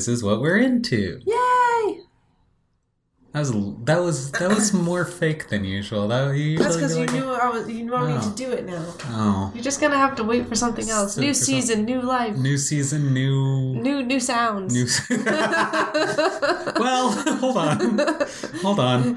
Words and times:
This 0.00 0.08
is 0.08 0.22
what 0.22 0.40
we're 0.40 0.56
into. 0.56 1.20
Yay! 1.26 1.39
That 3.40 3.46
was 3.56 3.84
that 3.84 4.00
was 4.02 4.30
that 4.32 4.48
was 4.50 4.72
more 4.90 5.04
fake 5.04 5.48
than 5.48 5.64
usual. 5.64 6.08
That 6.08 6.36
you 6.36 6.58
That's 6.58 6.76
because 6.76 6.94
be 6.94 7.00
you 7.00 7.06
like, 7.06 7.14
knew 7.14 7.30
I 7.32 7.48
was. 7.48 7.68
You 7.70 7.84
knew 7.84 7.94
I 7.94 8.12
need 8.12 8.20
Oh. 8.22 8.30
to 8.30 8.36
do 8.36 8.50
it 8.52 8.66
now. 8.66 8.84
Oh, 9.06 9.50
You're 9.54 9.64
just 9.64 9.80
gonna 9.80 9.96
have 9.96 10.14
to 10.16 10.24
wait 10.24 10.46
for 10.48 10.54
something 10.54 10.88
else. 10.90 11.14
So 11.14 11.20
New 11.22 11.28
for 11.28 11.34
some- 11.34 11.44
season, 11.46 11.84
new 11.86 12.02
life, 12.02 12.36
new 12.36 12.58
season, 12.58 13.14
new 13.14 13.74
new 13.76 14.02
new 14.02 14.20
sounds. 14.20 14.74
new. 14.74 14.86
well, 16.78 17.10
hold 17.40 17.56
on, 17.56 17.78
hold 18.62 18.80
on. 18.80 19.16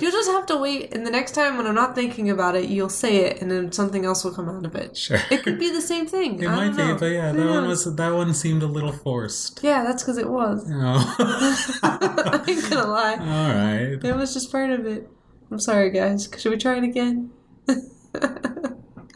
You'll 0.00 0.10
just 0.12 0.30
have 0.30 0.46
to 0.46 0.56
wait, 0.56 0.94
and 0.94 1.06
the 1.06 1.10
next 1.10 1.32
time 1.32 1.56
when 1.56 1.66
I'm 1.66 1.74
not 1.74 1.94
thinking 1.94 2.30
about 2.30 2.54
it, 2.56 2.68
you'll 2.68 2.88
say 2.88 3.16
it, 3.26 3.42
and 3.42 3.50
then 3.50 3.72
something 3.72 4.04
else 4.04 4.24
will 4.24 4.32
come 4.32 4.48
out 4.48 4.64
of 4.64 4.74
it. 4.74 4.96
Sure. 4.96 5.18
It 5.30 5.42
could 5.42 5.58
be 5.58 5.70
the 5.70 5.80
same 5.82 6.06
thing. 6.06 6.40
It 6.42 6.46
I 6.48 6.68
might 6.68 6.76
be, 6.76 6.92
but 6.98 7.06
yeah, 7.06 7.32
Who 7.32 7.44
that 7.44 7.50
one 7.50 7.68
was 7.68 7.84
that 7.96 8.12
one 8.14 8.32
seemed 8.34 8.62
a 8.62 8.66
little 8.66 8.92
forced. 8.92 9.60
Yeah, 9.62 9.82
that's 9.84 10.02
because 10.02 10.18
it 10.18 10.28
was. 10.30 10.64
Oh. 10.72 11.00
Gonna 12.84 12.92
lie. 12.92 13.12
All 13.12 13.54
right. 13.54 14.04
It 14.04 14.16
was 14.16 14.34
just 14.34 14.50
part 14.52 14.70
of 14.70 14.86
it. 14.86 15.08
I'm 15.50 15.60
sorry, 15.60 15.90
guys. 15.90 16.28
Should 16.36 16.50
we 16.50 16.58
try 16.58 16.76
it 16.76 16.84
again? 16.84 17.30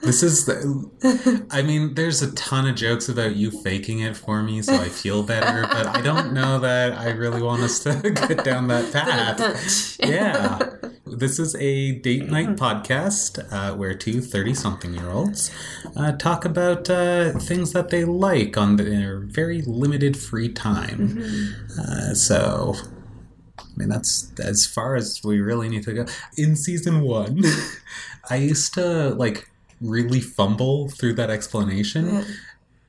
This 0.03 0.23
is 0.23 0.47
the. 0.47 1.45
I 1.51 1.63
mean, 1.63 1.95
there's 1.95 2.23
a 2.23 2.33
ton 2.33 2.69
of 2.69 2.77
jokes 2.77 3.09
about 3.09 3.35
you 3.35 3.51
faking 3.51 3.99
it 3.99 4.17
for 4.17 4.43
me, 4.43 4.63
so 4.63 4.75
I 4.75 4.89
feel 4.89 5.23
better. 5.23 5.63
but 5.63 5.87
I 5.89 6.01
don't 6.01 6.33
know 6.33 6.61
that 6.61 6.93
I 6.93 7.11
really 7.11 7.43
want 7.43 7.63
us 7.63 7.81
to 7.81 8.11
get 8.29 8.45
down 8.45 8.69
that 8.69 8.93
path. 8.93 9.99
yeah. 10.01 10.71
This 11.05 11.39
is 11.39 11.57
a 11.57 11.93
date 11.99 12.31
night 12.31 12.57
podcast 12.57 13.53
uh, 13.53 13.77
where 13.77 13.93
two 13.93 14.21
30 14.21 14.55
something 14.55 14.95
year 14.95 15.11
olds 15.11 15.51
uh, 15.97 16.13
talk 16.13 16.45
about 16.45 16.89
uh, 16.89 17.33
things 17.33 17.73
that 17.73 17.91
they 17.91 18.05
like 18.05 18.57
on 18.57 18.77
their 18.77 19.21
very 19.21 19.63
limited 19.63 20.17
free 20.17 20.49
time. 20.49 21.19
Uh, 21.79 22.15
so, 22.15 22.77
I 23.59 23.65
mean, 23.77 23.89
that's 23.89 24.33
as 24.41 24.67
far 24.67 24.97
as 24.97 25.21
we 25.25 25.41
really 25.41 25.69
need 25.69 25.83
to 25.85 25.93
go. 25.95 26.07
In 26.37 26.57
season 26.57 27.01
one, 27.03 27.43
I 28.31 28.37
used 28.37 28.75
to 28.75 29.11
like 29.11 29.49
really 29.81 30.21
fumble 30.21 30.89
through 30.89 31.15
that 31.15 31.31
explanation, 31.31 32.25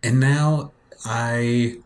and 0.04 0.20
now 0.20 0.72
I 1.06 1.78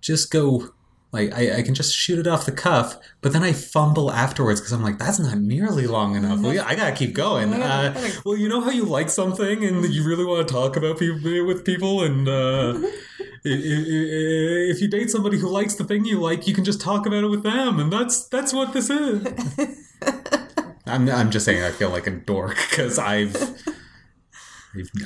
just 0.00 0.30
go 0.30 0.70
like 1.12 1.32
I, 1.34 1.58
I 1.58 1.62
can 1.62 1.74
just 1.74 1.92
shoot 1.94 2.18
it 2.20 2.26
off 2.28 2.46
the 2.46 2.52
cuff, 2.52 2.96
but 3.20 3.32
then 3.32 3.42
I 3.42 3.52
fumble 3.52 4.12
afterwards 4.12 4.60
because 4.60 4.72
I'm 4.72 4.82
like, 4.82 4.98
that's 4.98 5.18
not 5.18 5.38
nearly 5.38 5.86
long 5.88 6.14
enough. 6.14 6.40
Well, 6.40 6.54
yeah, 6.54 6.64
I 6.66 6.76
gotta 6.76 6.94
keep 6.94 7.14
going. 7.14 7.52
Uh, 7.52 7.92
well, 8.24 8.36
you 8.36 8.48
know 8.48 8.60
how 8.60 8.70
you 8.70 8.84
like 8.84 9.10
something 9.10 9.64
and 9.64 9.84
you 9.92 10.04
really 10.06 10.24
want 10.24 10.46
to 10.46 10.54
talk 10.54 10.76
about 10.76 10.98
people 10.98 11.18
with 11.46 11.64
people, 11.64 12.02
and 12.04 12.28
uh, 12.28 12.74
i- 12.78 12.92
if 13.44 14.80
you 14.80 14.88
date 14.88 15.10
somebody 15.10 15.38
who 15.38 15.48
likes 15.48 15.74
the 15.76 15.84
thing 15.84 16.04
you 16.04 16.20
like, 16.20 16.46
you 16.46 16.54
can 16.54 16.64
just 16.64 16.80
talk 16.80 17.06
about 17.06 17.24
it 17.24 17.28
with 17.28 17.42
them, 17.42 17.78
and 17.80 17.92
that's 17.92 18.26
that's 18.28 18.52
what 18.52 18.72
this 18.72 18.90
is. 18.90 19.26
I'm 20.86 21.08
I'm 21.08 21.30
just 21.30 21.44
saying 21.44 21.62
I 21.62 21.70
feel 21.70 21.90
like 21.90 22.06
a 22.06 22.10
dork 22.10 22.56
because 22.70 22.98
I've. 22.98 23.36
I've- 23.36 23.60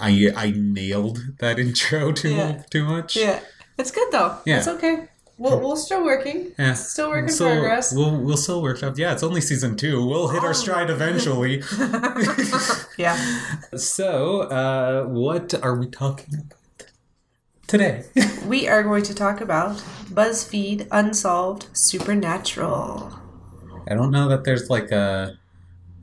I 0.00 0.30
I 0.36 0.52
nailed 0.54 1.20
that 1.38 1.58
intro 1.58 2.12
too 2.12 2.34
Yeah. 2.34 2.62
too 2.70 2.84
much. 2.84 3.16
Yeah, 3.16 3.40
it's 3.78 3.90
good 3.90 4.08
though. 4.12 4.36
Yeah. 4.44 4.58
it's 4.58 4.68
okay. 4.68 5.08
We'll 5.38 5.58
we're 5.58 5.76
still 5.76 6.04
working. 6.04 6.52
Yeah. 6.58 6.74
Still 6.74 7.08
work 7.08 7.24
in 7.24 7.32
So, 7.32 7.46
progress. 7.50 7.90
We'll 7.94 8.14
we'll 8.20 8.36
still 8.36 8.60
workshop. 8.62 8.98
Yeah, 8.98 9.12
it's 9.14 9.22
only 9.22 9.40
season 9.40 9.74
two. 9.76 10.04
We'll 10.06 10.28
hit 10.28 10.42
Oh. 10.42 10.46
our 10.48 10.54
stride 10.54 10.90
eventually. 10.90 11.62
Yeah. 12.98 13.16
so, 13.76 14.42
uh, 14.42 15.04
what 15.06 15.54
are 15.62 15.74
we 15.76 15.86
talking 15.88 16.34
about 16.34 16.52
today? 17.66 18.04
We 18.46 18.68
are 18.68 18.82
going 18.82 19.02
to 19.04 19.14
talk 19.14 19.40
about 19.40 19.76
BuzzFeed 20.12 20.86
Unsolved 20.90 21.66
Supernatural. 21.72 23.18
I 23.88 23.94
don't 23.94 24.10
know 24.10 24.28
that 24.28 24.44
there's 24.44 24.68
like 24.68 24.90
a. 24.90 25.38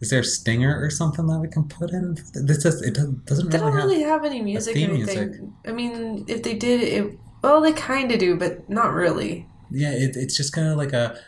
Is 0.01 0.09
there 0.09 0.21
a 0.21 0.23
stinger 0.23 0.83
or 0.83 0.89
something 0.89 1.27
that 1.27 1.37
we 1.37 1.47
can 1.47 1.65
put 1.65 1.91
in? 1.91 2.15
This 2.33 2.65
is, 2.65 2.81
it 2.81 2.95
doesn't 2.95 3.21
really 3.27 3.49
don't 3.49 3.73
have. 3.73 3.83
really 3.83 4.01
have 4.01 4.25
any 4.25 4.41
music 4.41 4.75
or 4.75 4.79
anything. 4.79 5.29
music. 5.29 5.41
I 5.67 5.71
mean, 5.71 6.25
if 6.27 6.41
they 6.41 6.55
did, 6.55 6.81
it 6.81 7.19
well, 7.43 7.61
they 7.61 7.73
kind 7.73 8.11
of 8.11 8.17
do, 8.19 8.35
but 8.35 8.67
not 8.67 8.93
really. 8.93 9.47
Yeah, 9.69 9.91
it, 9.91 10.15
it's 10.15 10.35
just 10.35 10.53
kind 10.53 10.67
of 10.67 10.77
like 10.77 10.93
a 10.93 11.19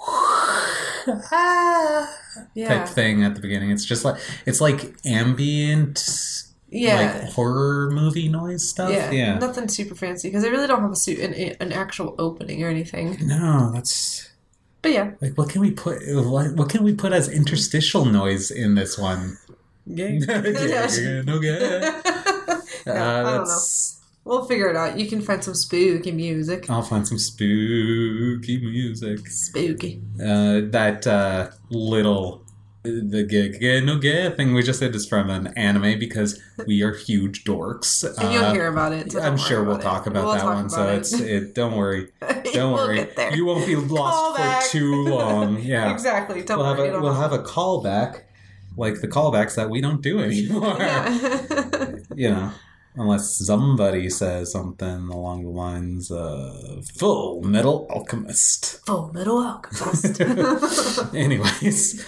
ah, 0.00 2.16
Yeah. 2.54 2.68
type 2.68 2.88
thing 2.88 3.24
at 3.24 3.34
the 3.34 3.40
beginning. 3.40 3.70
It's 3.70 3.84
just 3.84 4.04
like 4.04 4.20
it's 4.46 4.60
like 4.60 4.94
ambient, 5.04 6.39
Yeah. 6.70 7.20
like 7.22 7.32
horror 7.32 7.90
movie 7.90 8.28
noise 8.28 8.68
stuff. 8.68 8.90
yeah. 8.90 9.10
yeah. 9.10 9.38
Nothing 9.38 9.68
super 9.68 9.94
fancy 9.94 10.28
because 10.28 10.42
they 10.42 10.50
really 10.50 10.66
don't 10.66 10.82
have 10.82 10.92
a 10.92 10.96
suit 10.96 11.18
an, 11.18 11.34
an 11.60 11.72
actual 11.72 12.14
opening 12.18 12.62
or 12.62 12.68
anything. 12.68 13.16
No, 13.26 13.72
that's 13.72 14.30
But 14.82 14.92
yeah. 14.92 15.10
like 15.20 15.36
what 15.36 15.48
can 15.50 15.60
we 15.60 15.72
put? 15.72 15.98
What, 16.06 16.54
what 16.54 16.68
can 16.68 16.84
we 16.84 16.94
put 16.94 17.12
as 17.12 17.28
interstitial 17.28 18.04
noise 18.04 18.50
in 18.50 18.74
this 18.74 18.96
one? 18.98 19.38
Yeah, 19.86 20.18
no 21.22 21.38
good. 21.40 21.82
Uh, 22.86 22.90
I 22.92 22.94
don't 22.94 23.24
know. 23.24 23.38
that's. 23.38 24.00
We'll 24.24 24.44
figure 24.46 24.68
it 24.70 24.76
out. 24.76 24.98
You 24.98 25.06
can 25.08 25.20
find 25.20 25.42
some 25.42 25.54
spooky 25.54 26.12
music. 26.12 26.70
I'll 26.70 26.82
find 26.82 27.06
some 27.06 27.18
spooky 27.18 28.58
music. 28.58 29.26
Spooky. 29.28 30.00
Uh, 30.18 30.60
that 30.70 31.06
uh, 31.06 31.50
little 31.70 32.44
the 32.82 33.22
gig 33.28 33.60
no 33.84 33.98
gay 33.98 34.30
thing 34.30 34.54
we 34.54 34.62
just 34.62 34.80
did 34.80 34.94
is 34.94 35.06
from 35.06 35.28
an 35.28 35.48
anime 35.48 35.98
because 35.98 36.40
we 36.66 36.82
are 36.82 36.94
huge 36.94 37.44
dorks. 37.44 38.02
And 38.18 38.32
you'll 38.32 38.44
Uh, 38.44 38.52
hear 38.54 38.68
about 38.68 38.92
it. 38.92 39.12
so 39.12 39.20
I'm 39.20 39.36
sure 39.36 39.62
we'll 39.64 39.78
talk 39.78 40.06
about 40.06 40.24
We'll 40.24 40.32
that 40.34 40.40
talk 40.40 40.54
one. 40.54 40.70
So 40.70 40.82
about 40.82 40.94
it's 40.94 41.12
it. 41.12 41.30
it. 41.30 41.54
Don't 41.54 41.76
worry. 41.76 42.08
Don't 42.54 42.72
worry. 42.72 43.06
You 43.34 43.44
won't 43.44 43.66
be 43.66 43.76
lost 43.76 44.40
Callback. 44.40 44.62
for 44.62 44.68
too 44.72 45.04
long. 45.04 45.58
Yeah. 45.62 45.92
Exactly. 45.92 46.42
Don't 46.42 46.56
we'll 46.58 46.66
have 46.68 46.78
worry. 46.78 46.88
a 46.88 46.90
it'll 46.92 47.02
we'll 47.02 47.14
have 47.14 47.32
a 47.32 47.38
callback, 47.42 48.22
like 48.76 49.00
the 49.02 49.08
callbacks 49.08 49.54
that 49.56 49.68
we 49.68 49.80
don't 49.82 50.00
do 50.00 50.18
anymore. 50.20 50.76
Yeah. 50.78 51.96
You 52.14 52.30
know, 52.30 52.52
unless 52.96 53.36
somebody 53.46 54.10
says 54.10 54.52
something 54.52 55.08
along 55.08 55.44
the 55.44 55.50
lines 55.50 56.10
of 56.10 56.86
"Full 56.98 57.42
Metal 57.42 57.86
Alchemist." 57.90 58.80
Full 58.86 59.12
Metal 59.12 59.38
Alchemist. 59.38 60.20
Anyways, 61.14 62.04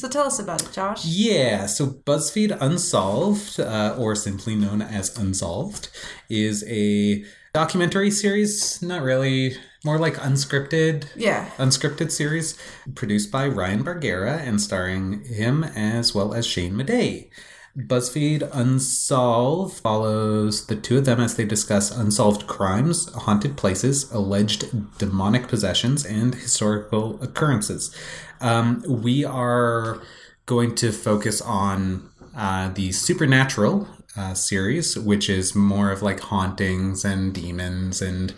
so 0.00 0.08
tell 0.08 0.26
us 0.26 0.38
about 0.38 0.62
it, 0.62 0.72
Josh. 0.72 1.04
yeah. 1.04 1.66
So 1.66 1.86
BuzzFeed 1.86 2.56
Unsolved, 2.60 3.60
uh, 3.60 3.94
or 3.98 4.14
simply 4.14 4.54
known 4.54 4.82
as 4.82 5.16
Unsolved, 5.18 5.88
is 6.28 6.64
a 6.68 7.24
documentary 7.54 8.10
series. 8.10 8.80
Not 8.82 9.02
really, 9.02 9.56
more 9.84 9.98
like 9.98 10.14
unscripted 10.16 11.06
Yeah. 11.16 11.48
unscripted 11.58 12.10
series 12.10 12.56
produced 12.94 13.30
by 13.30 13.46
Ryan 13.48 13.82
Bergara 13.82 14.38
and 14.38 14.60
starring 14.60 15.24
him 15.24 15.64
as 15.64 16.14
well 16.14 16.34
as 16.34 16.46
Shane 16.46 16.74
Madej. 16.74 17.30
BuzzFeed 17.76 18.48
Unsolved 18.52 19.78
follows 19.78 20.66
the 20.66 20.76
two 20.76 20.98
of 20.98 21.04
them 21.04 21.20
as 21.20 21.36
they 21.36 21.44
discuss 21.44 21.90
unsolved 21.90 22.46
crimes, 22.46 23.12
haunted 23.14 23.56
places, 23.56 24.10
alleged 24.10 24.98
demonic 24.98 25.48
possessions, 25.48 26.04
and 26.04 26.34
historical 26.34 27.22
occurrences. 27.22 27.94
Um, 28.40 28.82
we 28.86 29.24
are 29.24 30.00
going 30.46 30.74
to 30.76 30.92
focus 30.92 31.40
on 31.40 32.10
uh, 32.36 32.70
the 32.70 32.92
supernatural 32.92 33.88
uh, 34.16 34.34
series, 34.34 34.98
which 34.98 35.28
is 35.28 35.54
more 35.54 35.90
of 35.90 36.02
like 36.02 36.20
hauntings 36.20 37.04
and 37.04 37.32
demons 37.32 38.02
and 38.02 38.34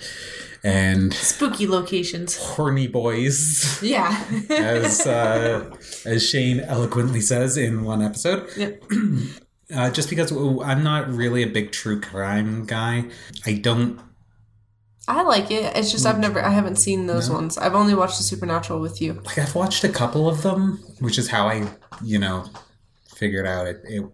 and 0.65 1.13
Spooky 1.15 1.67
locations. 1.67 2.37
horny 2.37 2.87
boys, 2.87 3.79
Yeah. 3.83 4.23
as 4.51 5.07
uh, 5.07 5.71
as 6.05 6.27
Shane 6.29 6.61
eloquently 6.61 7.21
says 7.21 7.57
in 7.57 7.85
one 7.85 8.03
episode. 8.03 8.49
Yep. 8.57 8.85
Uh, 9.73 9.89
just 9.89 10.11
because 10.11 10.33
I'm 10.33 10.83
not 10.83 11.09
really 11.09 11.45
a 11.45 11.47
big 11.47 11.71
true 11.71 12.01
crime 12.01 12.65
guy, 12.67 13.05
I 13.47 13.53
don't. 13.53 14.01
I 15.07 15.23
like 15.23 15.53
it. 15.53 15.77
It's 15.77 15.93
just 15.93 16.05
I've 16.07 16.19
never, 16.19 16.45
I 16.45 16.51
haven't 16.51 16.75
seen 16.75 17.07
those 17.07 17.29
No. 17.29 17.37
ones. 17.37 17.57
I've 17.57 17.77
only 17.77 17.95
watched 17.95 18.19
the 18.19 18.25
Supernatural 18.25 18.81
with 18.81 19.01
you. 19.01 19.21
Like 19.25 19.39
I've 19.39 19.55
watched 19.55 19.85
a 19.85 19.89
couple 19.89 20.29
of 20.29 20.43
them, 20.43 20.81
which 20.99 21.19
is 21.19 21.29
how 21.29 21.47
I, 21.47 21.69
you 22.03 22.19
know, 22.19 22.47
figured 23.15 23.47
out 23.47 23.69
it. 23.69 23.81
it 23.85 24.05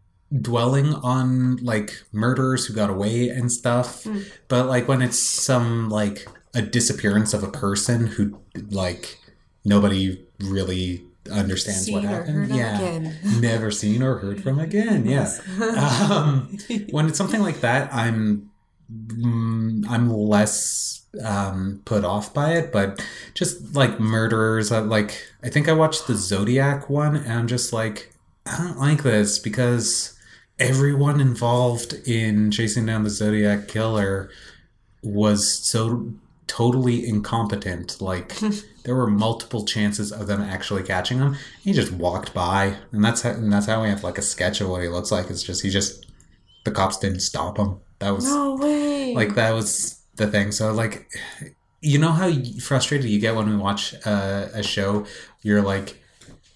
dwelling 0.43 0.93
on 0.97 1.57
like 1.65 2.03
murderers 2.13 2.67
who 2.67 2.75
got 2.75 2.91
away 2.91 3.31
and 3.31 3.51
stuff, 3.51 4.05
Mm. 4.05 4.27
but 4.49 4.67
like 4.67 4.89
when 4.89 5.01
it's 5.01 5.19
some 5.19 5.89
like 5.89 6.27
a 6.57 6.63
disappearance 6.63 7.35
of 7.35 7.43
a 7.43 7.51
person 7.51 8.07
who 8.07 8.41
like 8.71 9.19
nobody 9.65 10.25
really 10.41 11.05
understands 11.31 11.85
Seen 11.85 11.95
what 11.95 12.05
happened. 12.05 12.55
yeah. 12.55 13.13
never 13.41 13.71
seen 13.71 14.03
or 14.03 14.19
heard 14.19 14.43
from 14.43 14.59
again. 14.59 15.05
Yeah. 15.05 15.31
um, 16.11 16.57
when 16.91 17.07
it's 17.07 17.19
something 17.19 17.43
like 17.43 17.61
that, 17.61 17.93
I'm 17.93 18.51
mm, 18.91 19.85
I'm 19.89 20.11
less 20.11 21.05
um, 21.23 21.83
put 21.85 22.05
off 22.05 22.33
by 22.33 22.55
it. 22.55 22.73
But 22.73 23.05
just 23.35 23.75
like 23.75 24.01
murderers, 24.01 24.73
uh, 24.73 24.83
like 24.83 25.23
I 25.43 25.51
think 25.51 25.69
I 25.69 25.73
watched 25.73 26.07
the 26.07 26.15
Zodiac 26.15 26.89
one, 26.89 27.17
and 27.17 27.33
I'm 27.33 27.49
just 27.49 27.73
like, 27.73 28.15
I 28.47 28.57
don't 28.59 28.79
like 28.79 29.03
this 29.03 29.39
because 29.39 30.19
everyone 30.59 31.21
involved 31.21 31.93
in 32.07 32.51
chasing 32.51 32.87
down 32.87 33.05
the 33.05 33.11
Zodiac 33.11 33.69
killer 33.69 34.31
was 35.03 35.53
so 35.63 36.13
totally 36.47 37.07
incompetent. 37.07 38.01
Like 38.01 38.37
there 38.85 38.95
were 38.95 39.07
multiple 39.07 39.65
chances 39.65 40.13
of 40.13 40.27
them 40.27 40.41
actually 40.41 40.83
catching 40.83 41.19
him. 41.19 41.37
He 41.63 41.73
just 41.73 41.93
walked 41.93 42.33
by, 42.35 42.77
and 42.93 43.05
that's 43.05 43.23
how, 43.23 43.31
and 43.31 43.53
that's 43.53 43.67
how 43.67 43.83
we 43.83 43.89
have 43.89 44.05
like 44.05 44.19
a 44.19 44.23
sketch 44.23 44.61
of 44.61 44.69
what 44.69 44.83
he 44.83 44.89
looks 44.89 45.11
like. 45.11 45.31
It's 45.31 45.43
just 45.43 45.63
he 45.63 45.71
just 45.71 46.07
the 46.65 46.71
cops 46.71 46.99
didn't 46.99 47.21
stop 47.21 47.59
him. 47.59 47.79
That 47.99 48.11
was 48.11 48.27
No 48.27 48.57
way. 48.57 49.15
like 49.15 49.35
that 49.37 49.53
was 49.53 50.01
the 50.17 50.27
thing. 50.27 50.53
So 50.53 50.73
like, 50.73 51.09
you 51.81 51.99
know 51.99 52.13
how 52.13 52.31
frustrated 52.63 53.09
you 53.09 53.21
get 53.21 53.35
when 53.35 53.49
we 53.49 53.57
watch 53.57 53.95
uh, 54.05 54.49
a 54.53 54.63
show. 54.63 55.07
You're 55.43 55.63
like, 55.63 56.03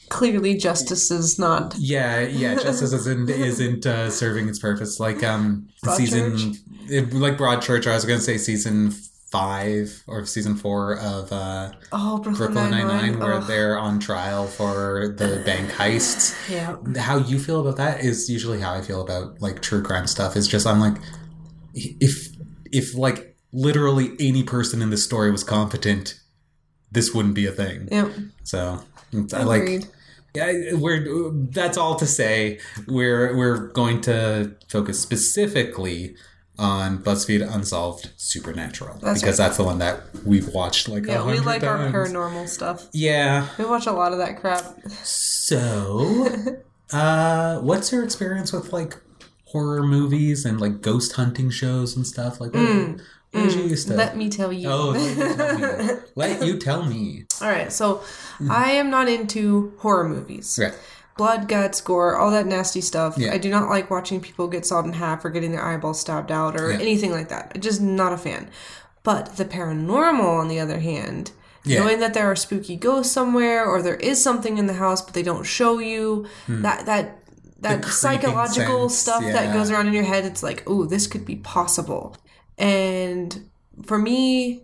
clearly 0.09 0.57
justice 0.57 1.11
is 1.11 1.39
not. 1.39 1.75
yeah, 1.79 2.21
yeah, 2.21 2.55
justice 2.55 2.93
isn't 2.93 3.31
isn't 3.31 3.87
uh, 3.87 4.11
serving 4.11 4.49
its 4.49 4.59
purpose. 4.59 5.01
Like 5.01 5.23
um, 5.23 5.69
season 5.97 6.55
it, 6.89 7.13
like 7.13 7.37
Broadchurch. 7.39 7.87
I 7.87 7.95
was 7.95 8.05
gonna 8.05 8.21
say 8.21 8.37
season 8.37 8.93
five 9.31 10.03
or 10.07 10.27
season 10.27 10.57
four 10.57 10.99
of 10.99 11.33
uh, 11.33 11.73
Oh, 11.93 12.19
Brooklyn, 12.19 12.71
Nine. 12.71 12.87
Nine, 12.89 13.19
where 13.21 13.35
Ugh. 13.35 13.47
they're 13.47 13.79
on 13.79 14.01
trial 14.01 14.47
for 14.47 15.15
the 15.17 15.43
bank 15.45 15.71
heists. 15.71 16.37
Yeah. 16.51 16.77
How 16.99 17.19
you 17.19 17.39
feel 17.39 17.61
about 17.61 17.77
that 17.77 18.01
is 18.05 18.29
usually 18.29 18.61
how 18.61 18.75
I 18.75 18.81
feel 18.83 19.01
about 19.01 19.41
like 19.41 19.63
true 19.63 19.83
crime 19.83 20.07
stuff. 20.09 20.37
Is 20.37 20.49
just 20.49 20.67
I'm 20.67 20.81
like, 20.81 20.97
if 21.75 22.29
if 22.73 22.95
like 22.97 23.37
literally 23.53 24.13
any 24.19 24.43
person 24.43 24.83
in 24.83 24.91
this 24.91 25.05
story 25.05 25.31
was 25.31 25.45
competent, 25.45 26.19
this 26.91 27.15
wouldn't 27.15 27.35
be 27.35 27.47
a 27.47 27.53
thing. 27.53 27.89
Yeah. 27.91 28.11
So 28.43 28.81
I 29.33 29.43
like. 29.45 29.85
Yeah, 30.33 30.75
we're 30.75 31.31
that's 31.51 31.77
all 31.77 31.97
to 31.97 32.07
say. 32.07 32.61
We're 32.87 33.37
we're 33.37 33.69
going 33.73 34.01
to 34.03 34.55
focus 34.69 35.01
specifically 35.01 36.15
on 36.61 36.99
BuzzFeed 36.99 37.55
Unsolved 37.55 38.11
Supernatural 38.19 38.99
That's 39.01 39.21
because 39.21 39.39
that's 39.39 39.57
the 39.57 39.65
one 39.65 39.79
that 39.79 40.03
we've 40.27 40.49
watched 40.49 40.89
like 40.89 41.07
Yeah, 41.07 41.25
we 41.25 41.41
like 41.41 41.65
our 41.65 41.79
paranormal 41.79 42.49
stuff. 42.49 42.87
Yeah. 42.93 43.49
We 43.59 43.65
watch 43.65 43.87
a 43.87 43.93
lot 43.93 44.13
of 44.13 44.19
that 44.19 44.39
crap. 44.39 44.63
So, 45.03 46.29
uh, 46.93 47.61
what's 47.61 47.91
your 47.91 48.05
experience 48.05 48.53
with 48.53 48.73
like 48.73 48.99
horror 49.47 49.83
movies 49.83 50.45
and 50.45 50.61
like 50.61 50.83
ghost 50.83 51.13
hunting 51.13 51.51
shows 51.51 51.97
and 51.97 52.07
stuff 52.07 52.41
like 52.41 52.53
what 52.53 53.43
did 53.45 53.55
you 53.55 53.63
used 53.63 53.87
to? 53.89 53.95
Mm, 53.95 53.97
Let 53.97 54.17
me 54.17 54.29
tell 54.29 54.53
you. 54.53 54.69
oh, 54.69 54.91
let 54.91 55.17
you 55.17 55.37
tell 55.37 55.59
me. 55.59 56.01
Let 56.17 56.45
you 56.45 56.59
tell 56.59 56.85
me. 56.85 57.25
All 57.41 57.49
right, 57.49 57.73
so 57.73 58.03
I 58.51 58.73
am 58.73 58.91
not 58.91 59.09
into 59.09 59.73
horror 59.79 60.09
movies. 60.09 60.59
Right. 60.61 60.77
Blood, 61.21 61.49
guts, 61.49 61.83
gore, 61.83 62.17
all 62.17 62.31
that 62.31 62.47
nasty 62.47 62.81
stuff. 62.81 63.19
Yeah. 63.19 63.35
I 63.35 63.37
do 63.37 63.51
not 63.51 63.69
like 63.69 63.91
watching 63.91 64.23
people 64.23 64.49
get 64.49 64.65
sawed 64.65 64.87
in 64.87 64.95
half 64.95 65.23
or 65.23 65.29
getting 65.29 65.53
their 65.53 65.63
eyeballs 65.63 66.01
stabbed 66.01 66.33
out 66.33 66.59
or 66.59 66.73
Yeah. 66.73 66.79
anything 66.79 67.11
like 67.13 67.29
that. 67.29 67.53
I'm 67.55 67.61
just 67.61 67.83
not 67.83 68.15
a 68.15 68.17
fan. 68.17 68.49
But 69.03 69.37
the 69.37 69.45
paranormal, 69.45 70.25
on 70.41 70.49
the 70.49 70.59
other 70.59 70.79
hand, 70.79 71.33
Yeah. 71.65 71.81
knowing 71.81 72.01
that 72.01 72.15
there 72.15 72.25
are 72.31 72.35
spooky 72.37 72.75
ghosts 72.75 73.13
somewhere 73.13 73.67
or 73.67 73.83
there 73.83 73.97
is 73.97 74.23
something 74.23 74.57
in 74.57 74.67
the 74.67 74.73
house 74.85 75.03
but 75.03 75.13
they 75.13 75.23
don't 75.23 75.45
show 75.45 75.79
you, 75.79 76.25
that 76.49 76.87
that 76.87 77.19
that 77.61 77.85
Hmm. 77.85 77.91
psychological 77.91 78.89
sense, 78.89 78.99
stuff 79.03 79.23
that 79.23 79.53
goes 79.53 79.71
around 79.71 79.89
in 79.89 79.93
your 79.93 80.05
head, 80.05 80.25
it's 80.25 80.43
like, 80.43 80.63
oh, 80.67 80.87
this 80.87 81.07
could 81.07 81.27
be 81.27 81.37
possible. 81.37 82.17
And 82.57 83.51
for 83.85 83.99
me, 83.99 84.63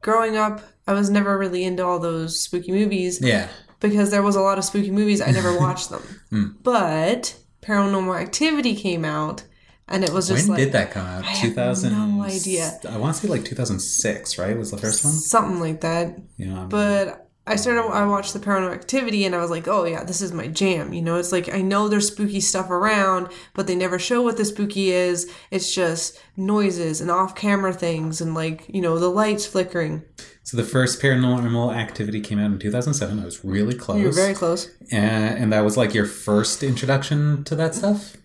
growing 0.00 0.38
up, 0.38 0.62
I 0.86 0.94
was 0.94 1.10
never 1.10 1.36
really 1.36 1.64
into 1.64 1.84
all 1.84 1.98
those 1.98 2.40
spooky 2.40 2.72
movies 2.72 3.20
Yeah. 3.20 3.48
Because 3.80 4.10
there 4.10 4.22
was 4.22 4.36
a 4.36 4.40
lot 4.40 4.58
of 4.58 4.64
spooky 4.64 4.90
movies. 4.90 5.20
I 5.20 5.30
never 5.30 5.56
watched 5.64 5.90
them. 5.90 6.02
Hmm. 6.30 6.46
But 6.62 7.36
Paranormal 7.62 8.20
Activity 8.20 8.74
came 8.74 9.04
out, 9.04 9.44
and 9.88 10.04
it 10.04 10.10
was 10.10 10.28
just 10.28 10.48
When 10.48 10.56
like 10.56 10.64
did 10.64 10.72
that 10.72 10.90
come 10.90 11.06
out? 11.06 11.24
2000. 11.40 11.92
no 11.92 12.22
idea. 12.22 12.78
I 12.88 12.96
want 12.98 13.16
to 13.16 13.22
say 13.22 13.28
like 13.28 13.44
2006, 13.44 14.38
right? 14.38 14.56
Was 14.56 14.70
the 14.70 14.78
first 14.78 15.04
one? 15.04 15.12
something 15.14 15.60
like 15.60 15.80
that. 15.82 16.18
Yeah. 16.36 16.66
But 16.68 17.24
I 17.46 17.56
started. 17.56 17.80
I 17.90 18.04
watched 18.06 18.34
the 18.34 18.40
Paranormal 18.40 18.74
Activity, 18.74 19.24
and 19.24 19.34
I 19.34 19.38
was 19.38 19.50
like, 19.50 19.66
"Oh 19.68 19.84
yeah, 19.84 20.04
this 20.04 20.20
is 20.20 20.32
my 20.32 20.48
jam." 20.48 20.92
You 20.92 21.00
know, 21.00 21.16
it's 21.16 21.32
like 21.32 21.52
I 21.54 21.62
know 21.62 21.88
there's 21.88 22.08
spooky 22.08 22.40
stuff 22.40 22.68
around, 22.68 23.28
but 23.54 23.66
they 23.66 23.74
never 23.74 23.98
show 23.98 24.20
what 24.20 24.36
the 24.36 24.44
spooky 24.44 24.90
is. 24.90 25.30
It's 25.50 25.74
just 25.74 26.20
noises 26.36 27.00
and 27.00 27.10
off-camera 27.10 27.72
things, 27.72 28.20
and 28.20 28.34
like 28.34 28.66
you 28.68 28.82
know 28.82 28.98
the 28.98 29.08
lights 29.08 29.46
flickering. 29.46 30.02
So 30.48 30.56
the 30.56 30.64
first 30.64 31.02
Paranormal 31.02 31.76
Activity 31.76 32.22
came 32.22 32.38
out 32.38 32.46
in 32.46 32.58
2007. 32.58 33.20
I 33.20 33.24
was 33.26 33.44
really 33.44 33.74
close. 33.74 34.00
You 34.00 34.06
were 34.06 34.12
very 34.12 34.32
close. 34.32 34.70
and, 34.90 35.38
and 35.38 35.52
that 35.52 35.60
was 35.60 35.76
like 35.76 35.92
your 35.92 36.06
first 36.06 36.62
introduction 36.62 37.44
to 37.44 37.54
that 37.56 37.74
stuff. 37.74 38.16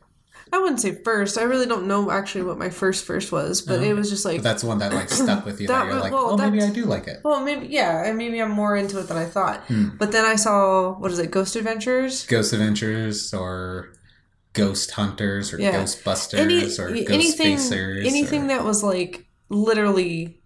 I 0.53 0.57
wouldn't 0.57 0.79
say 0.79 0.93
first. 1.03 1.37
I 1.37 1.43
really 1.43 1.65
don't 1.65 1.85
know 1.85 2.11
actually 2.11 2.45
what 2.45 2.57
my 2.57 2.69
first 2.69 3.03
first 3.03 3.33
was, 3.33 3.61
but 3.61 3.83
it 3.83 3.93
was 3.93 4.09
just 4.09 4.23
like 4.23 4.37
But 4.37 4.43
that's 4.43 4.61
the 4.61 4.69
one 4.69 4.77
that 4.77 4.93
like 4.93 5.09
stuck 5.09 5.45
with 5.45 5.59
you. 5.59 5.67
that, 5.67 5.83
That 5.83 5.91
you're 5.91 5.99
like, 5.99 6.13
well, 6.13 6.29
oh, 6.29 6.37
maybe 6.37 6.63
I 6.63 6.69
do 6.69 6.85
like 6.85 7.07
it. 7.07 7.19
Well, 7.25 7.43
maybe 7.43 7.67
yeah, 7.67 8.05
and 8.05 8.17
maybe 8.17 8.41
I'm 8.41 8.51
more 8.51 8.77
into 8.77 8.99
it 9.01 9.09
than 9.09 9.17
I 9.17 9.25
thought. 9.25 9.59
Hmm. 9.65 9.89
But 9.97 10.13
then 10.13 10.23
I 10.23 10.37
saw 10.37 10.93
what 10.93 11.11
is 11.11 11.19
it, 11.19 11.29
Ghost 11.29 11.57
Adventures? 11.57 12.25
Ghost 12.27 12.53
Adventures 12.53 13.33
or 13.33 13.91
Ghost 14.53 14.91
Hunters 14.91 15.51
or 15.51 15.59
Yeah. 15.59 15.73
Ghostbusters 15.73 16.37
Any 16.39 16.63
or 16.63 16.87
Ghost 16.87 17.09
anything 17.09 17.57
Facers. 17.57 18.05
anything 18.05 18.43
or- 18.45 18.47
that 18.47 18.63
was 18.63 18.81
like 18.81 19.25
literally 19.49 20.39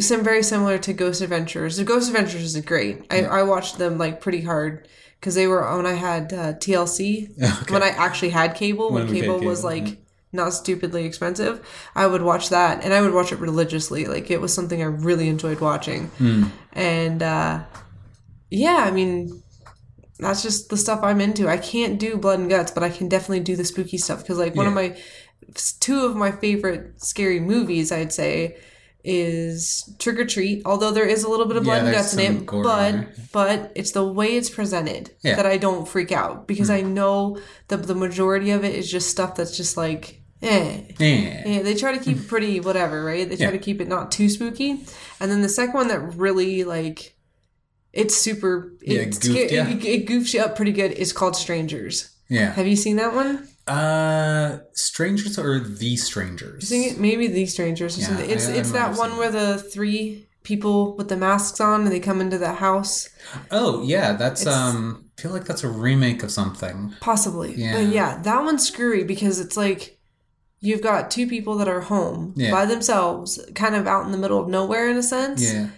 some 0.00 0.22
very 0.22 0.42
similar 0.42 0.78
to 0.78 0.92
Ghost 0.92 1.20
Adventures. 1.20 1.76
The 1.76 1.84
Ghost 1.84 2.08
Adventures 2.08 2.42
is 2.42 2.60
great. 2.64 3.06
I, 3.10 3.24
I 3.24 3.42
watched 3.42 3.78
them 3.78 3.98
like 3.98 4.20
pretty 4.20 4.42
hard 4.42 4.88
because 5.20 5.34
they 5.34 5.46
were 5.46 5.76
when 5.76 5.86
I 5.86 5.92
had 5.92 6.32
uh, 6.32 6.52
TLC 6.54 7.30
Okay. 7.62 7.72
when 7.72 7.82
I 7.82 7.88
actually 7.88 8.30
had 8.30 8.54
cable 8.54 8.90
when, 8.92 9.06
When 9.06 9.14
had 9.14 9.22
cable, 9.22 9.40
was 9.40 9.62
cable, 9.62 9.70
like 9.70 9.98
not 10.32 10.52
stupidly 10.52 11.04
expensive. 11.04 11.66
I 11.94 12.06
would 12.06 12.22
watch 12.22 12.48
that 12.50 12.84
and 12.84 12.92
I 12.92 13.02
would 13.02 13.14
watch 13.14 13.32
it 13.32 13.38
religiously. 13.38 14.06
Like 14.06 14.30
it 14.30 14.40
was 14.40 14.52
something 14.52 14.82
I 14.82 14.86
really 14.86 15.28
enjoyed 15.28 15.60
watching. 15.60 16.06
Hmm. 16.18 16.44
And 16.72 17.22
uh, 17.22 17.64
yeah, 18.50 18.84
I 18.86 18.90
mean 18.90 19.42
that's 20.18 20.42
just 20.42 20.70
the 20.70 20.76
stuff 20.76 21.00
I'm 21.02 21.20
into. 21.20 21.48
I 21.48 21.56
can't 21.56 21.98
do 21.98 22.16
blood 22.16 22.38
and 22.38 22.48
guts, 22.48 22.70
but 22.70 22.82
I 22.82 22.90
can 22.90 23.08
definitely 23.08 23.40
do 23.40 23.56
the 23.56 23.64
spooky 23.64 23.98
stuff 23.98 24.22
because 24.22 24.38
like 24.38 24.54
one 24.54 24.66
of 24.66 24.72
my 24.74 24.96
two 25.80 26.04
of 26.06 26.16
my 26.16 26.30
favorite 26.30 27.02
scary 27.02 27.40
movies, 27.40 27.92
I'd 27.92 28.12
say, 28.12 28.56
is 29.04 29.92
Trick 29.98 30.18
or 30.18 30.24
Treat. 30.24 30.62
Although 30.64 30.90
there 30.92 31.06
is 31.06 31.24
a 31.24 31.28
little 31.28 31.46
bit 31.46 31.56
of 31.56 31.64
Yeah, 31.64 31.80
blood 31.80 31.84
and 31.84 31.94
guts 31.94 32.14
in 32.14 32.36
it, 32.36 32.46
but 32.46 32.92
there. 32.92 33.12
but 33.32 33.72
it's 33.74 33.92
the 33.92 34.04
way 34.06 34.36
it's 34.36 34.50
presented 34.50 35.10
Yeah. 35.22 35.36
That 35.36 35.46
I 35.46 35.56
don't 35.58 35.88
freak 35.88 36.12
out 36.12 36.46
because 36.46 36.68
hmm. 36.68 36.74
I 36.74 36.80
know 36.82 37.38
the 37.68 37.76
the 37.76 37.94
majority 37.94 38.50
of 38.50 38.64
it 38.64 38.74
is 38.74 38.90
just 38.90 39.10
stuff 39.10 39.34
that's 39.34 39.56
just 39.56 39.76
like 39.76 40.20
eh. 40.42 40.82
Yeah. 40.98 41.48
Yeah, 41.48 41.62
they 41.62 41.74
try 41.74 41.96
to 41.96 42.02
keep 42.02 42.16
it 42.18 42.28
pretty 42.28 42.60
whatever, 42.68 43.04
right? 43.04 43.28
They 43.28 43.36
try 43.36 43.46
Yeah. 43.46 43.52
to 43.52 43.58
keep 43.58 43.80
it 43.80 43.88
not 43.88 44.12
too 44.12 44.28
spooky. 44.28 44.84
And 45.20 45.30
then 45.30 45.42
the 45.42 45.48
second 45.48 45.74
one 45.74 45.88
that 45.88 46.00
really 46.16 46.64
like 46.64 47.16
it's 47.92 48.16
super 48.16 48.72
Yeah, 48.82 49.00
it, 49.00 49.20
goofed 49.20 49.52
ya. 49.52 49.66
it, 49.68 49.84
it 49.84 50.06
goofs 50.06 50.32
you 50.34 50.40
up 50.40 50.56
pretty 50.56 50.72
good 50.72 50.92
is 50.92 51.12
called 51.12 51.36
Strangers. 51.36 52.08
Yeah. 52.28 52.52
Have 52.52 52.66
you 52.66 52.76
seen 52.76 52.96
that 52.96 53.14
one? 53.14 53.46
Uh, 53.66 54.58
Strangers 54.72 55.38
or 55.38 55.60
The 55.60 55.96
Strangers? 55.96 56.64
I 56.64 56.66
think 56.66 56.92
it, 56.92 56.98
maybe 57.00 57.26
The 57.28 57.46
Strangers 57.46 57.96
or 57.96 58.00
Yeah, 58.00 58.06
something. 58.08 58.30
It's 58.30 58.48
I- 58.48 58.52
I 58.52 58.56
it's 58.56 58.70
that 58.72 58.96
one 58.98 59.16
where 59.16 59.30
the 59.30 59.58
three 59.58 60.28
people 60.42 60.96
with 60.96 61.08
the 61.08 61.16
masks 61.16 61.60
on 61.60 61.82
and 61.82 61.92
they 61.92 62.00
come 62.00 62.20
into 62.20 62.38
the 62.38 62.54
house. 62.54 63.08
Oh, 63.50 63.82
yeah, 63.84 64.14
that's 64.14 64.42
It's- 64.42 64.56
um. 64.56 65.04
I 65.18 65.22
feel 65.22 65.30
like 65.32 65.44
that's 65.44 65.62
a 65.62 65.68
remake 65.68 66.24
of 66.24 66.32
something. 66.32 66.94
Possibly. 67.00 67.54
Yeah. 67.54 67.74
But 67.74 67.92
yeah, 67.94 68.18
that 68.22 68.42
one's 68.42 68.66
screwy 68.66 69.04
because 69.04 69.38
it's 69.38 69.56
like 69.56 69.98
you've 70.58 70.80
got 70.82 71.10
two 71.12 71.28
people 71.28 71.56
that 71.58 71.68
are 71.68 71.82
home 71.82 72.32
Yeah. 72.36 72.50
by 72.50 72.66
themselves, 72.66 73.38
kind 73.54 73.76
of 73.76 73.86
out 73.86 74.04
in 74.04 74.10
the 74.10 74.18
middle 74.18 74.40
of 74.40 74.48
nowhere 74.48 74.88
in 74.88 74.96
a 74.96 75.02
sense. 75.02 75.40
Yeah. 75.40 75.68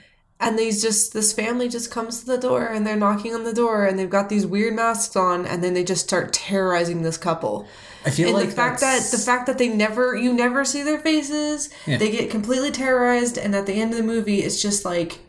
And 0.41 0.59
these 0.59 0.83
just 0.83 1.12
this 1.12 1.33
family 1.33 1.69
just 1.69 1.91
comes 1.91 2.21
to 2.21 2.26
the 2.26 2.37
door 2.38 2.67
and 2.67 2.87
they're 2.87 2.97
knocking 2.97 3.35
on 3.35 3.45
the 3.45 3.53
door 3.55 3.85
and 3.87 3.99
they've 3.99 4.11
got 4.11 4.29
these 4.29 4.45
weird 4.47 4.75
masks 4.75 5.17
on 5.17 5.47
and 5.47 5.62
then 5.62 5.75
they 5.75 5.85
just 5.85 6.05
start 6.05 6.33
terrorizing 6.33 7.03
this 7.03 7.17
couple. 7.17 7.67
I 8.05 8.11
feel 8.11 8.29
and 8.29 8.37
like 8.37 8.49
the 8.50 8.55
fact 8.55 8.81
that 8.81 9.09
the 9.11 9.17
fact 9.17 9.47
that 9.47 9.57
they 9.59 9.69
never 9.69 10.14
you 10.17 10.33
never 10.35 10.64
see 10.64 10.83
their 10.83 10.99
faces, 10.99 11.71
Yeah. 11.87 11.97
they 11.99 12.11
get 12.11 12.31
completely 12.31 12.71
terrorized 12.73 13.38
and 13.38 13.55
at 13.55 13.64
the 13.67 13.75
end 13.75 13.93
of 13.93 13.97
the 13.97 14.03
movie 14.03 14.41
it's 14.41 14.61
just 14.61 14.85
like 14.85 15.21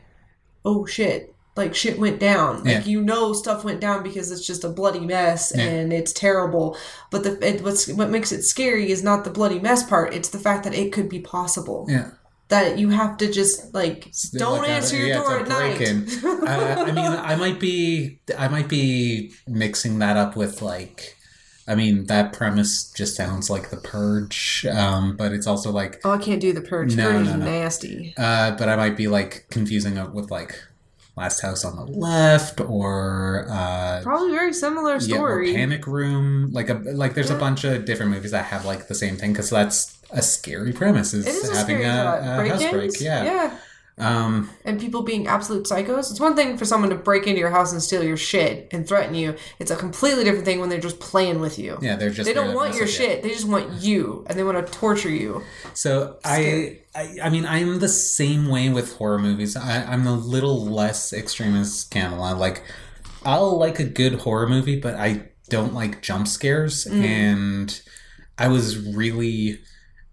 oh 0.66 0.86
shit. 0.86 1.32
Like 1.56 1.74
shit 1.74 1.98
went 1.98 2.20
down. 2.20 2.66
Like 2.66 2.86
you 2.86 3.02
know 3.02 3.32
stuff 3.32 3.64
went 3.64 3.80
down 3.80 4.04
because 4.04 4.30
it's 4.32 4.46
just 4.46 4.66
a 4.66 4.70
bloody 4.70 5.00
mess 5.00 5.54
Yeah. 5.56 5.64
and 5.64 5.94
it's 5.94 6.12
terrible. 6.12 6.76
But 7.12 7.24
the 7.24 7.48
it, 7.48 7.64
what's 7.64 7.88
what 7.88 8.10
makes 8.10 8.34
it 8.34 8.44
scary 8.44 8.92
is 8.92 9.04
not 9.04 9.24
the 9.24 9.30
bloody 9.30 9.60
mess 9.60 9.82
part. 9.84 10.14
It's 10.14 10.30
the 10.30 10.40
fact 10.40 10.66
that 10.66 10.74
it 10.74 10.92
could 10.92 11.08
be 11.08 11.20
possible. 11.20 11.86
yeah. 11.88 12.10
That 12.50 12.78
you 12.78 12.90
have 12.90 13.18
to 13.18 13.32
just 13.32 13.74
like 13.74 14.12
don't 14.34 14.60
Like, 14.60 14.70
uh, 14.70 14.74
answer 14.74 14.96
your 14.98 15.08
yeah, 15.08 15.16
door 15.16 15.40
at 15.40 15.48
night. 15.48 15.82
uh, 16.24 16.84
I 16.84 16.92
mean, 16.92 16.98
I 17.00 17.36
might 17.36 17.60
be, 17.60 18.20
I 18.38 18.48
might 18.50 18.70
be 18.70 19.34
mixing 19.48 19.98
that 20.00 20.16
up 20.16 20.36
with 20.36 20.62
like, 20.62 21.16
I 21.68 21.74
mean, 21.74 22.06
that 22.06 22.34
premise 22.34 22.92
just 22.92 23.16
sounds 23.16 23.50
like 23.50 23.72
The 23.72 23.78
Purge, 23.78 24.68
um, 24.68 25.18
but 25.18 25.32
it's 25.32 25.48
also 25.48 25.72
like, 25.72 26.00
Oh, 26.06 26.12
I 26.12 26.20
can't 26.20 26.40
do 26.40 26.54
the 26.54 26.62
purge. 26.62 26.96
No, 26.96 27.10
purge 27.12 27.26
no, 27.26 27.38
no. 27.38 27.46
nasty. 27.46 28.14
uh, 28.18 28.52
but 28.56 28.70
I 28.70 28.76
might 28.76 28.96
be 28.96 29.08
like 29.08 29.48
confusing 29.50 29.98
it 29.98 30.12
with 30.12 30.30
like 30.30 30.56
Last 31.18 31.40
House 31.40 31.66
on 31.66 31.76
the 31.78 31.86
Left 31.86 32.62
or 32.62 33.48
uh, 33.50 34.02
Probably 34.04 34.30
very 34.32 34.54
similar 34.54 34.92
yeah, 34.92 34.98
or 34.98 35.00
story. 35.00 35.54
Panic 35.56 35.88
Room. 35.88 36.52
Like 36.52 36.70
a 36.70 36.74
like, 36.76 37.16
there's 37.16 37.32
a 37.32 37.36
bunch 37.40 37.64
of 37.64 37.86
different 37.86 38.12
movies 38.12 38.32
that 38.32 38.46
have 38.46 38.66
like 38.66 38.88
the 38.88 38.94
same 38.96 39.16
thing 39.18 39.32
because 39.34 39.50
that's 39.50 39.98
a 40.16 40.22
scary 40.22 40.74
premise 40.74 41.14
is, 41.14 41.28
It 41.28 41.36
is 41.36 41.50
a 41.50 41.56
having 41.56 41.84
a, 41.86 41.88
a 41.88 42.50
housebreak. 42.50 43.00
Yeah. 43.00 43.24
Yeah. 43.24 43.58
Um, 43.98 44.50
And 44.66 44.78
people 44.78 45.04
being 45.04 45.26
absolute 45.28 45.66
psychos. 45.66 46.12
It's 46.12 46.20
one 46.20 46.36
thing 46.36 46.58
for 46.58 46.66
someone 46.66 46.90
to 46.90 46.98
break 46.98 47.28
into 47.28 47.40
your 47.40 47.50
house 47.50 47.72
and 47.72 47.82
steal 47.82 48.04
your 48.04 48.18
shit 48.18 48.68
and 48.74 48.86
threaten 48.86 49.16
you. 49.16 49.36
It's 49.58 49.72
a 49.72 49.76
completely 49.78 50.26
different 50.26 50.44
thing 50.44 50.60
when 50.60 50.68
they're 50.68 50.82
just 50.82 51.00
playing 51.00 51.40
with 51.40 51.58
you. 51.58 51.78
yeah, 51.82 51.96
they're 51.96 52.10
just 52.10 52.28
They 52.28 52.34
don't 52.34 52.54
want 52.54 52.76
your 52.76 52.88
shit. 52.88 53.24
They 53.24 53.30
just 53.30 53.48
want 53.48 53.72
you, 53.82 54.26
and 54.28 54.38
they 54.38 54.44
want 54.44 54.66
to 54.66 54.74
torture 54.74 55.10
you. 55.10 55.44
So 55.74 56.18
I, 56.26 56.80
I, 56.94 57.16
I 57.24 57.30
mean, 57.30 57.46
I'm 57.46 57.80
the 57.80 57.88
same 57.88 58.50
way 58.50 58.68
with 58.68 58.98
horror 58.98 59.18
movies. 59.20 59.56
I, 59.56 59.84
I'm 59.86 60.06
a 60.08 60.14
little 60.16 60.66
less 60.66 61.14
extreme 61.14 61.56
as 61.56 61.86
Camila. 61.90 62.38
Like, 62.38 62.64
I'll 63.24 63.58
like 63.58 63.80
a 63.80 63.86
good 63.86 64.16
horror 64.16 64.50
movie, 64.50 64.78
but 64.78 64.96
I 64.96 65.30
don't 65.48 65.74
like 65.74 66.02
jump 66.02 66.28
scares. 66.28 66.86
And 66.86 67.82
I 68.38 68.50
was 68.50 68.78
really 68.78 69.62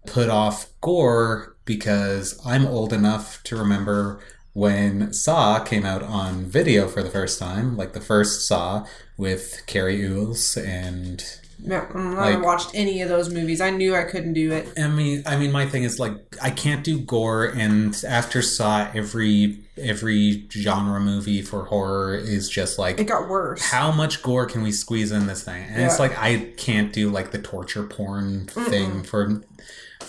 put 0.05 0.29
off 0.29 0.67
gore 0.81 1.55
because 1.65 2.39
I'm 2.45 2.65
old 2.65 2.91
enough 2.93 3.41
to 3.43 3.55
remember 3.55 4.19
when 4.53 5.13
Saw 5.13 5.59
came 5.63 5.85
out 5.85 6.03
on 6.03 6.45
video 6.45 6.87
for 6.87 7.01
the 7.01 7.09
first 7.09 7.39
time, 7.39 7.75
like 7.75 7.93
the 7.93 8.01
first 8.01 8.47
Saw 8.47 8.85
with 9.17 9.63
Cary 9.65 10.05
Elwes 10.05 10.57
and 10.57 11.23
Yeah, 11.59 11.85
mm, 11.87 12.19
I 12.19 12.31
haven't 12.31 12.45
watched 12.45 12.71
any 12.75 13.01
of 13.01 13.09
those 13.09 13.33
movies. 13.33 13.61
I 13.61 13.69
knew 13.71 13.95
I 13.95 14.03
couldn't 14.03 14.33
do 14.33 14.51
it. 14.51 14.67
I 14.77 14.87
mean, 14.89 15.23
I 15.25 15.37
mean, 15.37 15.51
my 15.51 15.65
thing 15.65 15.83
is 15.83 15.99
like 15.99 16.13
I 16.41 16.51
can't 16.51 16.83
do 16.83 16.99
gore, 16.99 17.45
and 17.45 17.95
after 18.07 18.41
Saw, 18.43 18.89
every 18.93 19.59
every 19.77 20.47
genre 20.51 20.99
movie 20.99 21.41
for 21.41 21.65
horror 21.65 22.15
is 22.15 22.47
just 22.47 22.77
like 22.77 22.99
It 22.99 23.05
got 23.05 23.27
worse. 23.27 23.61
how 23.71 23.91
much 23.91 24.21
gore 24.21 24.45
can 24.45 24.61
we 24.61 24.71
squeeze 24.71 25.11
in 25.11 25.25
this 25.25 25.43
thing? 25.43 25.63
And 25.67 25.81
it's 25.81 25.97
like 25.99 26.15
I 26.19 26.51
can't 26.57 26.93
do 26.93 27.09
like 27.09 27.31
the 27.31 27.41
torture 27.41 27.83
porn 27.83 28.45
thing 28.45 29.01
from 29.01 29.43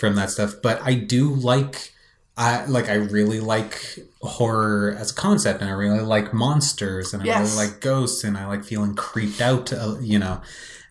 from 0.05 0.17
that 0.17 0.31
stuff, 0.31 0.57
but 0.63 0.81
I 0.83 0.95
do 0.95 1.33
like. 1.35 1.93
I 2.37 2.65
like 2.67 2.89
I 2.89 2.95
really 2.95 3.39
like 3.39 4.01
horror 4.21 4.97
as 4.99 5.13
a 5.13 5.15
concept, 5.15 5.61
and 5.61 5.71
I 5.71 5.73
really 5.73 6.01
like 6.01 6.35
monsters, 6.35 7.15
and 7.15 7.23
I 7.23 7.27
Yes. 7.27 7.57
really 7.57 7.67
like 7.69 7.81
ghosts, 7.81 8.25
and 8.25 8.37
I 8.37 8.47
like 8.47 8.65
feeling 8.65 8.95
creeped 8.97 9.41
out, 9.41 9.73
uh, 9.73 9.97
you 10.01 10.19
know. 10.19 10.41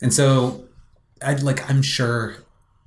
And 0.01 0.13
so, 0.13 0.63
I 1.21 1.33
like 1.33 1.69
I'm 1.69 1.81
sure 1.81 2.35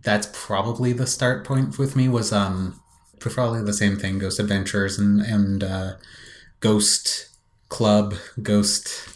that's 0.03 0.29
probably 0.33 0.93
the 0.95 1.07
start 1.07 1.45
point 1.45 1.79
with 1.79 1.97
me 1.97 2.09
was 2.09 2.33
um 2.33 2.81
probably 3.19 3.63
the 3.63 3.73
same 3.75 3.97
thing 3.97 4.19
ghost 4.19 4.39
adventures 4.39 4.99
and 4.99 5.21
and 5.21 5.63
uh 5.65 5.97
ghost 6.61 7.29
club 7.69 8.15
ghost 8.43 9.16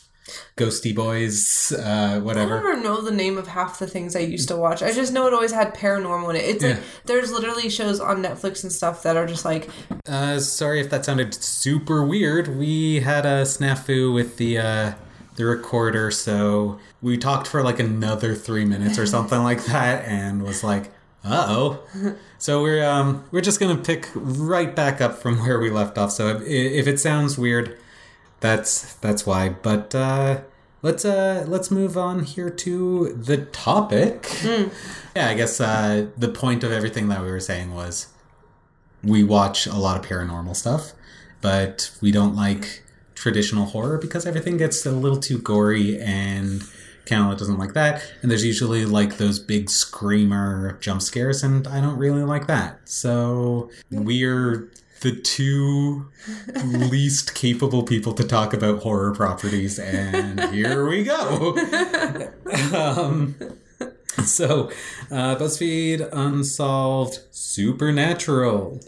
ghosty 0.60 0.94
boys 0.94 1.72
uh 1.72 2.20
whatever. 2.20 2.58
I 2.58 2.62
don't 2.62 2.72
even 2.72 2.82
know 2.84 3.00
the 3.00 3.10
name 3.24 3.36
of 3.38 3.46
half 3.48 3.78
the 3.78 3.86
things 3.86 4.14
I 4.14 4.20
used 4.20 4.48
to 4.48 4.56
watch. 4.56 4.82
I 4.82 4.92
just 4.92 5.12
know 5.12 5.26
it 5.26 5.34
always 5.34 5.52
had 5.52 5.74
paranormal 5.74 6.30
in 6.30 6.36
it. 6.36 6.44
It's 6.44 6.62
Yeah. 6.64 6.70
like 6.70 6.80
there's 7.06 7.32
literally 7.32 7.68
shows 7.70 7.98
on 8.00 8.22
Netflix 8.22 8.62
and 8.62 8.72
stuff 8.72 9.02
that 9.04 9.16
are 9.16 9.26
just 9.26 9.44
like 9.44 9.68
uh 10.06 10.38
sorry 10.40 10.80
if 10.80 10.90
that 10.90 11.04
sounded 11.04 11.32
super 11.34 12.04
weird 12.04 12.56
we 12.58 13.00
had 13.00 13.24
a 13.26 13.42
snafu 13.44 14.12
with 14.14 14.36
the 14.36 14.58
uh 14.58 14.92
the 15.36 15.44
recorder 15.46 16.10
so 16.10 16.78
we 17.00 17.16
talked 17.16 17.46
for 17.46 17.62
like 17.62 17.78
another 17.78 18.34
three 18.34 18.64
minutes 18.64 18.98
or 18.98 19.06
something 19.06 19.42
like 19.42 19.64
that 19.66 20.04
and 20.06 20.42
was 20.42 20.62
like 20.62 20.90
uh-oh 21.24 21.78
so 22.38 22.62
we're 22.62 22.84
um 22.84 23.24
we're 23.30 23.40
just 23.40 23.60
gonna 23.60 23.76
pick 23.76 24.08
right 24.14 24.74
back 24.74 25.00
up 25.00 25.16
from 25.18 25.38
where 25.40 25.58
we 25.58 25.70
left 25.70 25.96
off 25.98 26.10
so 26.12 26.28
if, 26.28 26.42
if 26.42 26.86
it 26.86 26.98
sounds 26.98 27.38
weird 27.38 27.76
that's 28.40 28.94
that's 28.94 29.26
why. 29.26 29.50
But 29.50 29.94
uh 29.94 30.40
let's 30.82 31.04
uh 31.04 31.44
let's 31.46 31.70
move 31.70 31.96
on 31.96 32.24
here 32.24 32.50
to 32.50 33.12
the 33.12 33.38
topic. 33.46 34.28
Yeah 35.14 35.28
i 35.28 35.34
guess 35.34 35.60
uh 35.60 36.06
the 36.16 36.28
point 36.28 36.62
of 36.64 36.72
everything 36.72 37.08
that 37.08 37.20
we 37.20 37.30
were 37.30 37.40
saying 37.40 37.74
was 37.74 38.08
we 39.02 39.24
watch 39.24 39.66
a 39.66 39.76
lot 39.76 39.98
of 39.98 40.08
paranormal 40.08 40.54
stuff 40.54 40.92
but 41.40 41.90
we 42.00 42.12
don't 42.12 42.34
like 42.36 42.82
traditional 43.14 43.66
horror 43.66 43.98
because 43.98 44.26
everything 44.26 44.56
gets 44.56 44.86
a 44.86 44.92
little 44.92 45.18
too 45.18 45.38
gory 45.38 46.00
and 46.00 46.62
Canela 47.06 47.36
doesn't 47.36 47.58
like 47.58 47.74
that. 47.74 48.02
And 48.22 48.30
there's 48.30 48.44
usually 48.44 48.84
like 48.84 49.16
those 49.16 49.38
big 49.38 49.68
screamer 49.68 50.78
jump 50.80 51.02
scares 51.02 51.42
and 51.42 51.66
I 51.66 51.80
don't 51.80 51.96
really 51.96 52.22
like 52.22 52.46
that. 52.46 52.88
So 52.88 53.70
we're 53.90 54.70
the 55.00 55.12
two 55.12 56.06
least 56.64 57.34
capable 57.34 57.82
people 57.82 58.12
to 58.12 58.24
talk 58.24 58.52
about 58.52 58.82
horror 58.82 59.14
properties 59.14 59.78
and 59.78 60.40
here 60.54 60.86
we 60.86 61.02
go 61.04 61.56
um, 62.74 63.34
so 64.24 64.70
uh, 65.10 65.36
BuzzFeed 65.36 66.08
Unsolved 66.12 67.20
Supernatural 67.30 68.80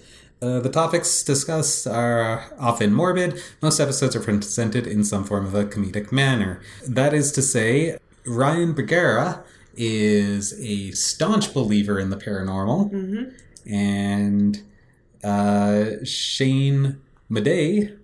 uh, 0.42 0.58
the 0.58 0.68
topics 0.68 1.22
discussed 1.22 1.86
are 1.86 2.52
often 2.58 2.92
morbid. 2.92 3.40
Most 3.60 3.78
episodes 3.78 4.16
are 4.16 4.20
presented 4.20 4.88
in 4.88 5.04
some 5.04 5.22
form 5.22 5.46
of 5.46 5.54
a 5.54 5.64
comedic 5.64 6.10
manner. 6.10 6.60
That 6.84 7.14
is 7.14 7.30
to 7.32 7.42
say, 7.42 7.96
Ryan 8.26 8.72
Bergara 8.72 9.44
is 9.76 10.52
a 10.60 10.90
staunch 10.92 11.54
believer 11.54 12.00
in 12.00 12.10
the 12.10 12.16
paranormal, 12.16 13.32
and 13.70 14.62
uh, 15.24 16.04
Shane 16.04 17.00
Madej 17.30 17.98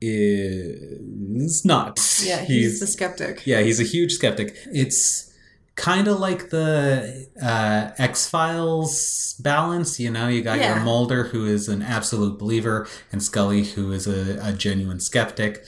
is 0.00 1.64
not. 1.64 1.98
yeah, 2.24 2.40
he's, 2.44 2.80
the 2.80 2.86
skeptic. 2.86 3.46
Yeah, 3.46 3.60
he's 3.60 3.80
a 3.80 3.84
huge 3.84 4.12
skeptic. 4.12 4.56
It's 4.72 5.32
kind 5.74 6.08
of 6.08 6.18
like 6.18 6.50
the 6.50 7.28
uh, 7.40 7.90
X 7.98 8.28
Files 8.28 9.36
balance. 9.40 10.00
You 10.00 10.10
know, 10.10 10.28
you 10.28 10.42
got 10.42 10.58
your 10.58 10.80
Mulder, 10.80 11.24
who 11.24 11.46
is 11.46 11.68
an 11.68 11.82
absolute 11.82 12.38
believer, 12.38 12.88
and 13.10 13.22
Scully, 13.22 13.64
who 13.64 13.92
is 13.92 14.06
a, 14.06 14.38
a 14.42 14.52
genuine 14.52 15.00
skeptic. 15.00 15.64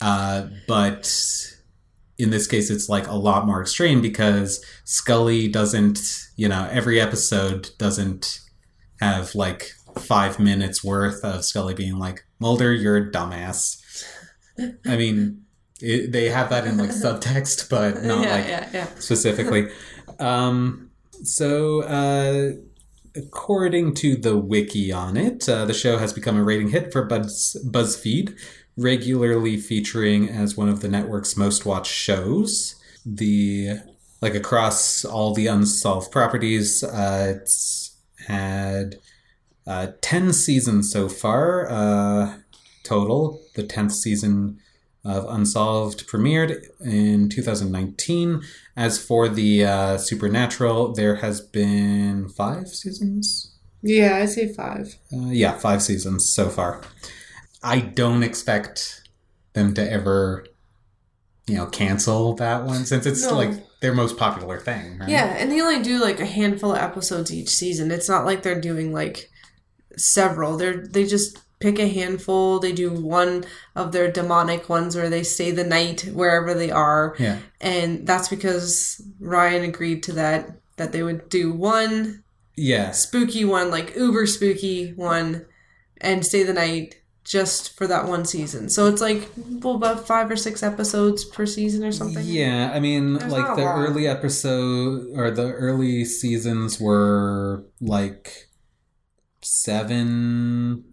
Uh, 0.00 0.48
but 0.68 1.10
in 2.18 2.30
this 2.30 2.46
case, 2.46 2.70
it's 2.70 2.88
like 2.88 3.06
a 3.08 3.14
lot 3.14 3.46
more 3.46 3.60
extreme 3.60 4.00
because 4.00 4.64
Scully 4.84 5.48
doesn't, 5.48 5.98
you 6.36 6.48
know, 6.48 6.68
every 6.70 7.00
episode 7.00 7.70
doesn't 7.78 8.40
have 9.00 9.34
like 9.34 9.72
five 9.98 10.38
minutes 10.38 10.82
worth 10.84 11.24
of 11.24 11.44
Scully 11.44 11.74
being 11.74 11.98
like, 11.98 12.24
Mulder, 12.38 12.72
you're 12.72 12.96
a 12.96 13.10
dumbass. 13.10 13.80
I 14.86 14.96
mean, 14.96 15.44
it, 15.80 16.12
they 16.12 16.28
have 16.28 16.50
that 16.50 16.66
in 16.66 16.76
like 16.76 16.90
subtext, 17.04 17.68
but 17.68 18.02
not 18.02 18.24
yeah, 18.24 18.34
like 18.34 18.46
yeah, 18.46 18.68
yeah. 18.72 18.86
specifically. 18.98 19.68
Um, 20.18 20.90
so, 21.22 21.82
uh, 21.82 22.52
according 23.16 23.94
to 23.94 24.16
the 24.16 24.36
wiki 24.36 24.92
on 24.92 25.16
it, 25.16 25.48
uh, 25.48 25.64
the 25.64 25.74
show 25.74 25.98
has 25.98 26.12
become 26.12 26.36
a 26.36 26.44
rating 26.44 26.68
hit 26.68 26.92
for 26.92 27.04
Buzz, 27.04 27.56
BuzzFeed, 27.66 28.36
regularly 28.76 29.56
featuring 29.56 30.28
as 30.28 30.56
one 30.56 30.68
of 30.68 30.80
the 30.80 30.88
network's 30.88 31.36
most 31.36 31.64
watched 31.64 31.92
shows. 31.92 32.76
The 33.06 33.78
like 34.20 34.34
across 34.34 35.04
all 35.04 35.34
the 35.34 35.46
unsolved 35.46 36.10
properties, 36.10 36.82
uh, 36.82 37.34
it's 37.36 37.96
had 38.26 38.96
uh, 39.66 39.88
ten 40.00 40.32
seasons 40.32 40.90
so 40.92 41.08
far 41.08 41.70
uh, 41.70 42.36
total. 42.82 43.40
The 43.54 43.62
tenth 43.62 43.92
season 43.92 44.58
of 45.04 45.26
Unsolved 45.28 46.06
premiered 46.08 46.64
in 46.80 47.28
2019. 47.28 48.42
As 48.76 48.98
for 48.98 49.28
the 49.28 49.64
uh, 49.64 49.98
Supernatural, 49.98 50.92
there 50.94 51.16
has 51.16 51.40
been 51.40 52.28
five 52.28 52.68
seasons. 52.68 53.54
Yeah, 53.82 54.16
I 54.16 54.26
say 54.26 54.52
five. 54.52 54.96
Uh, 55.12 55.26
yeah, 55.28 55.52
five 55.58 55.82
seasons 55.82 56.28
so 56.32 56.48
far. 56.48 56.80
I 57.62 57.80
don't 57.80 58.22
expect 58.22 59.02
them 59.52 59.74
to 59.74 59.90
ever, 59.92 60.46
you 61.46 61.56
know, 61.56 61.66
cancel 61.66 62.34
that 62.36 62.64
one 62.64 62.86
since 62.86 63.04
it's 63.06 63.22
No. 63.22 63.34
like 63.36 63.50
their 63.80 63.92
most 63.94 64.16
popular 64.16 64.58
thing. 64.58 64.98
Right? 64.98 65.10
Yeah, 65.10 65.36
and 65.38 65.52
they 65.52 65.60
only 65.60 65.82
do 65.82 66.00
like 66.00 66.18
a 66.18 66.26
handful 66.26 66.72
of 66.72 66.78
episodes 66.78 67.32
each 67.32 67.50
season. 67.50 67.90
It's 67.90 68.08
not 68.08 68.24
like 68.24 68.42
they're 68.42 68.60
doing 68.60 68.92
like 68.92 69.30
several. 69.96 70.56
They're 70.56 70.86
they 70.86 71.06
just 71.06 71.38
pick 71.60 71.78
a 71.78 71.88
handful. 71.88 72.58
They 72.60 72.72
do 72.72 72.90
one 72.90 73.44
of 73.74 73.92
their 73.92 74.10
demonic 74.10 74.68
ones 74.68 74.96
where 74.96 75.08
they 75.08 75.22
stay 75.22 75.50
the 75.50 75.64
night 75.64 76.02
wherever 76.12 76.52
they 76.52 76.70
are. 76.70 77.16
Yeah. 77.18 77.38
And 77.60 78.06
that's 78.06 78.28
because 78.28 79.00
Ryan 79.18 79.64
agreed 79.64 80.02
to 80.04 80.12
that 80.12 80.50
that 80.76 80.92
they 80.92 81.02
would 81.02 81.28
do 81.28 81.52
one 81.52 82.22
yeah 82.56 82.90
spooky 82.90 83.44
one, 83.44 83.70
like 83.70 83.96
uber 83.96 84.26
spooky 84.26 84.92
one, 84.92 85.46
and 86.00 86.24
stay 86.24 86.42
the 86.42 86.52
night 86.52 86.96
just 87.24 87.74
for 87.76 87.86
that 87.86 88.06
one 88.06 88.26
season. 88.26 88.68
So 88.68 88.86
it's 88.86 89.00
like 89.00 89.30
well, 89.62 89.76
about 89.76 90.06
five 90.06 90.30
or 90.30 90.36
six 90.36 90.62
episodes 90.62 91.24
per 91.24 91.46
season 91.46 91.84
or 91.84 91.92
something. 91.92 92.24
Yeah, 92.26 92.70
I 92.74 92.80
mean, 92.80 93.14
There's 93.14 93.32
like 93.32 93.56
the 93.56 93.64
early 93.64 94.06
episode 94.06 95.06
or 95.16 95.30
the 95.30 95.50
early 95.52 96.04
seasons 96.04 96.78
were 96.78 97.64
like 97.80 98.48
seven, 99.44 100.84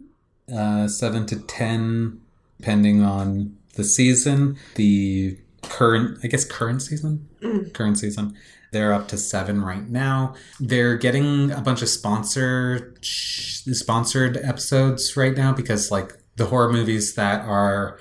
uh, 0.53 0.87
seven 0.87 1.25
to 1.27 1.37
ten, 1.39 2.19
depending 2.59 3.03
on 3.03 3.55
the 3.75 3.83
season. 3.83 4.57
The 4.75 5.37
current, 5.61 6.19
I 6.23 6.27
guess, 6.27 6.43
current 6.45 6.81
season, 6.81 7.27
Mm. 7.41 7.73
current 7.73 7.97
season, 7.97 8.35
They're 8.71 8.93
up 8.93 9.09
to 9.09 9.17
seven 9.17 9.61
right 9.61 9.89
now. 9.89 10.33
They're 10.57 10.95
getting 10.95 11.51
a 11.51 11.59
bunch 11.59 11.81
of 11.81 11.89
sponsor 11.89 12.93
sponsored 13.01 14.37
episodes 14.37 15.17
right 15.17 15.35
now 15.35 15.51
because 15.53 15.91
like 15.91 16.13
the 16.37 16.45
horror 16.45 16.71
movies 16.71 17.15
that 17.15 17.41
are 17.45 17.99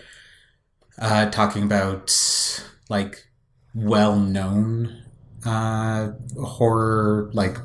uh, 0.99 1.26
talking 1.30 1.64
about 1.64 2.14
like 2.88 3.26
well 3.75 4.14
known 4.16 5.02
uh, 5.45 6.12
horror 6.40 7.30
like 7.33 7.57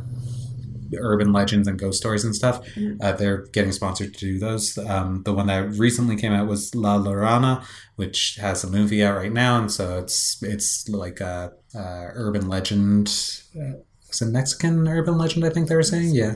urban 1.00 1.32
legends 1.34 1.68
and 1.68 1.78
ghost 1.80 1.98
stories 2.00 2.24
and 2.24 2.36
stuff. 2.36 2.66
Uh, 3.02 3.12
they're 3.14 3.46
getting 3.54 3.72
sponsored 3.72 4.14
to 4.14 4.20
do 4.20 4.40
those. 4.40 4.78
Um, 4.78 5.22
the 5.24 5.34
one 5.34 5.48
that 5.48 5.72
recently 5.78 6.16
came 6.16 6.32
out 6.34 6.48
was 6.48 6.74
La 6.76 6.98
Llorona, 6.98 7.64
which 7.96 8.38
has 8.42 8.64
a 8.64 8.70
movie 8.70 9.04
out 9.04 9.16
right 9.18 9.32
now, 9.34 9.58
and 9.60 9.72
so 9.72 10.00
it's 10.00 10.42
it's 10.44 10.88
like 10.90 11.20
a, 11.22 11.52
a 11.76 12.10
urban 12.14 12.48
legend. 12.50 13.08
Uh, 13.56 13.80
it's 14.08 14.22
a 14.22 14.26
Mexican 14.26 14.88
urban 14.88 15.18
legend, 15.18 15.46
I 15.46 15.50
think 15.50 15.68
they 15.68 15.76
were 15.76 15.84
saying, 15.84 16.16
yeah, 16.16 16.36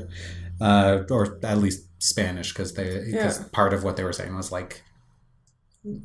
uh, 0.60 1.04
or 1.10 1.39
at 1.44 1.58
least 1.60 1.86
Spanish, 2.01 2.51
because 2.54 2.74
they 2.74 3.04
because 3.06 3.39
Yeah. 3.39 3.46
part 3.51 3.74
of 3.74 3.84
what 3.84 3.96
they 3.96 4.04
were 4.04 4.13
saying 4.13 4.36
was 4.36 4.51
like 4.51 4.84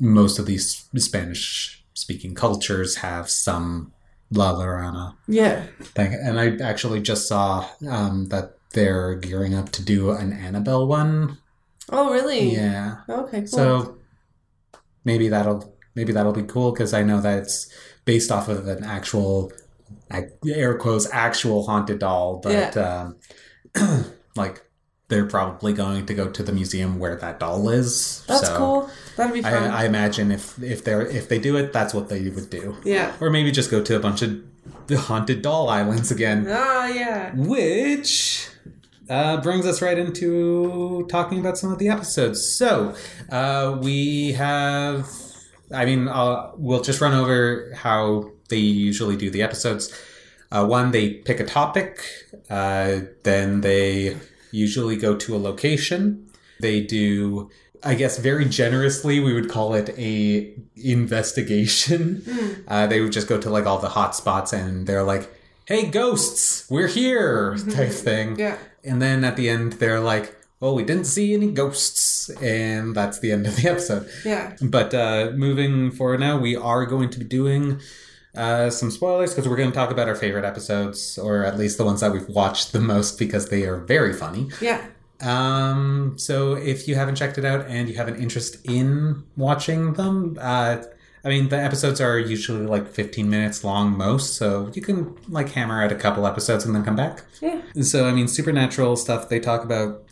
most 0.00 0.38
of 0.38 0.46
these 0.46 0.88
Spanish 0.96 1.84
speaking 1.94 2.34
cultures 2.34 2.96
have 2.96 3.28
some 3.28 3.92
La 4.34 4.52
Llorona 4.54 5.14
Yeah. 5.28 5.62
thing. 5.80 6.14
And 6.14 6.38
I 6.40 6.56
actually 6.62 7.00
just 7.00 7.28
saw 7.28 7.66
um, 7.88 8.26
that 8.28 8.56
they're 8.72 9.14
gearing 9.14 9.54
up 9.54 9.70
to 9.72 9.82
do 9.84 10.10
an 10.10 10.32
Annabelle 10.32 10.86
one. 10.86 11.38
Oh, 11.90 12.12
really? 12.12 12.54
Yeah. 12.54 12.96
Okay, 13.08 13.40
cool. 13.40 13.46
So 13.46 13.98
maybe 15.04 15.28
that'll 15.28 15.76
maybe 15.94 16.12
that'll 16.12 16.32
be 16.32 16.42
cool 16.42 16.72
because 16.72 16.92
I 16.94 17.02
know 17.02 17.20
that 17.20 17.38
it's 17.40 17.72
based 18.04 18.32
off 18.32 18.48
of 18.48 18.66
an 18.66 18.82
actual, 18.84 19.52
air 20.46 20.76
quotes, 20.78 21.08
actual 21.12 21.66
haunted 21.66 21.98
doll. 22.00 22.40
But 22.42 22.76
um, 22.76 23.16
like 24.36 24.62
they're 25.08 25.26
probably 25.26 25.72
going 25.72 26.06
to 26.06 26.14
go 26.14 26.30
to 26.30 26.42
the 26.42 26.52
museum 26.52 26.98
where 26.98 27.16
that 27.16 27.38
doll 27.38 27.68
is. 27.68 28.24
That's 28.26 28.46
so 28.46 28.56
cool. 28.56 28.90
That'd 29.16 29.34
be 29.34 29.42
fun. 29.42 29.52
I, 29.70 29.82
I 29.82 29.84
imagine 29.84 30.30
if 30.32 30.60
if 30.62 30.84
they're 30.84 31.06
if 31.06 31.28
they 31.28 31.38
do 31.38 31.56
it, 31.56 31.72
that's 31.72 31.92
what 31.92 32.08
they 32.08 32.28
would 32.28 32.50
do. 32.50 32.76
yeah. 32.84 33.12
Or 33.20 33.30
maybe 33.30 33.50
just 33.50 33.70
go 33.70 33.82
to 33.82 33.96
a 33.96 34.00
bunch 34.00 34.22
of 34.22 34.42
the 34.86 34.96
haunted 34.98 35.42
doll 35.42 35.68
islands 35.68 36.10
again. 36.10 36.46
Ah, 36.48 36.86
yeah. 36.86 37.32
Which 37.34 38.48
uh, 39.08 39.40
brings 39.40 39.66
us 39.66 39.82
right 39.82 39.98
into 39.98 41.06
talking 41.10 41.38
about 41.38 41.58
some 41.58 41.72
of 41.72 41.78
the 41.78 41.88
episodes. 41.88 42.56
So 42.56 42.94
uh, 43.30 43.78
we 43.82 44.32
have, 44.32 45.08
I 45.72 45.84
mean, 45.84 46.08
uh, 46.08 46.50
we'll 46.56 46.82
just 46.82 47.00
run 47.00 47.12
over 47.12 47.72
how 47.74 48.30
they 48.48 48.56
usually 48.56 49.16
do 49.16 49.30
the 49.30 49.42
episodes. 49.42 49.92
Uh, 50.50 50.66
one, 50.66 50.92
they 50.92 51.14
pick 51.14 51.40
a 51.40 51.44
topic, 51.44 52.04
uh, 52.48 53.00
then 53.24 53.60
they 53.60 54.16
usually 54.54 54.96
go 54.96 55.16
to 55.16 55.34
a 55.34 55.38
location. 55.38 56.30
They 56.60 56.80
do. 56.80 57.50
I 57.82 57.94
guess 57.94 58.18
very 58.18 58.46
generously, 58.46 59.20
we 59.20 59.34
would 59.34 59.50
call 59.50 59.74
it 59.74 59.90
a 59.98 60.54
investigation. 60.76 62.22
Uh, 62.66 62.86
they 62.86 63.00
would 63.00 63.12
just 63.12 63.28
go 63.28 63.38
to 63.38 63.50
like 63.50 63.66
all 63.66 63.78
the 63.78 63.90
hot 63.90 64.16
spots, 64.16 64.52
and 64.52 64.86
they're 64.86 65.02
like, 65.02 65.30
"Hey, 65.66 65.86
ghosts, 65.86 66.64
we're 66.70 66.88
here," 66.88 67.56
type 67.70 67.90
thing. 67.92 68.38
Yeah. 68.38 68.56
And 68.82 69.02
then 69.02 69.22
at 69.24 69.36
the 69.36 69.50
end, 69.50 69.74
they're 69.74 70.00
like, 70.00 70.34
"Well, 70.60 70.74
we 70.74 70.82
didn't 70.82 71.04
see 71.06 71.34
any 71.34 71.50
ghosts," 71.50 72.30
and 72.40 72.94
that's 72.94 73.18
the 73.20 73.32
end 73.32 73.46
of 73.46 73.56
the 73.56 73.68
episode. 73.68 74.08
Yeah. 74.24 74.56
But 74.62 74.94
uh, 74.94 75.32
moving 75.34 75.90
forward 75.90 76.20
now, 76.20 76.38
we 76.38 76.56
are 76.56 76.86
going 76.86 77.10
to 77.10 77.18
be 77.18 77.26
doing 77.26 77.80
uh, 78.36 78.70
some 78.70 78.90
spoilers 78.90 79.34
because 79.34 79.48
we're 79.48 79.56
going 79.56 79.70
to 79.70 79.74
talk 79.74 79.90
about 79.90 80.08
our 80.08 80.14
favorite 80.14 80.44
episodes, 80.44 81.18
or 81.18 81.44
at 81.44 81.58
least 81.58 81.78
the 81.78 81.84
ones 81.84 82.00
that 82.00 82.12
we've 82.12 82.28
watched 82.28 82.72
the 82.72 82.80
most 82.80 83.18
because 83.18 83.48
they 83.48 83.64
are 83.64 83.78
very 83.78 84.12
funny. 84.12 84.48
Yeah. 84.60 84.84
Um, 85.20 86.14
so 86.16 86.54
if 86.54 86.88
you 86.88 86.96
haven't 86.96 87.14
checked 87.16 87.38
it 87.38 87.44
out 87.44 87.66
and 87.66 87.88
you 87.88 87.94
have 87.96 88.08
an 88.08 88.16
interest 88.16 88.58
in 88.64 89.24
watching 89.36 89.94
them, 89.94 90.36
uh, 90.40 90.82
I 91.24 91.28
mean, 91.28 91.48
the 91.48 91.58
episodes 91.58 92.00
are 92.00 92.18
usually 92.18 92.66
like 92.66 92.88
15 92.88 93.30
minutes 93.30 93.64
long 93.64 93.96
most, 93.96 94.36
so 94.36 94.70
you 94.74 94.82
can 94.82 95.16
like 95.28 95.48
hammer 95.50 95.82
out 95.82 95.90
a 95.90 95.94
couple 95.94 96.26
episodes 96.26 96.66
and 96.66 96.74
then 96.74 96.84
come 96.84 96.96
back. 96.96 97.22
Yeah. 97.40 97.62
So, 97.80 98.06
I 98.06 98.12
mean, 98.12 98.28
supernatural 98.28 98.96
stuff, 98.96 99.30
they 99.30 99.40
talk 99.40 99.64
about 99.64 100.04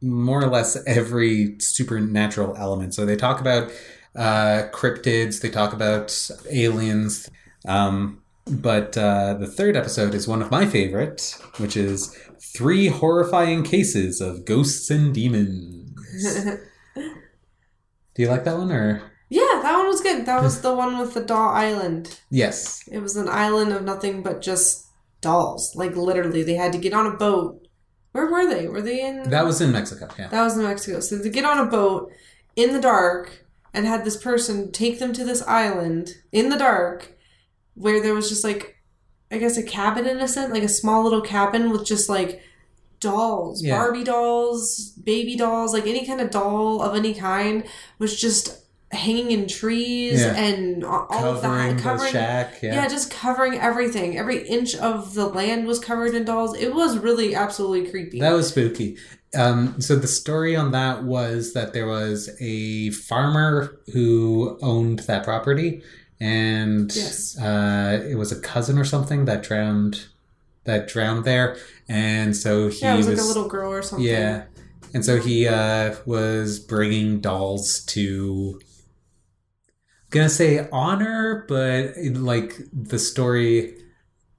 more 0.00 0.42
or 0.42 0.48
less 0.48 0.76
every 0.86 1.56
supernatural 1.58 2.56
element. 2.56 2.94
So 2.94 3.04
they 3.04 3.16
talk 3.16 3.40
about 3.40 3.70
uh, 4.16 4.68
cryptids, 4.72 5.40
they 5.40 5.50
talk 5.50 5.72
about 5.72 6.30
aliens. 6.50 7.28
Um, 7.66 8.22
but 8.46 8.98
uh, 8.98 9.34
the 9.34 9.46
third 9.46 9.76
episode 9.76 10.14
is 10.14 10.26
one 10.26 10.42
of 10.42 10.50
my 10.50 10.66
favorite, 10.66 11.38
which 11.58 11.76
is 11.76 12.16
Three 12.40 12.88
Horrifying 12.88 13.62
Cases 13.62 14.20
of 14.20 14.44
Ghosts 14.44 14.90
and 14.90 15.14
Demons. 15.14 15.94
Do 16.94 18.22
you 18.22 18.28
like 18.28 18.44
that 18.44 18.58
one 18.58 18.70
or? 18.70 19.10
Yeah, 19.30 19.60
that 19.62 19.76
one 19.78 19.86
was 19.86 20.00
good. 20.00 20.26
That 20.26 20.42
was 20.42 20.60
the 20.62 20.74
one 20.74 20.98
with 20.98 21.14
the 21.14 21.22
doll 21.22 21.50
island. 21.50 22.20
Yes. 22.30 22.86
It 22.90 22.98
was 22.98 23.16
an 23.16 23.28
island 23.28 23.72
of 23.72 23.82
nothing 23.84 24.22
but 24.22 24.42
just 24.42 24.88
dolls. 25.20 25.74
Like 25.74 25.96
literally, 25.96 26.42
they 26.42 26.54
had 26.54 26.72
to 26.72 26.78
get 26.78 26.92
on 26.92 27.06
a 27.06 27.16
boat. 27.16 27.66
Where 28.10 28.30
were 28.30 28.46
they? 28.46 28.68
Were 28.68 28.82
they 28.82 29.06
in? 29.06 29.30
That 29.30 29.46
was 29.46 29.62
in 29.62 29.72
Mexico, 29.72 30.08
yeah. 30.18 30.28
That 30.28 30.42
was 30.42 30.58
in 30.58 30.64
Mexico. 30.64 31.00
So 31.00 31.16
they 31.16 31.30
get 31.30 31.46
on 31.46 31.66
a 31.66 31.70
boat 31.70 32.12
in 32.56 32.74
the 32.74 32.80
dark 32.80 33.46
and 33.74 33.86
had 33.86 34.04
this 34.04 34.16
person 34.16 34.70
take 34.72 34.98
them 34.98 35.12
to 35.14 35.24
this 35.24 35.42
island 35.42 36.16
in 36.30 36.48
the 36.48 36.56
dark 36.58 37.12
where 37.74 38.02
there 38.02 38.14
was 38.14 38.28
just 38.28 38.44
like, 38.44 38.76
I 39.30 39.38
guess 39.38 39.56
a 39.56 39.62
cabin 39.62 40.06
in 40.06 40.20
a 40.20 40.28
sense, 40.28 40.52
like 40.52 40.62
a 40.62 40.68
small 40.68 41.02
little 41.04 41.22
cabin 41.22 41.70
with 41.70 41.86
just 41.86 42.08
like 42.08 42.42
dolls, 43.00 43.62
Yeah. 43.62 43.76
Barbie 43.76 44.04
dolls, 44.04 44.90
baby 45.02 45.36
dolls, 45.36 45.72
like 45.72 45.86
any 45.86 46.06
kind 46.06 46.20
of 46.20 46.30
doll 46.30 46.82
of 46.82 46.94
any 46.94 47.14
kind 47.14 47.64
was 47.98 48.18
just 48.20 48.58
hanging 48.92 49.30
in 49.30 49.48
trees 49.48 50.20
Yeah. 50.20 50.36
and 50.36 50.84
all 50.84 51.06
all 51.08 51.24
of 51.24 51.40
Covering 51.42 51.68
that 51.68 51.76
the 51.78 51.82
covering 51.82 52.12
shack, 52.12 52.62
yeah. 52.62 52.74
yeah. 52.74 52.88
just 52.88 53.10
covering 53.10 53.58
everything. 53.58 54.18
Every 54.18 54.46
inch 54.46 54.74
of 54.76 55.14
the 55.14 55.26
land 55.26 55.66
was 55.66 55.78
covered 55.78 56.14
in 56.14 56.24
dolls. 56.26 56.54
It 56.58 56.74
was 56.74 56.98
really 56.98 57.34
absolutely 57.34 57.90
creepy. 57.90 58.20
That 58.20 58.32
was 58.32 58.48
spooky. 58.48 58.98
Um, 59.34 59.80
so 59.80 59.96
the 59.96 60.06
story 60.06 60.54
on 60.56 60.72
that 60.72 61.04
was 61.04 61.54
that 61.54 61.72
there 61.72 61.86
was 61.86 62.28
a 62.40 62.90
farmer 62.90 63.80
who 63.92 64.58
owned 64.62 65.00
that 65.00 65.24
property, 65.24 65.82
and 66.20 66.94
Yes. 66.94 67.38
uh, 67.38 68.04
it 68.08 68.16
was 68.16 68.30
a 68.30 68.40
cousin 68.40 68.78
or 68.78 68.84
something 68.84 69.24
that 69.24 69.42
drowned 69.42 70.06
that 70.64 70.86
drowned 70.86 71.24
there, 71.24 71.56
and 71.88 72.36
so 72.36 72.68
he 72.68 72.82
yeah, 72.82 72.94
it 72.94 72.98
was, 72.98 73.08
like 73.08 73.18
a 73.18 73.22
little 73.22 73.48
girl 73.48 73.72
or 73.72 73.82
something. 73.82 74.06
yeah, 74.06 74.44
and 74.94 75.04
so 75.04 75.18
he 75.18 75.48
uh, 75.48 75.94
was 76.06 76.58
bringing 76.60 77.20
dolls 77.20 77.84
to. 77.86 78.60
Gonna 80.10 80.28
say 80.28 80.68
honor, 80.70 81.46
but 81.48 81.94
like 81.96 82.54
the 82.70 82.98
story 82.98 83.74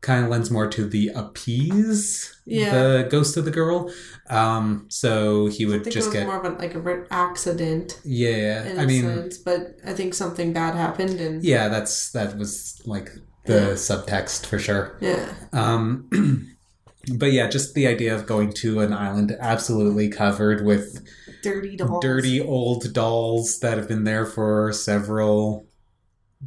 kind 0.03 0.23
of 0.23 0.29
lends 0.29 0.51
more 0.51 0.67
to 0.67 0.85
the 0.87 1.09
appease 1.15 2.39
Yeah. 2.45 2.71
the 2.73 3.07
ghost 3.09 3.37
of 3.37 3.45
the 3.45 3.51
girl. 3.51 3.91
Um, 4.29 4.85
so 4.89 5.47
he 5.47 5.65
I 5.65 5.69
would 5.69 5.83
think 5.85 5.93
just 5.95 6.07
it 6.07 6.09
was 6.09 6.13
get 6.19 6.27
more 6.27 6.37
of 6.39 6.45
an, 6.45 6.57
like 6.59 6.75
a 6.75 7.05
accident 7.09 7.99
yeah. 8.05 8.75
I 8.77 8.85
mean, 8.85 9.03
sense, 9.03 9.37
but 9.39 9.77
I 9.85 9.93
think 9.93 10.13
something 10.13 10.53
bad 10.53 10.75
happened 10.75 11.19
and 11.19 11.43
yeah, 11.43 11.67
that's 11.69 12.11
that 12.11 12.37
was 12.37 12.81
like 12.85 13.09
the 13.45 13.53
Yeah. 13.53 13.67
subtext 13.73 14.45
for 14.45 14.59
sure. 14.59 14.97
yeah. 15.01 15.33
Um, 15.51 16.09
but 17.15 17.31
yeah, 17.33 17.47
just 17.49 17.73
the 17.73 17.87
idea 17.87 18.13
of 18.15 18.25
going 18.25 18.53
to 18.63 18.79
an 18.81 18.93
island 18.93 19.35
absolutely 19.39 20.09
covered 20.09 20.65
with 20.65 21.01
dirty 21.41 21.75
dolls. 21.75 22.01
dirty 22.01 22.39
old 22.41 22.93
dolls 22.93 23.59
that 23.59 23.77
have 23.77 23.87
been 23.87 24.03
there 24.05 24.25
for 24.25 24.71
several 24.73 25.65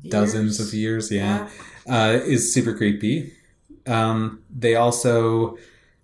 dozens 0.09 0.61
of 0.61 0.73
years. 0.75 1.11
Yeah, 1.11 1.49
uh, 1.89 2.19
is 2.25 2.53
super 2.55 2.75
creepy. 2.75 3.33
Um, 3.87 4.43
they 4.51 4.75
also 4.75 5.57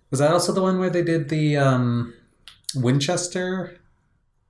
was 0.09 0.19
that 0.19 0.31
also 0.31 0.53
the 0.53 0.61
one 0.61 0.79
where 0.79 0.89
they 0.89 1.03
did 1.03 1.29
the 1.29 1.57
um, 1.57 2.13
Winchester 2.75 3.79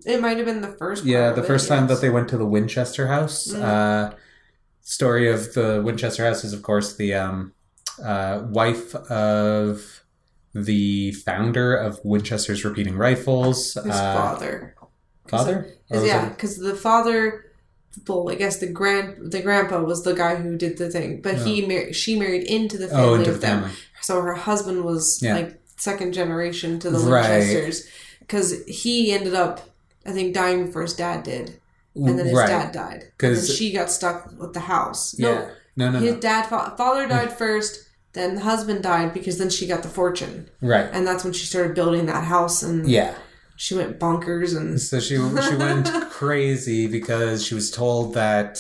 It 0.05 0.21
might 0.21 0.37
have 0.37 0.45
been 0.45 0.61
the 0.61 0.73
first. 0.73 1.05
Yeah, 1.05 1.31
the 1.31 1.39
of 1.39 1.45
it, 1.45 1.47
first 1.47 1.67
time 1.67 1.87
yes. 1.87 1.89
that 1.89 2.05
they 2.05 2.09
went 2.09 2.27
to 2.29 2.37
the 2.37 2.45
Winchester 2.45 3.07
House. 3.07 3.47
Mm. 3.47 3.61
Uh, 3.61 4.15
story 4.81 5.31
of 5.31 5.53
the 5.53 5.81
Winchester 5.83 6.25
House 6.25 6.43
is, 6.43 6.53
of 6.53 6.61
course, 6.61 6.97
the 6.97 7.13
um, 7.13 7.53
uh, 8.03 8.43
wife 8.49 8.93
of 8.95 10.03
the 10.53 11.13
founder 11.13 11.73
of 11.73 11.99
Winchester's 12.03 12.63
repeating 12.65 12.97
rifles. 12.97 13.73
his 13.75 13.85
uh, 13.87 14.13
father. 14.13 14.75
Father? 15.27 15.73
Or 15.89 16.05
yeah, 16.05 16.29
because 16.29 16.57
the 16.57 16.75
father, 16.75 17.52
well, 18.07 18.29
I 18.29 18.35
guess 18.35 18.57
the 18.57 18.67
grand 18.71 19.31
the 19.31 19.41
grandpa 19.41 19.81
was 19.81 20.03
the 20.03 20.13
guy 20.13 20.35
who 20.35 20.57
did 20.57 20.77
the 20.77 20.89
thing, 20.89 21.21
but 21.21 21.35
he 21.35 21.63
oh. 21.63 21.67
mar- 21.67 21.93
she 21.93 22.17
married 22.17 22.43
into 22.43 22.77
the 22.77 22.85
oh, 22.87 22.89
family 22.89 23.05
Oh, 23.09 23.13
into 23.15 23.29
of 23.31 23.35
the 23.35 23.41
them. 23.47 23.61
family. 23.63 23.75
So 24.01 24.21
her 24.21 24.33
husband 24.33 24.83
was 24.83 25.19
Yeah. 25.21 25.35
like 25.35 25.61
second 25.77 26.13
generation 26.13 26.79
to 26.79 26.89
the 26.89 26.99
Right. 26.99 27.29
Winchesters, 27.39 27.87
because 28.19 28.63
he 28.67 29.11
ended 29.11 29.33
up, 29.35 29.61
I 30.05 30.11
think, 30.11 30.33
dying 30.33 30.65
before 30.65 30.81
his 30.83 30.93
dad 30.93 31.23
did, 31.23 31.59
and 31.95 32.17
then 32.17 32.25
his 32.25 32.35
right. 32.35 32.47
dad 32.47 32.71
died, 32.71 33.05
because 33.17 33.53
she 33.55 33.71
got 33.71 33.91
stuck 33.91 34.31
with 34.39 34.53
the 34.53 34.61
house. 34.61 35.13
Yeah. 35.17 35.49
No, 35.75 35.89
no, 35.91 35.99
his 35.99 36.13
no. 36.13 36.19
dad 36.19 36.45
fa- 36.47 36.73
father 36.77 37.07
died 37.07 37.33
first. 37.37 37.79
then 38.13 38.35
the 38.35 38.41
husband 38.41 38.83
died 38.83 39.11
because 39.11 39.39
then 39.39 39.49
she 39.49 39.65
got 39.67 39.81
the 39.81 39.89
fortune, 39.89 40.47
Right. 40.61 40.87
and 40.93 41.05
that's 41.07 41.23
when 41.23 41.33
she 41.33 41.45
started 41.47 41.73
building 41.75 42.05
that 42.05 42.23
house, 42.25 42.61
and 42.63 42.87
Yeah. 42.87 43.15
She 43.63 43.73
went 43.75 43.97
bonkers 43.99 44.51
and 44.57 44.79
So 44.81 44.99
she 44.99 45.15
she 45.15 45.55
went 45.67 45.87
crazy 46.19 46.85
because 46.87 47.45
she 47.45 47.55
was 47.55 47.71
told 47.71 48.13
that 48.13 48.53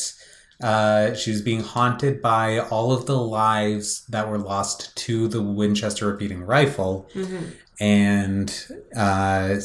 uh, 0.61 1.13
she 1.13 1.29
was 1.31 1.41
being 1.41 1.59
haunted 1.61 2.21
by 2.21 2.59
all 2.59 2.89
of 2.93 3.05
the 3.05 3.17
lives 3.17 4.05
that 4.13 4.29
were 4.29 4.37
lost 4.53 4.95
to 5.05 5.27
the 5.27 5.41
Winchester 5.41 6.07
repeating 6.07 6.41
rifle, 6.55 6.93
Mhm. 7.13 7.43
and 7.81 8.47
uh, 8.95 9.55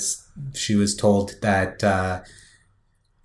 she 0.54 0.74
was 0.74 0.96
told 0.96 1.26
that 1.42 1.84
uh, 1.84 2.22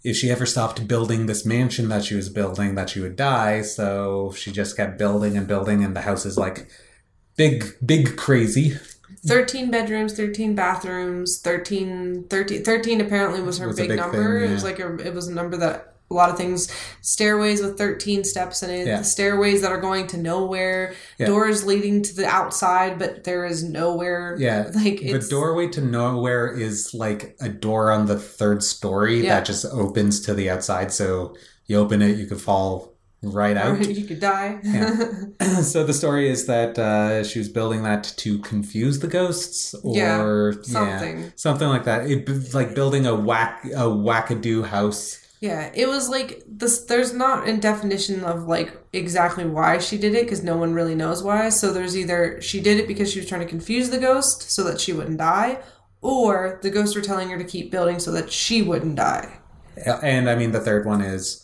if 0.04 0.16
she 0.16 0.30
ever 0.30 0.46
stopped 0.46 0.88
building 0.88 1.26
this 1.26 1.46
mansion 1.46 1.88
that 1.90 2.04
she 2.04 2.16
was 2.16 2.30
building, 2.30 2.76
that 2.76 2.90
she 2.92 3.00
would 3.00 3.16
die. 3.16 3.62
So 3.64 4.34
she 4.36 4.52
just 4.52 4.78
kept 4.78 5.00
building 5.00 5.36
and 5.38 5.48
building, 5.48 5.84
and 5.84 5.96
the 5.96 6.02
house 6.02 6.26
is 6.28 6.38
like 6.38 6.68
big, 7.38 7.58
big 7.84 8.18
crazy. 8.18 8.78
13 9.26 9.72
bedrooms 9.72 10.14
13 10.14 10.56
bathrooms 10.56 11.40
13 11.40 12.26
13, 12.30 12.64
13 12.64 13.02
apparently 13.02 13.42
was 13.42 13.58
her 13.58 13.68
Was 13.68 13.78
big, 13.78 13.90
big 13.90 13.98
number 13.98 14.42
thing, 14.42 14.50
it 14.50 14.54
was 14.54 14.64
like 14.64 14.80
a 14.80 14.96
it 14.98 15.14
was 15.14 15.28
a 15.28 15.34
number 15.34 15.58
that 15.58 15.90
a 16.12 16.14
lot 16.14 16.30
of 16.30 16.38
things 16.38 16.70
stairways 17.02 17.62
with 17.62 17.78
13 17.78 18.24
steps 18.24 18.62
in 18.62 18.70
it 18.70 18.86
Yeah. 18.86 19.02
stairways 19.02 19.62
that 19.62 19.72
are 19.72 19.80
going 19.80 20.06
to 20.08 20.18
nowhere 20.18 20.94
Yeah. 21.18 21.28
doors 21.28 21.66
leading 21.66 22.02
to 22.04 22.16
the 22.16 22.26
outside 22.28 23.00
but 23.00 23.24
there 23.24 23.46
is 23.46 23.64
nowhere 23.64 24.36
Yeah, 24.38 24.70
like 24.76 25.00
the 25.00 25.26
doorway 25.30 25.68
to 25.70 25.82
nowhere 25.82 26.48
is 26.48 26.94
like 26.94 27.36
a 27.42 27.50
door 27.50 27.92
on 27.92 28.06
the 28.06 28.20
third 28.20 28.62
story 28.64 29.24
Yeah. 29.24 29.36
that 29.36 29.46
just 29.46 29.66
opens 29.66 30.20
to 30.22 30.34
the 30.34 30.50
outside. 30.50 30.92
So 30.92 31.36
you 31.66 31.78
open 31.78 32.02
it, 32.02 32.18
you 32.18 32.26
could 32.28 32.42
fall 32.42 32.93
right 33.24 33.56
out. 33.58 33.80
you 33.88 34.06
could 34.06 34.20
die 34.20 34.60
Yeah. 34.64 35.06
so 35.62 35.84
the 35.86 35.94
story 35.94 36.30
is 36.30 36.46
that 36.48 36.78
uh, 36.78 37.24
she 37.24 37.40
was 37.40 37.50
building 37.50 37.84
that 37.84 38.04
to 38.18 38.40
confuse 38.40 39.00
the 39.00 39.08
ghosts, 39.08 39.74
or 39.84 40.54
Yeah, 40.66 40.98
something. 40.98 41.32
something 41.36 41.68
like 41.68 41.86
that. 41.86 42.10
It, 42.10 42.54
like 42.54 42.76
building 42.76 43.06
a 43.08 43.16
whack 43.16 43.64
a 43.66 43.88
wackadoo 43.88 44.66
house. 44.66 45.20
Yeah, 45.40 45.72
it 45.76 45.88
was 45.90 46.08
like 46.10 46.42
this. 46.48 46.84
There's 46.86 47.14
not 47.14 47.50
a 47.50 47.58
definition 47.58 48.24
of 48.24 48.44
like 48.48 48.78
exactly 48.94 49.46
why 49.46 49.78
she 49.80 49.98
did 49.98 50.16
it 50.16 50.24
because 50.24 50.42
no 50.42 50.56
one 50.56 50.74
really 50.74 50.96
knows 50.96 51.22
why. 51.22 51.50
So 51.50 51.74
there's 51.74 51.98
either 51.98 52.40
she 52.42 52.62
did 52.62 52.80
it 52.80 52.88
because 52.88 53.12
she 53.12 53.20
was 53.20 53.28
trying 53.28 53.42
to 53.42 53.48
confuse 53.48 53.90
the 53.90 53.98
ghost 53.98 54.52
so 54.52 54.64
that 54.64 54.80
she 54.80 54.94
wouldn't 54.94 55.18
die, 55.18 55.60
or 56.02 56.60
the 56.62 56.70
ghosts 56.70 56.96
were 56.96 57.02
telling 57.02 57.30
her 57.30 57.38
to 57.38 57.44
keep 57.44 57.72
building 57.72 58.00
so 58.00 58.12
that 58.14 58.32
she 58.32 58.62
wouldn't 58.62 58.96
die. 58.96 59.40
And 60.02 60.30
I 60.30 60.36
mean, 60.36 60.52
the 60.54 60.62
third 60.62 60.86
one 60.86 61.02
is 61.02 61.43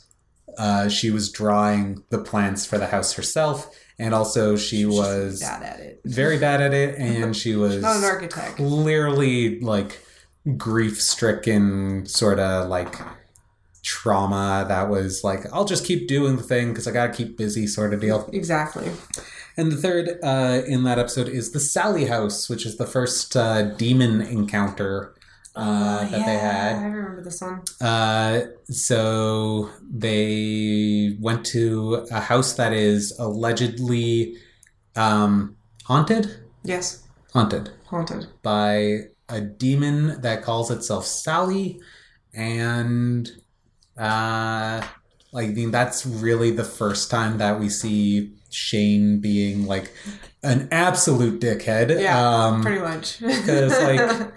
uh, 0.60 0.89
she 0.89 1.10
was 1.10 1.32
drawing 1.32 2.04
the 2.10 2.19
plans 2.19 2.65
for 2.65 2.78
the 2.78 2.88
house 2.88 3.13
herself, 3.13 3.74
and 3.98 4.13
also 4.13 4.56
she 4.56 4.86
was 4.86 5.39
bad 5.39 5.63
at 5.63 5.80
it. 5.80 6.02
very 6.06 6.38
bad 6.38 6.62
at 6.62 6.74
it, 6.74 6.95
and 7.00 7.36
she 7.36 7.56
was 7.56 7.82
Not 7.82 7.95
an 7.98 8.04
architect. 8.04 8.58
clearly 8.58 9.60
like 9.62 10.04
grief 10.58 11.02
stricken, 11.02 12.06
sort 12.06 12.39
of 12.39 12.69
like 12.69 12.95
trauma 13.84 14.65
that 14.67 14.89
was 14.89 15.24
like, 15.24 15.41
I'll 15.54 15.65
just 15.65 15.86
keep 15.86 16.08
doing 16.08 16.36
the 16.38 16.43
thing 16.43 16.69
because 16.69 16.88
I 16.88 16.91
gotta 16.91 17.13
keep 17.13 17.38
busy, 17.38 17.65
sort 17.67 17.93
of 17.93 18.02
deal. 18.02 18.30
Exactly. 18.34 18.91
And 19.58 19.72
the 19.72 19.78
third 19.78 20.19
uh, 20.24 20.62
in 20.67 20.84
that 20.84 21.00
episode 21.00 21.28
is 21.28 21.52
the 21.52 21.60
Sally 21.60 22.06
House, 22.06 22.50
which 22.50 22.65
is 22.65 22.78
the 22.78 22.86
first 22.86 23.36
uh, 23.36 23.63
demon 23.76 24.22
encounter 24.22 25.13
uh, 25.55 26.01
that 26.05 26.12
they 26.12 26.38
had. 26.38 26.75
I 26.77 26.83
remember 26.85 27.23
this 27.23 27.41
one. 27.41 27.62
Uh, 27.81 28.41
so 28.69 29.69
they 29.89 31.17
went 31.19 31.45
to 31.47 32.07
a 32.12 32.19
house 32.19 32.53
that 32.53 32.73
is 32.73 33.15
allegedly 33.19 34.38
um, 34.95 35.55
haunted. 35.85 36.39
Yes, 36.63 37.03
Haunted 37.33 37.71
haunted. 37.88 38.27
by 38.43 38.99
a 39.29 39.39
demon 39.41 40.21
that 40.21 40.41
calls 40.43 40.71
itself 40.71 41.05
Sally, 41.05 41.79
and 42.33 43.29
uh, 43.97 44.81
like 45.31 45.49
I 45.49 45.51
mean, 45.51 45.71
that's 45.71 46.05
really 46.05 46.51
the 46.51 46.63
first 46.63 47.09
time 47.12 47.38
that 47.38 47.59
we 47.59 47.69
see 47.69 48.33
Shane 48.49 49.19
being 49.19 49.65
like 49.65 49.91
an 50.43 50.67
absolute 50.71 51.39
dickhead. 51.41 51.99
Yeah, 52.01 52.19
um, 52.45 52.62
Pretty 52.62 52.81
much. 52.81 53.19
because 53.19 53.71
like 53.81 54.31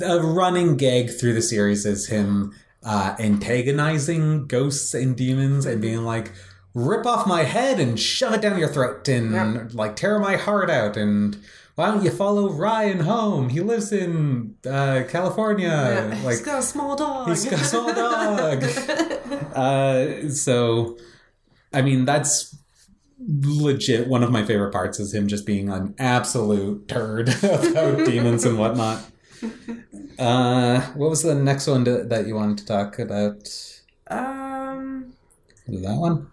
a 0.02 0.20
running 0.20 0.76
gag 0.76 1.10
through 1.10 1.34
the 1.34 1.42
series 1.42 1.86
is 1.86 2.08
him 2.08 2.54
uh, 2.82 3.14
antagonizing 3.18 4.46
ghosts 4.46 4.94
and 4.94 5.16
demons 5.16 5.66
and 5.66 5.80
being 5.80 6.04
like 6.04 6.32
rip 6.74 7.04
off 7.04 7.26
my 7.26 7.42
head 7.42 7.80
and 7.80 7.98
shove 7.98 8.32
it 8.34 8.40
down 8.40 8.58
your 8.58 8.68
throat 8.68 9.08
and 9.08 9.74
like 9.74 9.96
tear 9.96 10.18
my 10.18 10.36
heart 10.36 10.70
out 10.70 10.96
and 10.96 11.36
why 11.74 11.86
don't 11.90 12.04
you 12.04 12.10
follow 12.10 12.50
Ryan 12.52 13.00
home? 13.00 13.48
He 13.48 13.60
lives 13.60 13.90
in 13.90 14.54
uh, 14.66 15.04
California. 15.08 15.68
Yeah, 15.68 16.20
Like 16.22 16.36
he's 16.36 16.42
got 16.42 16.58
a 16.58 16.62
small 16.62 16.94
dog. 16.94 17.28
he's 17.28 17.46
got 17.46 17.60
a 17.60 17.64
small 17.64 17.94
dog. 17.94 18.62
uh, 19.54 20.28
so, 20.28 20.98
I 21.72 21.80
mean, 21.80 22.04
that's 22.04 22.54
legit. 23.42 24.08
One 24.08 24.22
of 24.22 24.30
my 24.30 24.44
favorite 24.44 24.72
parts 24.72 24.98
is 24.98 25.14
him 25.14 25.28
just 25.28 25.46
being 25.46 25.68
an 25.70 25.94
absolute 25.98 26.88
turd 26.88 27.28
about 27.42 28.04
demons 28.06 28.44
and 28.44 28.58
whatnot. 28.58 29.02
Uh, 30.18 30.80
what 30.92 31.10
was 31.10 31.22
the 31.22 31.34
next 31.34 31.66
one 31.66 31.84
to, 31.84 32.02
that 32.04 32.26
you 32.26 32.34
wanted 32.34 32.58
to 32.58 32.66
talk 32.66 32.98
about? 32.98 33.48
um. 34.08 35.12
That 35.68 35.94
one? 35.96 36.26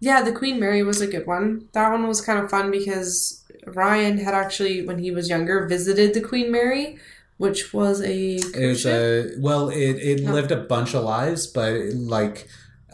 Yeah, 0.00 0.22
the 0.22 0.32
Queen 0.32 0.60
Mary 0.60 0.82
was 0.84 1.00
a 1.00 1.06
good 1.06 1.26
one. 1.26 1.68
That 1.72 1.90
one 1.90 2.06
was 2.06 2.20
kind 2.20 2.38
of 2.38 2.48
fun 2.50 2.70
because 2.70 3.42
Ryan 3.66 4.18
had 4.18 4.34
actually, 4.34 4.86
when 4.86 4.98
he 4.98 5.10
was 5.10 5.28
younger, 5.28 5.66
visited 5.66 6.14
the 6.14 6.20
Queen 6.20 6.52
Mary, 6.52 6.98
which 7.38 7.72
was 7.74 8.00
a 8.02 8.34
It 8.36 8.66
was 8.68 8.80
ship. 8.82 9.34
a 9.36 9.40
well. 9.40 9.68
It 9.70 9.96
it 9.96 10.22
No. 10.22 10.32
lived 10.32 10.52
a 10.52 10.56
bunch 10.56 10.94
of 10.94 11.02
lives, 11.02 11.46
but 11.48 11.74
like 11.94 12.46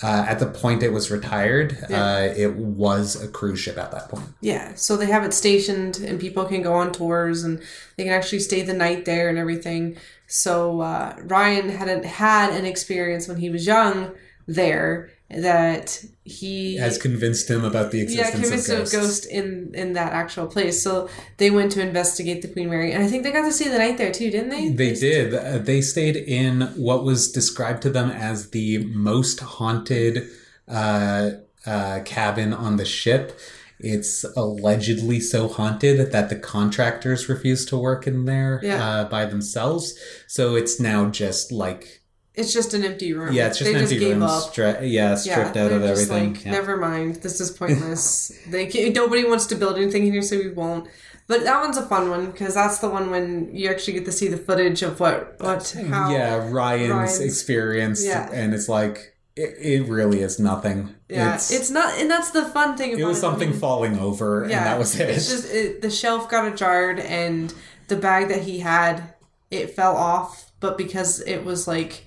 uh, 0.03 0.25
at 0.29 0.39
the 0.39 0.47
point 0.47 0.83
it 0.83 0.93
was 0.93 1.11
retired, 1.11 1.77
Yeah. 1.89 2.03
uh, 2.05 2.35
it 2.37 2.55
was 2.57 3.23
a 3.23 3.29
cruise 3.29 3.59
ship 3.61 3.77
at 3.79 3.91
that 3.93 4.09
point. 4.09 4.27
yeah. 4.41 4.73
So 4.75 4.97
they 4.97 5.07
have 5.07 5.25
it 5.25 5.35
stationed, 5.35 5.99
and 5.99 6.19
people 6.21 6.45
can 6.47 6.63
go 6.63 6.73
on 6.75 6.93
tours, 6.93 7.45
and 7.45 7.61
they 7.97 8.05
can 8.05 8.13
actually 8.13 8.41
stay 8.41 8.63
the 8.63 8.73
night 8.75 9.05
there 9.05 9.29
and 9.29 9.39
everything. 9.39 9.97
So 10.27 10.81
uh, 10.81 11.17
Ryan 11.25 11.69
hadn't 11.71 12.05
had 12.05 12.51
an 12.55 12.65
experience 12.65 13.29
when 13.29 13.39
he 13.39 13.51
was 13.51 13.67
young 13.67 14.13
there 14.47 15.11
that 15.31 16.05
he 16.25 16.77
Has 16.77 16.99
convinced 16.99 17.49
him 17.49 17.65
about 17.65 17.93
the 17.93 17.99
yeah 17.99 18.05
existence 18.05 18.41
convinced 18.41 18.69
of 18.69 18.79
of 18.81 18.93
ghost 18.93 19.27
in 19.27 19.71
in 19.75 19.93
that 19.93 20.13
actual 20.13 20.47
place. 20.47 20.83
So 20.83 21.09
they 21.37 21.51
went 21.51 21.73
to 21.73 21.81
investigate 21.81 22.43
the 22.43 22.49
Queen 22.49 22.69
Mary, 22.69 22.93
and 22.93 23.03
I 23.03 23.07
think 23.07 23.23
they 23.23 23.33
got 23.33 23.45
to 23.47 23.53
stay 23.53 23.69
the 23.69 23.79
night 23.79 23.97
there 23.99 24.13
too, 24.13 24.31
didn't 24.31 24.51
they? 24.51 24.69
They 24.71 24.95
did. 24.95 25.35
Uh, 25.35 25.59
they 25.59 25.81
stayed 25.83 26.17
in 26.17 26.63
what 26.77 27.05
was 27.05 27.31
described 27.31 27.83
to 27.83 27.91
them 27.91 28.11
as 28.11 28.51
the 28.51 28.85
most 28.87 29.41
haunted 29.41 30.29
uh, 30.69 31.31
uh, 31.67 32.01
cabin 32.05 32.53
on 32.53 32.77
the 32.77 32.85
ship. 32.85 33.39
It's 33.83 34.25
allegedly 34.37 35.21
so 35.21 35.49
haunted 35.49 36.13
that 36.13 36.29
the 36.29 36.37
contractors 36.37 37.29
refuse 37.31 37.65
to 37.67 37.79
work 37.79 38.07
in 38.07 38.27
there 38.27 38.61
Yeah. 38.63 38.85
uh, 38.85 39.05
by 39.09 39.25
themselves. 39.25 39.95
So 40.27 40.55
it's 40.55 40.79
now 40.79 41.09
just 41.09 41.51
like 41.51 42.00
It's 42.35 42.53
just 42.53 42.75
an 42.75 42.85
empty 42.85 43.13
room. 43.13 43.35
yeah, 43.35 43.49
it's 43.49 43.59
just 43.59 43.71
they 43.71 43.75
an 43.75 43.81
just 43.83 43.93
empty 43.93 44.13
room, 44.13 44.23
up. 44.23 44.51
stra- 44.51 44.85
yeah, 44.85 45.15
stripped 45.17 45.57
out 45.57 45.73
of 45.73 45.83
everything. 45.83 46.35
Like, 46.35 46.45
yeah. 46.45 46.53
Never 46.53 46.77
mind. 46.77 47.17
This 47.17 47.41
is 47.41 47.51
pointless. 47.51 48.33
they 48.49 48.67
can't, 48.67 48.95
nobody 48.95 49.25
wants 49.25 49.47
to 49.47 49.57
build 49.57 49.77
anything 49.77 50.05
here, 50.05 50.23
so 50.23 50.39
we 50.39 50.49
won't. 50.49 50.89
But 51.27 51.45
that 51.45 51.61
one's 51.61 51.77
a 51.77 51.87
fun 51.87 52.09
one 52.11 52.31
because 52.31 52.55
that's 52.55 52.79
the 52.79 52.89
one 52.89 53.11
when 53.11 53.55
you 53.55 53.69
actually 53.71 53.93
get 53.95 54.05
to 54.07 54.13
see 54.13 54.29
the 54.29 54.37
footage 54.37 54.83
of 54.83 54.99
what 54.99 55.37
what 55.41 55.71
how 55.89 56.11
yeah, 56.11 56.49
Ryan's, 56.51 56.91
Ryan's- 56.91 57.21
experience, 57.21 58.05
Yeah. 58.05 58.29
and 58.33 58.53
it's 58.53 58.69
like 58.69 59.17
it, 59.37 59.55
it 59.61 59.89
really 59.89 60.23
is 60.23 60.41
nothing. 60.41 60.95
yeah 61.09 61.35
it's, 61.37 61.53
it's, 61.53 61.71
not 61.71 61.95
and 62.01 62.11
that's 62.11 62.33
the 62.33 62.45
fun 62.47 62.77
thing 62.77 62.95
about 62.95 63.01
it 63.03 63.05
was 63.05 63.19
I 63.19 63.21
something 63.21 63.51
mean, 63.51 63.61
falling 63.61 63.99
over, 63.99 64.43
and 64.43 64.51
that 64.51 64.79
was 64.79 64.99
it. 64.99 65.09
It's 65.11 65.31
just 65.31 65.53
it, 65.55 65.83
the 65.83 65.91
shelf 65.91 66.29
got 66.29 66.53
a 66.53 66.55
jarred, 66.57 66.99
and 66.99 67.55
the 67.87 67.97
bag 67.97 68.29
that 68.29 68.43
he 68.43 68.59
had 68.59 69.15
it 69.53 69.71
fell 69.77 69.97
off, 69.97 70.51
but 70.59 70.77
because 70.77 71.21
it 71.21 71.45
was 71.45 71.69
like 71.69 72.07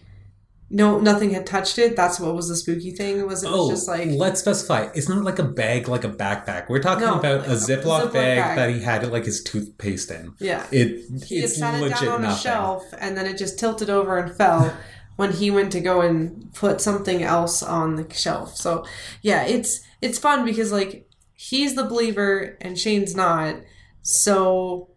no 0.70 1.00
nothing 1.00 1.32
had 1.32 1.46
touched 1.46 1.78
it, 1.78 1.96
that's 1.96 2.20
what 2.20 2.34
was 2.36 2.48
the 2.50 2.56
spooky 2.56 2.92
thing. 2.92 3.26
Was 3.28 3.44
it 3.44 3.50
was 3.52 3.60
Oh, 3.60 3.70
just 3.70 3.88
like 3.88 4.10
let's 4.12 4.40
specify. 4.40 4.90
It's 4.96 5.08
not 5.10 5.24
like 5.24 5.38
a 5.40 5.44
bag, 5.44 5.88
like 5.88 6.04
a 6.04 6.10
backpack. 6.10 6.68
We're 6.70 6.82
talking 6.82 7.06
No, 7.06 7.20
about 7.20 7.42
like 7.42 7.48
a 7.50 7.52
Ziploc, 7.52 7.84
Ziploc 8.10 8.14
bag, 8.14 8.38
bag. 8.40 8.58
that 8.58 8.70
he 8.72 8.82
had 8.82 9.12
like 9.12 9.26
his 9.26 9.44
toothpaste 9.44 10.10
in. 10.12 10.34
yeah. 10.40 10.66
It 10.72 11.06
He 11.26 11.36
had 11.36 11.46
it's 11.46 11.58
sat 11.58 11.82
it 11.82 11.90
down 11.90 12.08
on 12.08 12.22
nothing. 12.24 12.38
a 12.38 12.40
shelf 12.42 12.84
and 12.98 13.16
then 13.18 13.26
it 13.28 13.38
just 13.38 13.60
tilted 13.60 13.90
over 13.90 14.18
and 14.18 14.36
fell 14.36 14.74
when 15.16 15.32
he 15.34 15.52
went 15.52 15.72
to 15.74 15.80
go 15.80 16.02
and 16.02 16.52
put 16.54 16.82
something 16.82 17.22
else 17.22 17.62
on 17.62 17.96
the 17.96 18.12
shelf. 18.14 18.56
So 18.58 18.84
yeah, 19.22 19.44
it's 19.44 19.80
it's 20.02 20.18
fun 20.18 20.44
because 20.44 20.72
like 20.72 21.08
he's 21.36 21.76
the 21.76 21.84
believer 21.84 22.58
and 22.62 22.80
Shane's 22.80 23.16
not. 23.16 23.58
So 24.02 24.90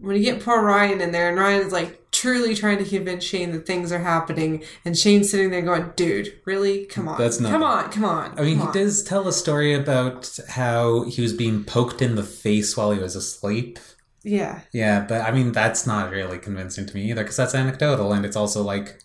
when 0.00 0.16
you 0.16 0.22
get 0.22 0.42
poor 0.42 0.62
Ryan 0.62 1.00
in 1.00 1.12
there, 1.12 1.28
and 1.28 1.38
Ryan 1.38 1.66
is 1.66 1.72
like 1.72 2.10
truly 2.10 2.54
trying 2.54 2.78
to 2.78 2.84
convince 2.84 3.24
Shane 3.24 3.52
that 3.52 3.66
things 3.66 3.90
are 3.92 3.98
happening, 3.98 4.62
and 4.84 4.96
Shane's 4.96 5.30
sitting 5.30 5.50
there 5.50 5.62
going, 5.62 5.92
"Dude, 5.96 6.32
really? 6.44 6.86
Come 6.86 7.08
on, 7.08 7.18
That's 7.18 7.40
not- 7.40 7.50
come 7.50 7.62
on, 7.62 7.90
come 7.90 8.04
on." 8.04 8.38
I 8.38 8.42
mean, 8.42 8.56
he 8.58 8.62
on." 8.62 8.72
does 8.72 9.02
tell 9.02 9.26
a 9.28 9.32
story 9.32 9.74
about 9.74 10.38
how 10.50 11.04
he 11.04 11.20
was 11.22 11.32
being 11.32 11.64
poked 11.64 12.00
in 12.02 12.14
the 12.14 12.22
face 12.22 12.76
while 12.76 12.90
he 12.92 12.98
was 12.98 13.16
asleep. 13.16 13.78
Yeah, 14.26 14.60
Yeah, 14.72 15.04
but 15.06 15.20
I 15.20 15.32
mean, 15.32 15.52
that's 15.52 15.86
not 15.86 16.10
really 16.10 16.38
convincing 16.38 16.86
to 16.86 16.94
me 16.94 17.10
either 17.10 17.22
because 17.22 17.36
that's 17.36 17.54
anecdotal 17.54 18.10
and 18.14 18.24
it's 18.24 18.36
also 18.36 18.62
like 18.62 18.98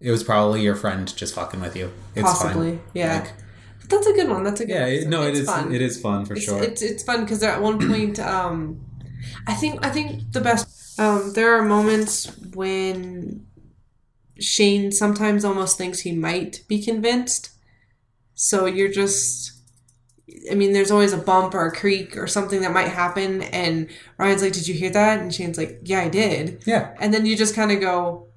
it 0.00 0.10
was 0.12 0.22
probably 0.22 0.62
your 0.62 0.76
friend 0.76 1.12
just 1.16 1.34
fucking 1.34 1.60
with 1.60 1.76
you. 1.76 1.92
It's 2.14 2.22
possibly. 2.22 2.70
fine. 2.76 2.80
Yeah, 2.94 3.14
Like, 3.20 3.32
but 3.80 3.90
that's 3.90 4.06
a 4.06 4.12
good 4.12 4.28
one. 4.28 4.44
That's 4.44 4.60
a 4.60 4.66
good. 4.66 4.72
yeah, 4.72 4.86
it, 4.86 4.94
episode. 4.94 5.10
no, 5.10 5.22
it 5.22 5.28
it 5.30 5.34
is, 5.38 5.46
Fun. 5.46 5.74
It 5.74 5.82
is 5.82 6.00
fun 6.00 6.24
for 6.26 6.34
it's, 6.34 6.44
sure. 6.44 6.62
It's 6.62 6.80
it's 6.82 7.02
fun 7.02 7.22
because 7.22 7.42
at 7.42 7.60
one 7.60 7.78
point, 7.88 8.20
um, 8.20 8.80
I 9.46 9.54
think 9.54 9.84
I 9.84 9.90
think 9.90 10.32
the 10.32 10.40
best. 10.40 10.98
Um, 10.98 11.32
there 11.32 11.56
are 11.56 11.62
moments 11.62 12.30
when 12.54 13.46
Shane 14.38 14.92
sometimes 14.92 15.44
almost 15.44 15.78
thinks 15.78 16.00
he 16.00 16.12
might 16.12 16.64
be 16.68 16.82
convinced. 16.82 17.50
So 18.34 18.66
you're 18.66 18.90
just. 18.92 19.52
I 20.50 20.54
mean, 20.54 20.72
there's 20.72 20.90
always 20.90 21.12
a 21.12 21.18
bump 21.18 21.54
or 21.54 21.66
a 21.66 21.74
creak 21.74 22.16
or 22.16 22.26
something 22.26 22.62
that 22.62 22.72
might 22.72 22.88
happen, 22.88 23.42
and 23.42 23.88
Ryan's 24.18 24.42
like, 24.42 24.52
"Did 24.52 24.66
you 24.66 24.74
hear 24.74 24.90
that?" 24.90 25.20
And 25.20 25.32
Shane's 25.32 25.58
like, 25.58 25.80
"Yeah, 25.84 26.00
I 26.00 26.08
did." 26.08 26.62
yeah, 26.66 26.94
And 27.00 27.12
then 27.12 27.26
you 27.26 27.36
just 27.36 27.54
kind 27.54 27.70
of 27.70 27.80
go, 27.80 28.28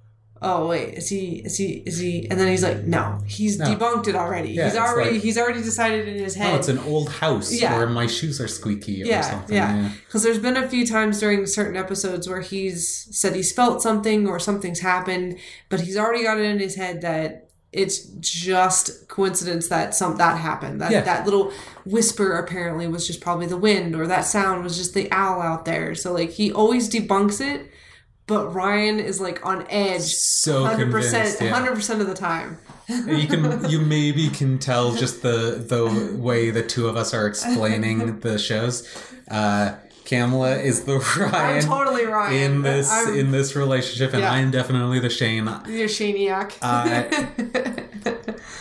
"Oh 0.42 0.68
wait, 0.68 0.94
is 0.96 1.10
he? 1.10 1.42
Is 1.46 1.58
he? 1.58 1.84
Is 1.86 1.98
he?" 1.98 2.28
And 2.30 2.40
then 2.40 2.48
he's 2.50 2.62
like, 2.64 2.84
"No, 2.84 3.20
he's 3.26 3.58
No. 3.58 3.66
debunked 3.66 4.08
it 4.08 4.16
already. 4.16 4.50
Yeah, 4.52 4.70
he's 4.70 4.78
already 4.78 5.12
like- 5.14 5.22
he's 5.22 5.38
already 5.38 5.62
decided 5.64 6.08
in 6.08 6.16
his 6.22 6.36
head." 6.36 6.54
oh, 6.54 6.58
it's 6.58 6.68
an 6.68 6.80
old 6.80 7.10
house 7.10 7.52
Yeah. 7.54 7.78
where 7.78 7.88
my 7.88 8.06
shoes 8.08 8.40
are 8.42 8.48
squeaky 8.48 9.02
or 9.04 9.06
yeah, 9.06 9.22
something. 9.22 9.56
yeah. 9.56 9.90
Because 10.06 10.24
there's 10.24 10.40
been 10.40 10.58
a 10.58 10.68
few 10.68 10.86
times 10.86 11.20
during 11.20 11.46
certain 11.46 11.78
episodes 11.78 12.28
where 12.28 12.42
he's 12.42 13.08
said 13.12 13.36
he's 13.36 13.52
felt 13.52 13.82
something 13.82 14.28
or 14.28 14.40
something's 14.40 14.80
happened, 14.82 15.38
but 15.70 15.80
he's 15.82 15.98
already 15.98 16.24
got 16.24 16.38
it 16.38 16.44
in 16.46 16.60
his 16.60 16.76
head 16.76 17.02
that 17.02 17.42
it's 17.74 18.00
just 18.22 19.08
coincidence 19.10 19.68
that 19.68 19.94
some 19.94 20.16
that 20.18 20.38
happened. 20.38 20.80
That 20.80 20.92
Yeah. 20.92 21.02
that 21.02 21.26
little 21.26 21.52
whisper 21.86 22.38
apparently 22.38 22.88
was 22.88 23.06
just 23.06 23.20
probably 23.20 23.48
the 23.48 23.58
wind, 23.58 23.96
or 23.96 24.08
that 24.08 24.26
sound 24.26 24.64
was 24.64 24.78
just 24.78 24.94
the 24.94 25.12
owl 25.12 25.42
out 25.42 25.66
there. 25.66 25.94
So 25.96 26.14
like 26.14 26.32
he 26.32 26.52
always 26.54 26.90
debunks 26.90 27.42
it, 27.42 27.70
but 28.28 28.54
Ryan 28.54 29.00
is 29.00 29.20
like 29.22 29.46
on 29.46 29.66
edge 29.70 30.02
So 30.02 30.66
hundred 30.66 30.92
percent, 30.92 31.24
convinced. 31.24 31.42
Yeah. 31.42 31.50
hundred 31.54 31.76
percent 31.76 32.02
of 32.02 32.08
the 32.08 32.16
time. 32.16 32.58
you 32.88 33.28
can 33.28 33.70
you 33.70 33.80
maybe 33.82 34.30
can 34.30 34.60
tell 34.60 34.94
just 34.94 35.22
the 35.22 35.64
the 35.68 36.16
way 36.18 36.52
the 36.52 36.62
two 36.64 36.88
of 36.88 36.96
us 36.96 37.14
are 37.14 37.28
explaining 37.28 38.20
the 38.20 38.38
shows. 38.38 38.88
Uh, 39.30 39.76
Kamala 40.06 40.58
is 40.58 40.84
the 40.86 41.00
Ryan. 41.20 41.58
I'm 41.58 41.62
totally 41.64 42.06
Ryan 42.06 42.34
in 42.56 42.62
this 42.62 42.90
I'm, 42.92 43.16
in 43.18 43.32
this 43.32 43.56
relationship, 43.56 44.14
and 44.14 44.22
Yeah. 44.22 44.32
I'm 44.32 44.52
definitely 44.52 45.00
the 45.00 45.10
Shane. 45.10 45.46
you're 45.68 45.88
Shaniac. 45.90 46.54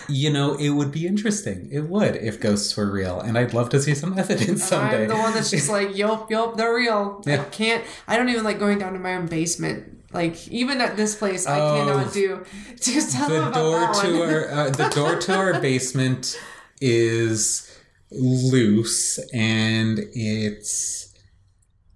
You 0.06 0.30
know, 0.30 0.54
it 0.56 0.68
would 0.70 0.92
be 0.92 1.06
interesting. 1.06 1.66
It 1.72 1.80
would 1.88 2.16
if 2.16 2.38
ghosts 2.38 2.76
were 2.76 2.90
real, 2.90 3.20
and 3.20 3.38
I'd 3.38 3.54
love 3.54 3.70
to 3.70 3.80
see 3.80 3.94
some 3.94 4.18
evidence 4.18 4.62
someday. 4.64 5.04
I'm 5.04 5.08
the 5.08 5.14
one 5.16 5.32
that's 5.32 5.50
just 5.50 5.70
like, 5.70 5.96
yup, 5.96 6.30
yup, 6.30 6.56
they're 6.58 6.74
real. 6.74 7.22
I 7.26 7.38
can't. 7.38 7.82
I 8.06 8.18
don't 8.18 8.28
even 8.28 8.44
like 8.44 8.58
going 8.58 8.78
down 8.78 8.92
to 8.92 8.98
my 8.98 9.14
own 9.14 9.26
basement. 9.28 9.98
Like 10.12 10.46
even 10.48 10.82
at 10.82 10.96
this 10.98 11.14
place, 11.16 11.46
I 11.46 11.58
Oh. 11.58 11.76
cannot 11.86 12.12
do. 12.12 12.44
Just 12.80 13.12
tell 13.12 13.30
them 13.30 13.44
the 13.44 13.48
about 13.48 13.54
door 13.54 13.80
that 13.80 13.94
to 14.02 14.18
one. 14.18 14.28
our 14.28 14.48
uh, 14.50 14.70
the 14.70 14.88
door 14.90 15.16
to 15.16 15.34
our 15.34 15.60
basement 15.60 16.38
is 16.82 17.70
loose 18.10 19.18
and 19.32 19.98
it's 20.12 21.03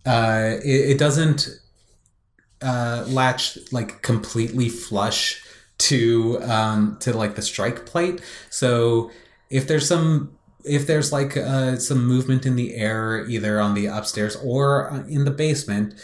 uh 0.06 0.56
it, 0.64 0.90
it 0.90 0.98
doesn't 0.98 1.48
uh 2.62 3.04
latch 3.08 3.58
like 3.72 4.02
completely 4.02 4.68
flush 4.68 5.42
to 5.78 6.40
um 6.42 6.96
to 7.00 7.12
like 7.12 7.34
the 7.34 7.42
strike 7.42 7.86
plate 7.86 8.20
so 8.50 9.10
if 9.50 9.66
there's 9.68 9.86
some 9.86 10.36
if 10.64 10.86
there's 10.86 11.12
like 11.12 11.36
uh, 11.36 11.76
some 11.76 12.04
movement 12.04 12.44
in 12.44 12.56
the 12.56 12.74
air 12.74 13.24
either 13.28 13.60
on 13.60 13.74
the 13.74 13.86
upstairs 13.86 14.36
or 14.36 14.90
uh, 14.90 15.04
in 15.06 15.24
the 15.24 15.30
basement 15.30 15.94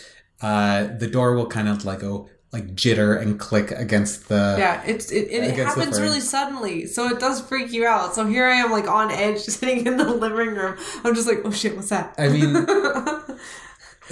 uh 0.43 0.87
the 0.99 1.09
door 1.09 1.35
will 1.35 1.47
kind 1.47 1.69
of 1.69 1.85
like 1.85 2.01
go 2.01 2.29
like 2.55 2.77
jitter 2.77 3.21
and 3.21 3.41
click 3.41 3.73
against 3.73 4.29
the 4.29 4.55
yeah, 4.57 4.81
it's 4.87 5.11
it, 5.11 5.27
it, 5.29 5.43
it 5.43 5.57
happens 5.57 6.01
really 6.01 6.21
suddenly, 6.21 6.87
so 6.87 7.09
it 7.09 7.19
does 7.19 7.41
freak 7.41 7.73
you 7.73 7.85
out. 7.85 8.15
So 8.15 8.25
here 8.27 8.47
I 8.47 8.55
am, 8.55 8.71
like 8.71 8.87
on 8.87 9.11
edge, 9.11 9.39
sitting 9.57 9.85
in 9.85 9.97
the 9.97 10.09
living 10.09 10.55
room. 10.55 10.79
I'm 11.03 11.17
just 11.17 11.27
like, 11.27 11.41
oh 11.45 11.51
shit, 11.51 11.75
what's 11.75 11.89
that? 11.89 12.15
I 12.17 12.29
mean, 12.29 12.55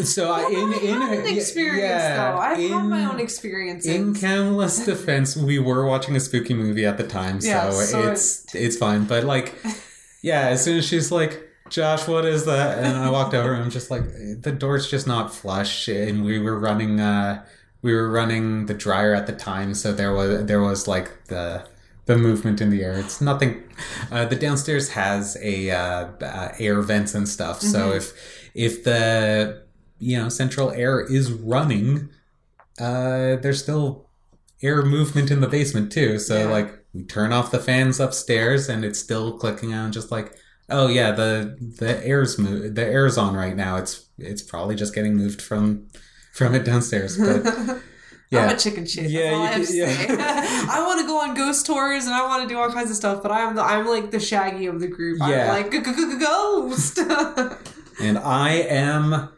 so 0.03 0.33
I, 0.33 0.49
in 0.51 0.73
I 0.73 0.77
in 0.77 0.99
yeah, 1.27 1.31
experience 1.33 1.81
yeah, 1.83 2.33
though. 2.33 2.39
I've 2.39 2.59
in, 2.59 2.71
had 2.73 2.85
my 2.85 3.05
own 3.05 3.21
experiences. 3.21 3.91
In 3.95 4.15
Kamala's 4.15 4.85
defense, 4.85 5.37
we 5.37 5.59
were 5.59 5.85
watching 5.87 6.17
a 6.17 6.21
spooky 6.21 6.55
movie 6.55 6.87
at 6.87 6.97
the 6.99 7.07
time, 7.07 7.41
so, 7.41 7.49
Yeah, 7.49 7.71
so 7.71 8.11
it's 8.11 8.55
it's 8.55 8.77
fine. 8.77 9.05
But 9.05 9.25
like, 9.25 9.55
yeah, 10.23 10.49
as 10.49 10.65
soon 10.65 10.79
as 10.79 10.87
she's 10.87 11.13
like, 11.13 11.43
"Josh, 11.69 12.09
what 12.09 12.25
is 12.25 12.45
that?" 12.47 12.79
and 12.79 12.97
I 12.97 13.11
walked 13.11 13.35
over, 13.35 13.53
and 13.53 13.63
I'm 13.65 13.71
just 13.71 13.91
like, 13.91 14.05
the 14.41 14.53
door's 14.53 14.91
just 14.91 15.07
not 15.07 15.35
flush, 15.35 15.89
and 15.89 16.25
we 16.25 16.39
were 16.39 16.59
running, 16.59 17.01
uh, 17.01 17.45
we 17.83 17.93
were 17.95 18.11
running 18.11 18.67
the 18.67 18.75
dryer 18.75 19.15
at 19.15 19.27
the 19.27 19.33
time, 19.35 19.75
so 19.75 19.93
there 19.93 20.15
was 20.15 20.47
there 20.47 20.61
was 20.63 20.89
like 20.89 21.27
the 21.27 21.67
the 22.07 22.17
movement 22.17 22.61
in 22.61 22.71
the 22.71 22.83
air. 22.83 22.99
It's 22.99 23.21
nothing. 23.21 23.63
Uh, 24.11 24.25
the 24.25 24.37
downstairs 24.37 24.89
has 24.91 25.37
a 25.41 25.71
uh, 25.71 26.07
uh, 26.21 26.53
air 26.59 26.81
vents 26.83 27.15
and 27.15 27.29
stuff, 27.29 27.61
so 27.61 27.89
Mm-hmm. 27.91 27.97
if 27.99 28.41
if 28.55 28.85
the 28.85 29.63
you 30.03 30.17
know 30.19 30.29
central 30.29 30.71
air 30.73 31.01
is 31.01 31.31
running 31.33 32.09
uh 32.81 33.37
there's 33.43 33.63
still 33.63 34.09
air 34.63 34.83
movement 34.83 35.31
in 35.31 35.41
the 35.41 35.49
basement 35.49 35.93
too 35.93 36.19
so 36.19 36.39
Yeah. 36.39 36.45
like 36.47 36.79
we 36.95 37.05
turn 37.05 37.33
off 37.33 37.51
the 37.51 37.59
fans 37.59 38.01
upstairs 38.01 38.69
and 38.69 38.85
it's 38.85 38.99
still 38.99 39.39
clicking 39.39 39.73
on 39.75 39.93
just 39.93 40.11
like 40.11 40.35
oh 40.71 40.87
yeah 40.89 41.11
the 41.13 41.57
the 41.79 42.05
air's 42.07 42.39
move 42.39 42.75
the 42.75 42.85
air's 42.85 43.17
on 43.19 43.35
right 43.35 43.57
now 43.57 43.77
it's 43.77 44.07
it's 44.19 44.43
probably 44.43 44.75
just 44.75 44.95
getting 44.95 45.15
moved 45.17 45.41
from 45.43 45.87
from 46.33 46.55
it 46.55 46.65
downstairs 46.65 47.19
but 47.19 47.47
I'm 48.35 48.39
yeah 48.39 48.51
a 48.53 48.57
chicken 48.57 48.87
shit. 48.87 49.11
Yeah, 49.11 49.33
That's 49.59 49.69
all 49.71 49.77
you 49.77 49.85
I 49.85 49.95
can- 50.07 50.19
yeah. 50.19 50.67
I 50.71 50.83
want 50.87 51.01
to 51.03 51.07
go 51.07 51.21
on 51.21 51.35
ghost 51.35 51.67
tours 51.67 52.07
and 52.07 52.15
I 52.15 52.27
want 52.27 52.43
to 52.43 52.49
do 52.49 52.59
all 52.59 52.73
kinds 52.73 52.89
of 52.91 52.97
stuff, 52.97 53.23
but 53.23 53.31
I'm 53.31 53.55
the, 53.55 53.63
I'm 53.63 53.87
like 53.87 54.11
the 54.11 54.19
Shaggy 54.19 54.65
of 54.73 54.81
the 54.81 54.89
group. 54.89 55.19
Yeah. 55.21 55.53
I'm 55.53 55.71
like 55.71 55.71
ghost. 56.19 56.97
and 58.01 58.17
i 58.19 58.53
am 58.53 59.29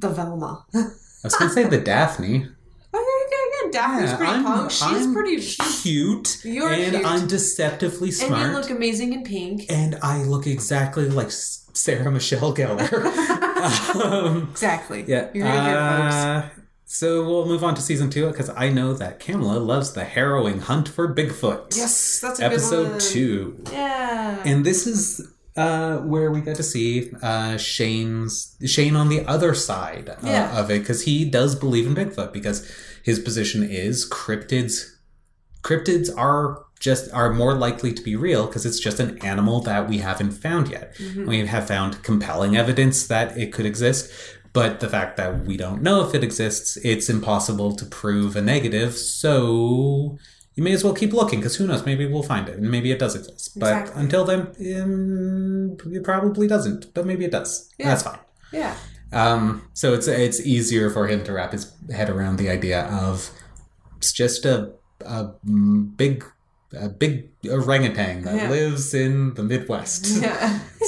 the 0.00 0.08
Velma. 0.08 0.64
i 0.74 0.78
was 1.24 1.34
gonna 1.36 1.50
say 1.50 1.64
the 1.64 1.78
daphne 1.80 2.46
Oh 2.92 3.26
yeah, 3.30 3.36
yeah, 3.36 3.66
yeah. 3.66 3.70
Daphne's 3.70 4.10
Yeah, 4.10 4.16
pretty 4.16 4.32
I'm- 4.32 4.44
punk. 4.44 4.70
She's 4.72 4.82
I'm 5.06 5.12
pretty. 5.14 5.40
cute 5.82 6.44
You're 6.44 6.70
and 6.70 6.92
cute. 6.92 7.06
i'm 7.06 7.26
deceptively 7.28 8.10
smart. 8.10 8.32
And 8.32 8.40
smart 8.40 8.50
you 8.50 8.58
look 8.60 8.70
amazing 8.70 9.12
in 9.12 9.22
pink. 9.22 9.66
and 9.70 9.96
I 10.02 10.22
look 10.24 10.46
exactly 10.48 11.08
like 11.08 11.28
S- 11.28 11.68
Sarah 11.72 12.10
Michelle 12.10 12.52
Gellar. 12.52 12.90
um, 14.04 14.48
Exactly. 14.50 15.04
yeah. 15.06 15.28
You're 15.32 15.46
gonna 15.46 15.70
get 15.70 16.02
folks. 16.02 16.14
uh, 16.14 16.48
so 16.86 17.24
we'll 17.24 17.46
move 17.46 17.62
on 17.62 17.76
to 17.76 17.80
season 17.80 18.10
two 18.10 18.26
because 18.28 18.50
I 18.50 18.68
know 18.70 18.92
that 18.94 19.20
Kamala 19.20 19.58
loves 19.60 19.92
the 19.92 20.02
harrowing 20.04 20.58
hunt 20.60 20.88
for 20.88 21.14
Bigfoot. 21.14 21.76
Yes, 21.76 22.18
that's 22.20 22.40
a 22.40 22.42
good 22.42 22.52
Episode 22.52 22.90
one. 22.90 22.98
two. 22.98 23.64
Yeah. 23.70 24.42
And 24.44 24.66
this 24.66 24.88
is 24.88 25.20
uh, 25.60 25.98
where 26.12 26.30
we 26.30 26.40
get 26.40 26.56
to 26.56 26.62
see 26.62 27.10
uh, 27.22 27.56
Shane's 27.56 28.56
Shane 28.74 28.96
on 28.96 29.08
the 29.08 29.20
other 29.34 29.52
side 29.54 30.08
uh, 30.08 30.16
Yeah. 30.24 30.58
of 30.60 30.70
it 30.70 30.80
because 30.80 31.02
he 31.04 31.16
does 31.38 31.54
believe 31.64 31.86
in 31.86 31.94
Bigfoot 31.94 32.32
because 32.32 32.58
his 33.02 33.18
position 33.18 33.62
is 33.62 34.08
cryptids. 34.08 34.74
Cryptids 35.62 36.08
are 36.16 36.64
just 36.88 37.12
are 37.12 37.30
more 37.34 37.54
likely 37.54 37.92
to 37.92 38.02
be 38.02 38.16
real 38.16 38.46
because 38.46 38.64
it's 38.64 38.80
just 38.80 38.98
an 39.00 39.18
animal 39.32 39.60
that 39.60 39.86
we 39.88 39.98
haven't 39.98 40.30
found 40.32 40.68
yet. 40.68 40.94
Mhm. 40.96 41.26
We 41.26 41.46
have 41.46 41.66
found 41.68 42.02
compelling 42.02 42.56
evidence 42.56 43.06
that 43.08 43.36
it 43.36 43.52
could 43.52 43.66
exist, 43.66 44.10
but 44.54 44.80
the 44.80 44.88
fact 44.88 45.18
that 45.18 45.44
we 45.44 45.56
don't 45.58 45.82
know 45.82 45.98
if 46.06 46.14
it 46.14 46.24
exists, 46.24 46.78
it's 46.82 47.10
impossible 47.10 47.70
to 47.76 47.84
prove 47.84 48.34
a 48.34 48.40
negative. 48.40 48.96
So 48.96 50.16
you 50.54 50.62
may 50.64 50.72
as 50.72 50.82
well 50.84 50.94
keep 50.94 51.12
looking 51.12 51.38
because 51.40 51.56
who 51.56 51.66
knows? 51.66 51.86
Maybe 51.86 52.06
we'll 52.06 52.22
find 52.22 52.48
it, 52.48 52.58
and 52.58 52.70
maybe 52.70 52.90
it 52.90 52.98
does 52.98 53.14
exist. 53.14 53.58
But 53.58 53.72
Exactly. 53.72 54.02
until 54.02 54.24
then, 54.24 54.40
um, 54.82 55.76
it 55.92 56.02
probably 56.04 56.46
doesn't. 56.46 56.92
But 56.94 57.06
maybe 57.06 57.24
it 57.24 57.30
does. 57.32 57.72
Yeah. 57.78 57.88
That's 57.88 58.02
fine. 58.02 58.18
yeah. 58.52 58.74
Um, 59.12 59.62
so 59.74 59.92
it's 59.94 60.06
it's 60.06 60.40
easier 60.40 60.88
for 60.90 61.08
him 61.08 61.24
to 61.24 61.32
wrap 61.32 61.52
his 61.52 61.72
head 61.92 62.08
around 62.10 62.36
the 62.36 62.48
idea 62.48 62.82
of 62.86 63.30
it's 63.96 64.12
just 64.12 64.44
a 64.44 64.70
a 65.04 65.24
big 65.96 66.24
a 66.72 66.88
big 66.88 67.28
orangutan 67.50 68.22
that 68.22 68.36
Yeah. 68.36 68.50
lives 68.50 68.94
in 68.94 69.34
the 69.34 69.42
Midwest. 69.42 70.06
Yeah. 70.22 70.60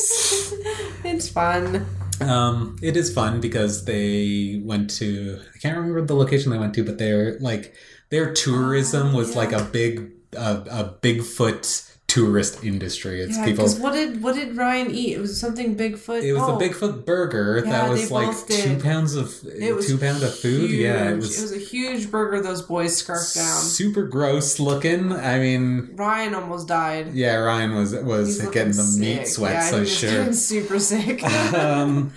it's 1.05 1.29
fun. 1.29 1.85
Um, 2.21 2.77
it 2.83 2.97
is 2.97 3.13
fun 3.13 3.41
because 3.41 3.85
they 3.87 4.61
went 4.65 4.91
to 4.99 5.41
I 5.55 5.59
can't 5.59 5.77
remember 5.77 6.03
the 6.03 6.15
location 6.15 6.53
they 6.53 6.59
went 6.59 6.75
to, 6.75 6.85
but 6.85 6.99
they're 6.99 7.39
like 7.41 7.75
their 8.13 8.31
tourism 8.35 9.15
was 9.15 9.31
yeah. 9.31 9.39
like 9.39 9.53
a 9.53 9.65
big 9.65 10.13
a, 10.35 10.53
a 10.71 10.99
Bigfoot 11.01 11.89
tourist 12.07 12.63
industry. 12.63 13.23
It's 13.23 13.39
Yeah, 13.39 13.47
people. 13.47 13.65
because 13.65 13.81
what 13.81 13.95
did 13.95 14.23
what 14.23 14.35
did 14.35 14.55
Ryan 14.55 14.91
eat? 14.91 15.15
It 15.15 15.19
was 15.19 15.41
something 15.41 15.77
Bigfoot. 15.77 16.23
It 16.23 16.35
was 16.35 16.43
oh, 16.43 16.57
a 16.57 16.61
Bigfoot 16.61 17.07
burger 17.07 17.63
Yeah, 17.65 17.71
that 17.71 17.91
was 17.91 18.11
like 18.11 18.37
two 18.47 18.79
pounds 18.81 19.15
of 19.15 19.35
It 19.47 19.75
was 19.75 19.87
two 19.87 19.97
pound 19.97 20.23
of 20.23 20.39
food. 20.39 20.71
Yeah, 20.71 21.09
it 21.09 21.13
huge. 21.13 21.21
was, 21.21 21.53
a 21.53 21.59
huge 21.59 22.11
burger. 22.11 22.43
Those 22.43 22.61
boys 22.61 22.95
scarfed 22.95 23.35
down. 23.35 23.63
super 23.63 24.03
gross 24.03 24.61
looking. 24.61 25.11
I 25.11 25.39
mean, 25.39 25.93
Ryan 25.95 26.35
almost 26.35 26.69
died. 26.69 27.15
yeah, 27.15 27.37
Ryan 27.37 27.75
was 27.75 27.95
was 27.95 28.43
He's 28.43 28.51
getting 28.51 28.77
the 28.77 28.83
looking 28.83 29.01
meat 29.01 29.27
sick. 29.27 29.27
sweats. 29.29 29.55
Yeah, 29.55 29.71
so 29.71 29.77
he 29.77 29.81
was 29.81 29.99
sure. 29.99 30.33
super 30.35 30.79
sick. 30.79 31.25
um, 31.55 32.13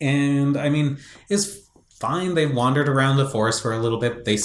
and 0.00 0.56
I 0.56 0.70
mean, 0.70 0.96
it's 1.28 1.58
fine. 2.00 2.34
They 2.34 2.46
wandered 2.46 2.88
around 2.88 3.18
the 3.18 3.28
forest 3.28 3.60
for 3.60 3.74
a 3.74 3.78
little 3.78 3.98
bit. 3.98 4.24
They 4.24 4.38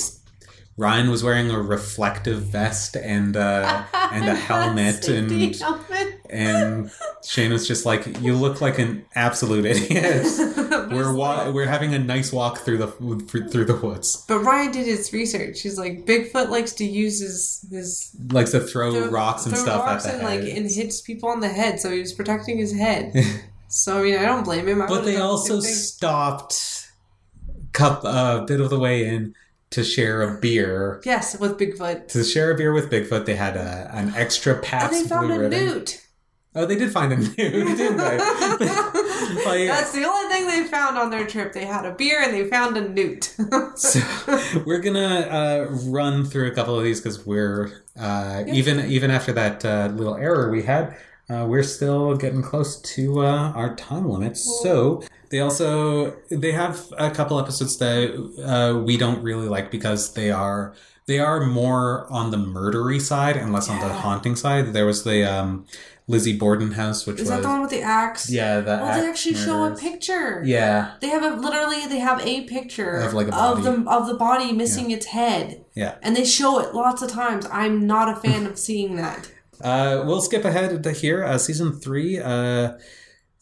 Ryan 0.76 1.12
was 1.12 1.24
wearing 1.24 1.52
a 1.52 1.62
reflective 1.62 2.42
vest 2.42 2.96
and 2.96 3.38
uh, 3.38 3.84
and 3.94 4.28
a 4.28 4.34
helmet, 4.34 5.08
and 5.08 5.56
helmet. 5.56 6.20
and 6.32 6.92
Shane 7.24 7.52
was 7.52 7.68
just 7.68 7.86
like, 7.86 8.20
"You 8.22 8.34
look 8.36 8.60
like 8.60 8.80
an 8.80 9.06
absolute 9.14 9.66
idiot." 9.66 10.26
We're 10.92 11.14
wa- 11.14 11.50
we're 11.52 11.68
having 11.68 11.94
a 11.94 12.00
nice 12.00 12.32
walk 12.32 12.60
through 12.60 12.78
the 12.80 12.88
through 12.88 13.66
the 13.66 13.76
woods. 13.76 14.26
But 14.28 14.40
Ryan 14.40 14.72
did 14.72 14.86
his 14.88 15.12
research. 15.14 15.62
He's 15.62 15.78
like, 15.78 16.06
Bigfoot 16.06 16.50
likes 16.50 16.74
to 16.74 16.86
use 16.86 17.20
his 17.20 17.66
his 17.72 18.12
Likes 18.32 18.52
to 18.52 18.60
throw 18.60 18.92
throw- 18.92 19.10
rocks 19.10 19.46
and 19.46 19.54
throw 19.56 19.64
stuff 19.64 19.86
rocks 19.86 20.06
at 20.06 20.14
the 20.14 20.18
and 20.20 20.28
head. 20.28 20.44
like 20.46 20.56
and 20.58 20.70
hits 20.72 21.02
people 21.02 21.30
on 21.30 21.40
the 21.40 21.50
head. 21.50 21.80
So 21.80 21.92
he 21.92 22.00
was 22.00 22.14
protecting 22.14 22.58
his 22.58 22.76
head. 22.76 23.14
so 23.68 24.00
I 24.00 24.04
mean, 24.04 24.18
I 24.18 24.24
don't 24.26 24.44
blame 24.44 24.68
him. 24.68 24.82
I 24.82 24.88
but 24.88 25.02
they 25.06 25.14
done 25.14 25.22
the 25.22 25.26
also 25.28 25.60
stopped 25.62 26.92
cup 27.72 28.04
a 28.04 28.44
bit 28.48 28.60
of 28.60 28.70
the 28.70 28.78
way 28.80 29.08
in 29.08 29.34
to 29.74 29.84
share 29.84 30.22
a 30.22 30.40
beer. 30.40 31.02
yes 31.06 31.38
with 31.40 31.58
Bigfoot. 31.60 32.08
To 32.10 32.24
share 32.24 32.52
a 32.52 32.58
beer 32.58 32.74
with 32.74 32.90
Bigfoot, 32.90 33.26
they 33.26 33.36
had 33.36 33.56
a, 33.58 33.90
an 33.94 34.14
extra 34.16 34.54
And 34.56 34.64
Pabst 34.64 35.04
they 35.04 35.10
found 35.10 35.28
Blue 35.28 35.36
a 35.36 35.40
Ribbon. 35.40 35.66
newt. 35.68 36.00
Oh, 36.56 36.68
they 36.68 36.76
did 36.76 36.92
find 36.92 37.12
a 37.12 37.18
newt, 37.18 37.36
didn't 37.38 37.98
they? 37.98 38.18
Like- 39.46 39.68
That's 39.68 39.92
the 39.92 40.06
only 40.06 40.34
thing 40.34 40.48
they 40.48 40.64
found 40.70 40.98
on 40.98 41.10
their 41.10 41.26
trip. 41.26 41.54
They 41.54 41.66
had 41.66 41.86
a 41.86 41.92
beer 41.96 42.22
and 42.22 42.34
they 42.34 42.46
found 42.48 42.78
a 42.78 42.88
newt. 42.88 43.24
so 43.76 44.00
we're 44.66 44.80
gonna 44.80 45.00
uh, 45.32 45.68
run 45.88 46.24
through 46.26 46.48
a 46.48 46.52
couple 46.52 46.78
of 46.78 46.84
these 46.84 47.00
because 47.02 47.26
we're 47.26 47.72
uh, 48.00 48.44
even 48.48 48.80
even 48.92 49.10
after 49.12 49.34
that 49.34 49.66
uh, 49.66 49.90
little 49.94 50.16
error 50.16 50.52
we 50.52 50.62
had, 50.64 50.96
uh, 51.30 51.46
we're 51.50 51.64
still 51.64 52.16
getting 52.16 52.42
close 52.44 52.80
to 52.82 53.22
uh, 53.22 53.52
our 53.56 53.76
time 53.76 54.08
limit. 54.08 54.38
So 54.38 55.02
they 55.34 55.40
also 55.40 56.14
they 56.30 56.52
have 56.52 56.80
a 57.00 57.10
couple 57.10 57.40
episodes 57.40 57.76
that 57.80 58.14
uh, 58.46 58.78
we 58.88 58.98
don't 58.98 59.24
really 59.24 59.48
like 59.48 59.72
because 59.72 60.14
they 60.14 60.30
are 60.30 60.76
they 61.08 61.18
are 61.18 61.44
more 61.44 62.06
on 62.12 62.30
the 62.30 62.38
murdery 62.38 63.02
side 63.02 63.36
and 63.36 63.52
less 63.52 63.68
on 63.68 63.80
the 63.80 63.90
haunting 63.92 64.36
side. 64.36 64.74
There 64.74 64.86
was 64.86 65.04
the 65.04 65.24
um, 65.26 65.66
Lizzie 66.08 66.38
Borden 66.38 66.74
house, 66.74 67.08
which 67.08 67.16
Is 67.16 67.22
was 67.22 67.30
that 67.32 67.42
the 67.42 67.48
one 67.48 67.62
with 67.64 67.72
the 67.72 67.82
axe? 67.82 68.30
yeah 68.30 68.60
the 68.60 68.80
Oh, 68.80 69.02
they 69.02 69.10
actually 69.10 69.34
show 69.34 69.64
a 69.66 69.76
picture. 69.76 70.44
Yeah, 70.46 70.98
They 71.02 71.08
have 71.10 71.24
a 71.24 71.36
literally 71.36 71.88
they 71.88 71.98
have 72.00 72.22
a 72.22 72.44
picture 72.44 72.98
Of, 72.98 73.16
like, 73.16 73.30
a 73.30 73.36
of 73.36 73.64
the 73.64 73.84
of 73.90 74.06
the 74.06 74.14
body 74.14 74.54
missing 74.54 74.92
its 74.92 75.08
head. 75.08 75.66
yeah. 75.74 75.96
And 76.04 76.16
they 76.16 76.26
show 76.26 76.60
it 76.60 76.76
lots 76.76 77.02
of 77.02 77.10
times. 77.10 77.48
I'm 77.52 77.88
not 77.88 78.08
a 78.08 78.16
fan 78.26 78.46
of 78.46 78.60
seeing 78.60 78.98
that. 78.98 79.32
Uh, 79.62 80.04
we'll 80.06 80.20
skip 80.20 80.44
ahead 80.44 80.84
to 80.84 80.92
here. 80.92 81.24
Uh, 81.24 81.38
season 81.38 81.72
three. 81.72 82.20
Uh, 82.20 82.74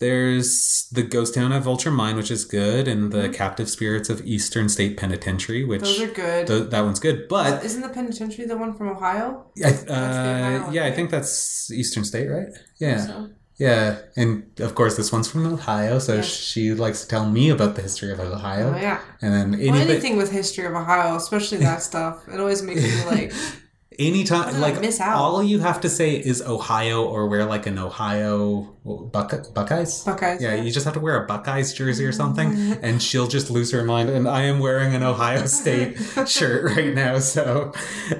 there's 0.02 0.88
the 0.92 1.04
ghost 1.04 1.36
town 1.36 1.54
of 1.54 1.64
Vulture 1.64 1.92
Mine, 1.92 2.18
which 2.18 2.30
is 2.32 2.44
good, 2.44 2.88
and 2.90 3.12
the 3.14 3.30
captive 3.30 3.70
spirits 3.70 4.10
of 4.10 4.20
Eastern 4.26 4.68
State 4.68 4.98
Penitentiary, 4.98 5.64
which 5.64 5.82
Mm-hmm. 5.84 6.02
Those 6.02 6.10
are 6.10 6.14
good. 6.14 6.48
th- 6.48 6.70
that 6.72 6.82
one's 6.82 7.00
good. 7.00 7.28
But 7.30 7.64
Isn't 7.64 7.82
the 7.82 7.90
penitentiary 7.90 8.46
the 8.48 8.58
one 8.58 8.74
from 8.74 8.90
Ohio? 8.90 9.46
I, 9.64 9.70
uh, 9.70 9.94
Ohio, 9.94 10.72
yeah, 10.72 10.86
I 10.86 10.92
think 10.92 11.10
that's 11.12 11.72
Eastern 11.72 12.04
State, 12.04 12.28
right? 12.28 12.48
Yeah, 12.80 12.98
So, 13.06 13.30
yeah, 13.58 14.00
and 14.18 14.60
of 14.60 14.74
course 14.76 14.98
this 14.98 15.12
one's 15.14 15.30
from 15.32 15.46
Ohio, 15.46 16.00
so 16.00 16.22
she 16.24 16.74
likes 16.74 17.02
to 17.04 17.08
tell 17.08 17.30
me 17.30 17.50
about 17.52 17.76
the 17.76 17.84
history 17.84 18.12
of 18.12 18.20
Ohio, 18.20 18.74
oh 18.76 18.78
yeah. 18.82 19.00
and 19.22 19.32
then 19.34 19.52
Well, 19.52 19.62
anything, 19.62 19.90
anything 19.92 20.18
with 20.18 20.32
history 20.32 20.66
of 20.66 20.74
Ohio, 20.74 21.16
especially 21.16 21.60
that 21.60 21.84
stuff, 21.84 22.28
it 22.28 22.40
always 22.40 22.62
makes 22.64 22.82
me 22.82 23.06
like, 23.06 23.32
anytime, 24.08 24.44
How 24.44 24.52
did 24.52 24.56
I 24.56 24.60
like 24.60 24.82
miss 24.82 25.00
out? 25.00 25.16
all 25.18 25.44
you 25.44 25.60
have 25.60 25.82
to 25.82 25.90
say 25.90 26.16
is 26.16 26.42
Ohio 26.42 27.04
or 27.06 27.28
wear 27.28 27.46
like 27.46 27.68
an 27.68 27.78
Ohio 27.78 28.76
Buck- 28.84 29.54
Buckeyes. 29.54 30.04
Buckeyes. 30.04 30.42
Yeah, 30.42 30.56
you 30.56 30.72
just 30.72 30.86
have 30.86 30.94
to 30.96 31.00
wear 31.00 31.24
a 31.24 31.28
Buckeyes 31.28 31.74
jersey 31.74 32.06
or 32.06 32.12
something, 32.12 32.50
and 32.82 33.02
she'll 33.02 33.28
just 33.28 33.50
lose 33.52 33.72
her 33.72 33.84
mind. 33.84 34.10
And 34.10 34.28
I 34.28 34.42
am 34.44 34.60
wearing 34.60 34.96
an 34.96 35.04
Ohio 35.04 35.46
State 35.62 35.98
shirt 36.28 36.76
right 36.76 36.94
now, 36.94 37.20
so 37.20 37.72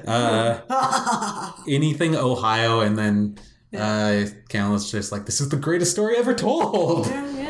uh, 0.06 1.52
anything 1.68 2.14
Ohio, 2.16 2.80
and 2.80 2.96
then 2.98 3.38
uh, 3.76 4.26
Callum's 4.48 4.90
just 4.90 5.12
like, 5.12 5.26
"This 5.26 5.40
is 5.40 5.48
the 5.48 5.56
greatest 5.56 5.90
story 5.92 6.16
ever 6.16 6.34
told." 6.34 7.06
yeah, 7.06 7.26
yeah, 7.26 7.36
yeah. 7.38 7.41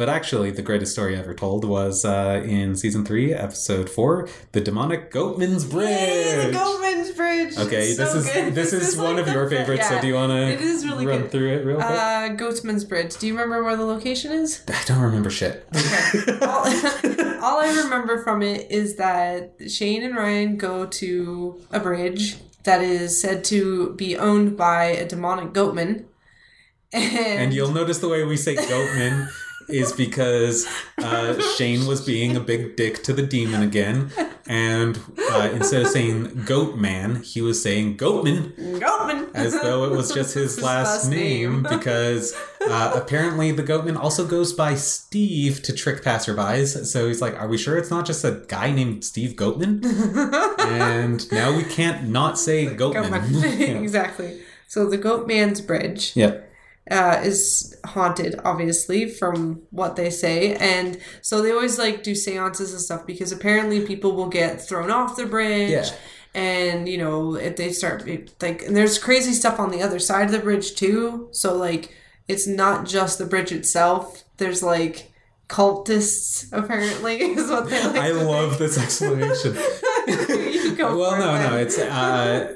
But 0.00 0.08
actually, 0.08 0.50
the 0.50 0.62
greatest 0.62 0.92
story 0.92 1.14
ever 1.14 1.34
told 1.34 1.62
was 1.66 2.06
uh, 2.06 2.42
in 2.42 2.74
season 2.74 3.04
three, 3.04 3.34
episode 3.34 3.90
four, 3.90 4.30
"The 4.52 4.62
Demonic 4.62 5.12
Goatman's 5.12 5.66
Bridge." 5.66 5.90
Yay, 5.90 6.46
the 6.46 6.56
Goatman's 6.56 7.10
Bridge. 7.10 7.58
Okay, 7.58 7.92
this 7.92 8.12
so 8.12 8.16
is 8.20 8.30
good. 8.30 8.54
this 8.54 8.72
is 8.72 8.96
one 8.96 9.16
like 9.16 9.26
of 9.26 9.34
your 9.34 9.50
favorites. 9.50 9.86
So 9.90 10.00
do 10.00 10.06
you 10.06 10.14
want 10.14 10.32
is 10.32 10.86
really 10.86 11.04
to 11.04 11.10
run 11.10 11.20
good. 11.20 11.30
through 11.30 11.52
it 11.52 11.66
real 11.66 11.76
quick? 11.76 11.90
Uh, 11.90 12.28
Goatman's 12.30 12.86
Bridge. 12.86 13.14
Do 13.18 13.26
you 13.26 13.34
remember 13.34 13.62
where 13.62 13.76
the 13.76 13.84
location 13.84 14.32
is? 14.32 14.62
I 14.68 14.82
don't 14.86 15.02
remember 15.02 15.28
shit. 15.28 15.68
all, 16.40 16.64
all 17.44 17.60
I 17.60 17.82
remember 17.84 18.22
from 18.22 18.40
it 18.40 18.70
is 18.70 18.96
that 18.96 19.52
Shane 19.68 20.02
and 20.02 20.16
Ryan 20.16 20.56
go 20.56 20.86
to 20.86 21.60
a 21.72 21.78
bridge 21.78 22.36
that 22.64 22.80
is 22.80 23.20
said 23.20 23.44
to 23.44 23.92
be 23.96 24.16
owned 24.16 24.56
by 24.56 24.84
a 24.86 25.06
demonic 25.06 25.52
goatman. 25.52 26.06
And, 26.90 27.38
And 27.38 27.52
you'll 27.52 27.70
notice 27.70 27.98
the 27.98 28.08
way 28.08 28.24
we 28.24 28.38
say 28.38 28.56
Goatman 28.56 29.28
is 29.72 29.92
because 29.92 30.66
uh, 30.98 31.40
Shane 31.56 31.86
was 31.86 32.04
being 32.04 32.36
a 32.36 32.40
big 32.40 32.76
dick 32.76 33.02
to 33.04 33.12
the 33.12 33.22
demon 33.22 33.62
again. 33.62 34.10
And 34.46 34.98
uh, 35.30 35.50
instead 35.52 35.82
of 35.82 35.88
saying 35.88 36.26
Goatman, 36.44 37.24
he 37.24 37.40
was 37.40 37.62
saying 37.62 37.96
Goatman 37.98 38.52
Goatman 38.80 39.30
as 39.32 39.52
though 39.52 39.84
it 39.84 39.90
was 39.92 40.12
just 40.14 40.34
his 40.34 40.60
last 40.60 41.08
name 41.08 41.62
because 41.62 42.34
uh, 42.68 42.92
apparently 42.96 43.52
the 43.52 43.62
Goatman 43.62 43.96
also 43.96 44.26
goes 44.26 44.52
by 44.52 44.74
Steve 44.74 45.62
to 45.62 45.72
trick 45.72 46.02
passerbys. 46.02 46.84
So 46.86 47.06
he's 47.06 47.20
like, 47.20 47.34
Are 47.40 47.46
we 47.46 47.58
sure 47.58 47.78
it's 47.78 47.90
not 47.90 48.06
just 48.06 48.24
a 48.24 48.42
guy 48.48 48.72
named 48.72 49.04
Steve 49.04 49.36
Goatman? 49.36 49.84
and 50.58 51.30
now 51.30 51.56
we 51.56 51.62
can't 51.62 52.08
not 52.08 52.36
say 52.38 52.66
Goatman. 52.74 53.10
Goatman. 53.20 53.58
Yeah. 53.60 53.78
exactly. 53.78 54.40
So 54.66 54.88
the 54.88 54.98
Goatman's 54.98 55.60
Bridge. 55.60 56.16
Yep. 56.16 56.49
Uh, 56.90 57.20
is 57.24 57.76
haunted, 57.84 58.40
obviously, 58.44 59.08
from 59.08 59.62
what 59.70 59.96
they 59.96 60.10
say. 60.10 60.54
And 60.56 60.98
so 61.22 61.42
they 61.42 61.50
always 61.50 61.78
like 61.78 62.02
do 62.02 62.14
seances 62.14 62.72
and 62.72 62.80
stuff 62.80 63.06
because 63.06 63.32
apparently 63.32 63.86
people 63.86 64.12
will 64.12 64.28
get 64.28 64.60
thrown 64.60 64.90
off 64.90 65.16
the 65.16 65.26
bridge. 65.26 65.70
Yeah. 65.70 65.90
And 66.32 66.88
you 66.88 66.98
know, 66.98 67.34
if 67.34 67.56
they 67.56 67.72
start 67.72 68.06
like, 68.40 68.62
and 68.62 68.76
there's 68.76 68.98
crazy 68.98 69.32
stuff 69.32 69.58
on 69.58 69.70
the 69.70 69.82
other 69.82 69.98
side 69.98 70.26
of 70.26 70.32
the 70.32 70.38
bridge 70.38 70.74
too. 70.74 71.28
So 71.32 71.56
like, 71.56 71.94
it's 72.28 72.46
not 72.46 72.86
just 72.86 73.18
the 73.18 73.26
bridge 73.26 73.52
itself. 73.52 74.24
There's 74.36 74.62
like 74.62 75.10
cultists 75.48 76.48
apparently 76.52 77.20
is 77.20 77.50
what 77.50 77.68
they 77.68 77.84
like. 77.84 77.96
I 77.96 78.12
love 78.12 78.58
this 78.58 78.78
explanation. 78.78 79.56
Well, 80.80 81.18
no, 81.18 81.34
then. 81.34 81.50
no, 81.50 81.58
it's. 81.58 81.78
Uh, 81.78 82.54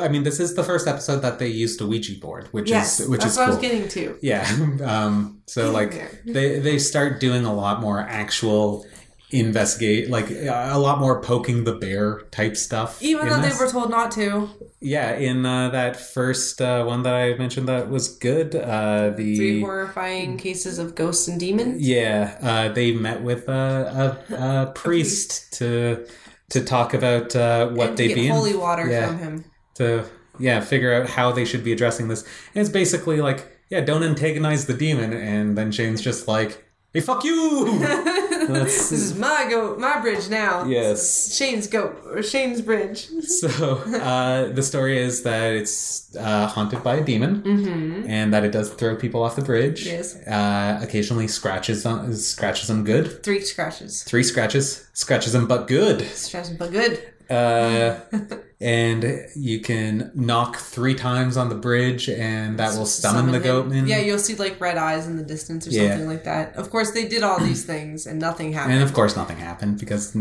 I 0.00 0.08
mean, 0.08 0.22
this 0.22 0.40
is 0.40 0.54
the 0.54 0.64
first 0.64 0.86
episode 0.86 1.20
that 1.20 1.38
they 1.38 1.48
used 1.48 1.80
a 1.80 1.86
Ouija 1.86 2.18
board, 2.20 2.48
which 2.52 2.68
yes, 2.70 3.00
is 3.00 3.08
which 3.08 3.20
that's 3.22 3.32
is 3.32 3.38
what 3.38 3.44
cool. 3.46 3.54
I 3.54 3.56
was 3.58 3.62
getting 3.66 3.88
to. 3.88 4.18
Yeah. 4.22 4.46
Um, 4.82 5.42
so 5.46 5.70
like 5.70 5.92
Yeah. 5.94 6.08
they 6.26 6.58
they 6.58 6.78
start 6.78 7.20
doing 7.20 7.44
a 7.44 7.54
lot 7.54 7.80
more 7.80 8.00
actual 8.00 8.84
investigate, 9.30 10.10
like 10.10 10.30
a 10.30 10.78
lot 10.78 10.98
more 11.00 11.20
poking 11.22 11.64
the 11.64 11.72
bear 11.74 12.20
type 12.30 12.56
stuff. 12.56 13.02
Even 13.02 13.28
though 13.28 13.40
this. 13.40 13.58
they 13.58 13.64
were 13.64 13.70
told 13.70 13.90
not 13.90 14.10
to. 14.12 14.48
Yeah, 14.80 15.14
in 15.14 15.46
uh, 15.46 15.70
that 15.70 15.96
first 15.96 16.60
uh, 16.60 16.84
one 16.84 17.02
that 17.04 17.14
I 17.14 17.34
mentioned 17.38 17.68
that 17.68 17.88
was 17.88 18.08
good. 18.18 18.54
Uh, 18.54 19.10
the 19.16 19.36
Three 19.36 19.60
horrifying 19.60 20.36
cases 20.36 20.78
of 20.78 20.94
ghosts 20.94 21.28
and 21.28 21.38
demons. 21.40 21.80
Yeah, 21.86 22.36
uh, 22.42 22.72
they 22.74 22.92
met 22.92 23.22
with 23.22 23.48
a, 23.48 24.18
a, 24.30 24.34
a 24.34 24.72
priest 24.74 25.52
to 25.54 26.06
to 26.50 26.62
talk 26.64 26.92
about 26.92 27.34
uh, 27.34 27.68
what 27.70 27.90
and 27.90 27.98
they'd 27.98 28.08
get 28.08 28.14
be 28.16 28.26
in. 28.26 28.32
holy 28.32 28.54
water 28.54 28.86
Yeah. 28.90 29.06
from 29.06 29.18
him. 29.18 29.44
To 29.74 30.04
yeah 30.38 30.60
figure 30.60 30.92
out 30.94 31.08
how 31.10 31.32
they 31.32 31.44
should 31.44 31.62
be 31.64 31.72
addressing 31.72 32.08
this. 32.08 32.22
And 32.54 32.60
it's 32.62 32.70
basically 32.70 33.20
like 33.20 33.48
yeah, 33.70 33.80
don't 33.80 34.02
antagonize 34.02 34.66
the 34.66 34.74
demon, 34.74 35.12
and 35.14 35.56
then 35.56 35.72
Shane's 35.72 36.02
just 36.02 36.28
like, 36.28 36.62
hey, 36.92 37.00
fuck 37.00 37.24
you. 37.24 37.78
This 38.42 38.90
is 38.90 39.16
my 39.16 39.46
goat, 39.48 39.78
my 39.78 40.00
bridge 40.00 40.28
now. 40.28 40.64
Yes. 40.64 41.32
Shane's 41.32 41.68
goat 41.68 41.96
or 42.06 42.24
Shane's 42.24 42.60
bridge. 42.60 43.06
so 43.22 43.76
uh, 43.76 44.48
the 44.52 44.64
story 44.64 44.98
is 44.98 45.22
that 45.22 45.52
it's 45.52 46.14
uh, 46.16 46.48
haunted 46.48 46.82
by 46.82 46.96
a 46.96 47.04
demon, 47.04 47.42
Mm-hmm. 47.42 48.10
and 48.10 48.34
that 48.34 48.44
it 48.44 48.50
does 48.50 48.68
throw 48.70 48.96
people 48.96 49.22
off 49.22 49.36
the 49.36 49.42
bridge. 49.42 49.86
Yes. 49.86 50.16
Uh, 50.26 50.80
occasionally 50.82 51.28
scratches 51.28 51.86
on, 51.86 52.12
scratches 52.16 52.66
them 52.66 52.82
good. 52.82 53.22
Three 53.22 53.40
scratches. 53.42 54.02
Three 54.02 54.24
scratches, 54.24 54.88
scratches 54.92 55.32
them 55.34 55.46
but 55.46 55.68
good. 55.68 56.02
Scratches, 56.08 56.48
them, 56.48 56.58
but 56.58 56.72
good. 56.72 56.98
Uh, 58.62 58.66
and 58.66 59.26
you 59.34 59.60
can 59.60 60.10
knock 60.14 60.56
three 60.56 60.94
times 60.94 61.36
on 61.36 61.48
the 61.48 61.54
bridge, 61.54 62.08
and 62.08 62.58
that 62.58 62.76
will 62.78 62.86
summon, 62.86 63.32
the 63.32 63.38
him. 63.40 63.70
goatman. 63.70 63.88
Yeah, 63.88 63.98
you'll 63.98 64.18
see 64.18 64.34
like 64.36 64.60
red 64.60 64.76
eyes 64.78 65.06
in 65.06 65.16
the 65.16 65.22
distance 65.24 65.66
or 65.66 65.70
Yeah. 65.70 65.90
something 65.90 66.06
like 66.08 66.24
that. 66.24 66.56
Of 66.56 66.70
course, 66.70 66.92
they 66.92 67.06
did 67.08 67.22
all 67.22 67.38
these 67.40 67.64
things 67.64 68.06
and 68.06 68.18
nothing 68.20 68.52
happened. 68.52 68.74
and 68.74 68.82
of 68.82 68.92
course, 68.92 69.16
nothing 69.16 69.36
happened 69.38 69.78
because 69.78 70.16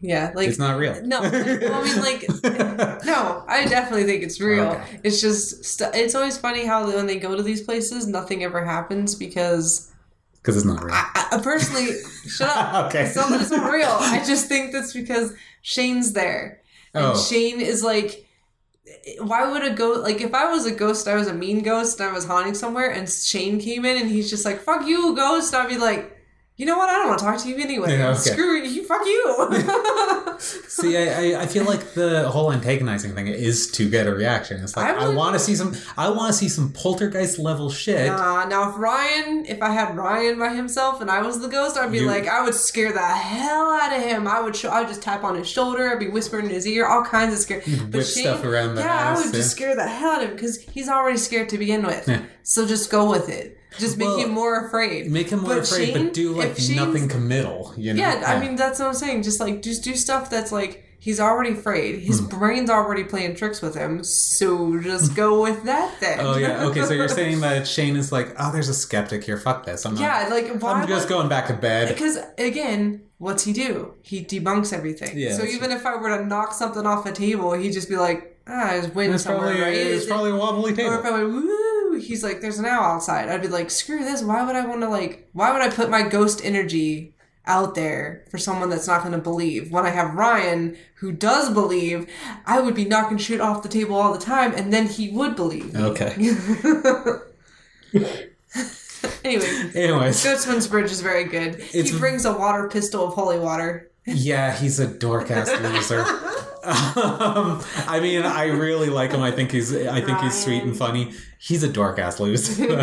yeah, 0.00 0.32
like 0.34 0.48
it's 0.48 0.58
not 0.58 0.76
real. 0.78 1.00
no, 1.02 1.22
well, 1.22 1.34
I 1.34 1.82
mean 1.84 2.00
like 2.02 2.28
no, 3.06 3.42
I 3.48 3.64
definitely 3.66 4.04
think 4.04 4.22
it's 4.22 4.40
real. 4.40 4.64
Okay. 4.66 5.00
It's 5.02 5.20
just 5.20 5.64
st- 5.64 5.94
it's 5.94 6.14
always 6.14 6.36
funny 6.36 6.66
how 6.66 6.86
when 6.86 7.06
they 7.06 7.18
go 7.18 7.34
to 7.34 7.42
these 7.42 7.62
places, 7.62 8.06
nothing 8.06 8.44
ever 8.44 8.64
happens 8.64 9.14
because 9.14 9.90
because 10.34 10.56
it's 10.58 10.66
not 10.66 10.84
real. 10.84 10.92
I, 10.94 11.28
I 11.32 11.40
personally 11.42 11.88
shut 12.26 12.54
up. 12.54 12.86
Okay. 12.94 13.04
It's 13.06 13.16
not 13.16 13.30
that 13.30 13.40
it's 13.40 13.50
not 13.50 13.70
real. 13.72 13.88
I 13.88 14.22
just 14.26 14.46
think 14.46 14.72
that's 14.72 14.92
because 14.92 15.32
Shane's 15.62 16.12
there, 16.12 16.60
and 16.94 17.04
Oh. 17.06 17.16
Shane 17.16 17.60
is 17.60 17.82
like. 17.82 18.20
Why 19.18 19.50
would 19.50 19.64
a 19.64 19.74
ghost 19.74 20.00
like 20.02 20.20
if 20.20 20.32
I 20.34 20.50
was 20.50 20.66
a 20.66 20.70
ghost, 20.70 21.08
I 21.08 21.14
was 21.14 21.26
a 21.26 21.34
mean 21.34 21.62
ghost 21.62 22.00
and 22.00 22.08
I 22.08 22.12
was 22.12 22.24
haunting 22.24 22.54
somewhere, 22.54 22.90
and 22.90 23.08
Shane 23.08 23.58
came 23.60 23.84
in 23.84 23.96
and 24.00 24.10
he's 24.10 24.30
just 24.30 24.44
like 24.44 24.60
"fuck 24.62 24.86
you, 24.86 25.14
ghost," 25.14 25.54
I'd 25.54 25.68
be 25.68 25.76
like, 25.76 26.13
you 26.56 26.66
know 26.66 26.78
what? 26.78 26.88
I 26.88 26.92
don't 26.94 27.08
want 27.08 27.18
to 27.18 27.24
talk 27.24 27.38
to 27.42 27.48
you 27.48 27.56
anyway. 27.56 27.98
Yeah, 27.98 28.10
okay. 28.10 28.30
Screw 28.30 28.62
you, 28.62 28.84
fuck 28.84 29.04
you. 29.04 30.38
See, 30.38 30.96
I, 30.96 31.32
I, 31.32 31.42
I 31.42 31.46
feel 31.46 31.64
like 31.64 31.94
the 31.94 32.28
whole 32.28 32.52
antagonizing 32.52 33.12
thing 33.14 33.26
is 33.26 33.70
to 33.72 33.88
get 33.90 34.06
a 34.06 34.14
reaction. 34.14 34.62
It's 34.62 34.76
like 34.76 34.94
I 34.96 35.06
I, 35.06 35.08
want 35.14 35.34
to 35.34 35.40
see 35.40 35.56
some, 35.56 35.74
I 35.96 36.10
want 36.10 36.32
to 36.32 36.38
see 36.38 36.48
some 36.48 36.72
poltergeist 36.72 37.40
level 37.40 37.70
shit. 37.70 38.06
Nah, 38.06 38.44
now 38.44 38.70
if 38.70 38.78
Ryan, 38.78 39.46
if 39.46 39.60
I 39.62 39.70
had 39.70 39.96
Ryan 39.96 40.38
by 40.38 40.54
himself 40.54 41.00
and 41.00 41.10
I 41.10 41.22
was 41.22 41.40
the 41.40 41.48
ghost, 41.48 41.76
I'd 41.76 41.90
be 41.90 41.98
You- 41.98 42.06
like, 42.06 42.28
I 42.28 42.44
would 42.44 42.54
scare 42.54 42.92
the 42.92 43.00
hell 43.00 43.72
out 43.72 43.92
of 43.92 44.02
him. 44.02 44.28
I 44.28 44.40
would, 44.40 44.54
show, 44.54 44.68
I 44.68 44.80
would 44.80 44.88
just 44.88 45.02
tap 45.02 45.24
on 45.24 45.34
his 45.34 45.48
shoulder. 45.48 45.90
I'd 45.90 45.98
be 45.98 46.08
whispering 46.08 46.46
in 46.46 46.52
his 46.52 46.68
ear, 46.68 46.86
all 46.86 47.02
kinds 47.02 47.32
of 47.32 47.40
scare. 47.40 47.62
whip 47.62 48.04
stuff 48.04 48.44
around 48.44 48.76
the 48.76 48.82
yeah, 48.82 49.10
I 49.10 49.16
would 49.16 49.26
yeah. 49.26 49.32
just 49.32 49.50
scare 49.50 49.74
the 49.74 49.88
hell 49.88 50.12
out 50.12 50.22
of 50.22 50.30
him 50.30 50.36
because 50.36 50.58
he's 50.58 50.88
already 50.88 51.18
scared 51.18 51.48
to 51.48 51.58
begin 51.58 51.84
with. 51.84 52.06
Yeah. 52.06 52.22
So 52.44 52.64
just 52.66 52.90
go 52.90 53.10
with 53.10 53.28
it. 53.28 53.58
Just 53.78 53.96
make 53.98 54.06
Well, 54.08 54.18
him 54.18 54.30
more 54.30 54.66
afraid. 54.66 55.10
Make 55.10 55.30
him 55.30 55.40
more 55.40 55.56
But 55.56 55.58
afraid, 55.64 55.92
Shane, 55.94 56.04
but 56.06 56.14
do 56.14 56.32
like 56.32 56.56
nothing 56.70 57.08
committal. 57.08 57.74
You 57.76 57.94
know? 57.94 58.00
Yeah, 58.00 58.22
I 58.26 58.38
mean 58.40 58.56
that's 58.56 58.78
what 58.78 58.88
I'm 58.88 58.94
saying. 58.94 59.22
Just 59.22 59.40
like 59.40 59.62
just 59.62 59.82
do 59.82 59.94
stuff 59.96 60.30
that's 60.30 60.52
like 60.52 60.84
he's 61.00 61.20
already 61.20 61.52
afraid. 61.52 61.98
His 62.00 62.20
Hmm. 62.20 62.26
brain's 62.26 62.70
already 62.70 63.04
playing 63.04 63.34
tricks 63.36 63.60
with 63.60 63.74
him. 63.74 64.02
So 64.04 64.80
just 64.80 65.14
go 65.14 65.42
with 65.42 65.64
that 65.64 65.94
then. 66.00 66.18
Oh 66.20 66.36
yeah. 66.36 66.64
Okay, 66.66 66.82
so 66.84 66.92
you're 66.94 67.08
saying 67.08 67.40
that 67.46 67.66
Shane 67.66 67.96
is 67.96 68.12
like, 68.12 68.34
oh, 68.38 68.52
there's 68.52 68.68
a 68.68 68.74
skeptic 68.74 69.24
here. 69.24 69.36
Fuck 69.36 69.66
this. 69.66 69.84
I'm 69.84 69.94
not. 69.94 70.00
yeah, 70.00 70.28
like 70.30 70.48
why 70.62 70.72
I'm 70.72 70.88
just 70.88 71.08
would- 71.08 71.14
going 71.14 71.28
back 71.28 71.48
to 71.48 71.54
bed. 71.54 71.88
Because 71.88 72.18
again, 72.38 73.02
what's 73.18 73.44
he 73.44 73.52
do? 73.52 73.94
He 74.02 74.24
debunks 74.24 74.72
everything. 74.72 75.18
Yeah, 75.18 75.36
so 75.36 75.44
even 75.44 75.70
if 75.72 75.84
I 75.84 75.96
were 75.96 76.16
to 76.16 76.24
knock 76.24 76.52
something 76.54 76.86
off 76.86 77.04
a 77.06 77.12
table, 77.12 77.52
he'd 77.52 77.72
just 77.72 77.88
be 77.88 77.96
like, 77.96 78.38
ah, 78.46 78.68
there's 78.72 78.88
wind 78.94 79.14
It's 79.14 79.24
somewhere, 79.24 79.48
probably 79.56 79.62
right? 79.62 79.74
it's 79.76 80.06
probably 80.06 80.30
a 80.30 80.36
wobbly 80.36 80.70
or 80.70 80.72
if 80.72 80.76
table. 80.76 80.92
I 81.04 81.10
went, 81.10 81.28
woo, 81.32 81.73
he's 82.00 82.22
like, 82.24 82.40
there's 82.40 82.58
an 82.58 82.66
owl 82.66 82.82
outside. 82.96 83.28
I'd 83.28 83.42
be 83.42 83.48
like, 83.48 83.70
screw 83.70 84.04
this. 84.04 84.22
Why 84.22 84.44
would 84.44 84.56
I 84.56 84.66
want 84.66 84.80
to 84.82 84.88
like? 84.88 85.28
Why 85.32 85.52
would 85.52 85.62
I 85.62 85.68
put 85.70 85.90
my 85.90 86.02
ghost 86.02 86.40
energy 86.44 87.12
out 87.46 87.74
there 87.74 88.24
for 88.30 88.38
someone 88.38 88.70
that's 88.70 88.86
not 88.86 89.02
going 89.02 89.12
to 89.12 89.18
believe? 89.18 89.70
When 89.70 89.84
I 89.86 89.90
have 89.90 90.14
Ryan 90.14 90.76
who 90.96 91.12
does 91.12 91.52
believe, 91.52 92.08
I 92.46 92.60
would 92.60 92.74
be 92.74 92.84
knocking 92.86 93.18
shit 93.18 93.40
off 93.40 93.62
the 93.62 93.68
table 93.68 93.94
all 93.96 94.12
the 94.12 94.18
time, 94.18 94.54
and 94.54 94.72
then 94.72 94.86
he 94.86 95.10
would 95.10 95.36
believe. 95.36 95.74
Okay. 95.76 96.14
Anyway. 99.22 99.70
Anyways, 99.74 100.24
Goatman's 100.24 100.66
Bridge 100.66 100.90
is 100.90 101.00
very 101.00 101.24
good. 101.24 101.56
It's- 101.56 101.90
he 101.90 101.98
brings 101.98 102.24
a 102.24 102.32
water 102.32 102.68
pistol 102.68 103.06
of 103.06 103.14
holy 103.14 103.38
water. 103.38 103.90
yeah, 104.06 104.54
he's 104.54 104.78
a 104.78 104.86
dork 104.86 105.30
ass 105.30 105.50
loser. 105.62 106.04
um, 106.66 107.62
I 107.86 108.00
mean, 108.00 108.22
I 108.22 108.46
really 108.46 108.88
like 108.88 109.12
him. 109.12 109.22
I 109.22 109.30
think 109.30 109.52
he's 109.52 109.74
I 109.74 110.00
think 110.00 110.18
he's 110.20 110.42
sweet 110.42 110.62
and 110.62 110.76
funny. 110.76 111.12
He's 111.38 111.62
a 111.62 111.68
dork 111.68 111.98
ass 111.98 112.20
loser. 112.20 112.80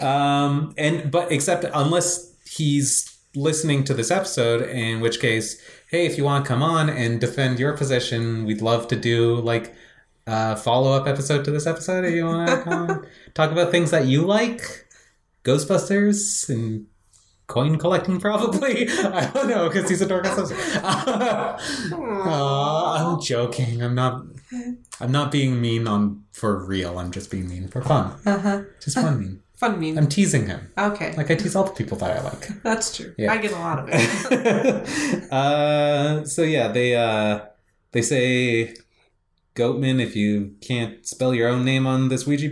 um, 0.04 0.74
and 0.76 1.10
but 1.10 1.30
except 1.30 1.64
unless 1.72 2.34
he's 2.44 3.16
listening 3.34 3.84
to 3.84 3.94
this 3.94 4.10
episode, 4.10 4.62
in 4.68 5.00
which 5.00 5.20
case, 5.20 5.60
hey, 5.90 6.06
if 6.06 6.16
you 6.18 6.24
want 6.24 6.44
to 6.44 6.48
come 6.48 6.62
on 6.62 6.88
and 6.88 7.20
defend 7.20 7.58
your 7.58 7.76
position, 7.76 8.44
we'd 8.44 8.62
love 8.62 8.88
to 8.88 8.96
do 8.96 9.36
like 9.36 9.74
a 10.26 10.56
follow 10.56 10.92
up 10.92 11.06
episode 11.06 11.44
to 11.44 11.50
this 11.50 11.66
episode. 11.66 12.04
If 12.04 12.14
you 12.14 12.24
want 12.24 12.48
to 12.48 12.62
come 12.62 12.90
on, 12.90 13.06
talk 13.34 13.50
about 13.50 13.70
things 13.70 13.90
that 13.90 14.06
you 14.06 14.22
like, 14.22 14.86
Ghostbusters 15.44 16.48
and 16.48 16.86
coin 17.46 17.76
collecting 17.78 18.18
probably 18.20 18.88
i 18.90 19.30
don't 19.34 19.48
know 19.48 19.68
because 19.68 19.88
he's 19.88 20.00
a 20.00 20.06
dork 20.06 20.24
ass 20.24 20.38
loser. 20.38 20.56
I'm 21.94 23.20
joking 23.20 23.82
i'm 23.82 23.94
not 23.94 24.24
i'm 25.00 25.12
not 25.12 25.30
being 25.30 25.60
mean 25.60 25.86
on 25.86 26.24
for 26.32 26.64
real 26.64 26.98
i'm 26.98 27.10
just 27.10 27.30
being 27.30 27.48
mean 27.48 27.68
for 27.68 27.82
fun 27.82 28.18
Uh-huh. 28.26 28.62
just 28.80 28.96
fun 28.96 29.18
mean 29.20 29.40
Fun 29.56 29.78
mean. 29.78 29.96
i'm 29.98 30.08
teasing 30.08 30.46
him 30.46 30.72
okay. 30.76 31.14
like 31.16 31.30
i 31.30 31.34
tease 31.36 31.54
all 31.54 31.64
the 31.64 31.70
people 31.72 31.96
that 31.98 32.10
i 32.18 32.20
like 32.22 32.48
That's 32.64 32.96
true. 32.96 33.14
Yeah. 33.16 33.32
I 33.32 33.36
get 33.38 33.52
a 33.52 33.56
lot 33.58 33.78
of 33.78 33.88
it. 33.92 35.32
uh 35.32 36.24
so 36.24 36.42
yeah 36.42 36.68
they 36.68 36.96
uh 36.96 37.40
they 37.92 38.02
say 38.02 38.74
goatman 39.54 40.00
if 40.00 40.16
you 40.16 40.56
can't 40.60 41.06
spell 41.06 41.32
your 41.34 41.48
own 41.48 41.64
name 41.64 41.86
on 41.86 42.08
this 42.08 42.26
ouija 42.26 42.48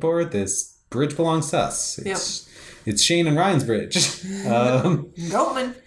board 0.00 0.32
this 0.32 0.78
bridge 0.88 1.14
belongs 1.16 1.50
to 1.50 1.58
us 1.58 1.98
it's 1.98 2.48
it's 2.88 3.02
shane 3.02 3.26
and 3.26 3.36
ryan's 3.36 3.64
bridge 3.64 3.96
um 4.46 5.12
Goatman. 5.16 5.74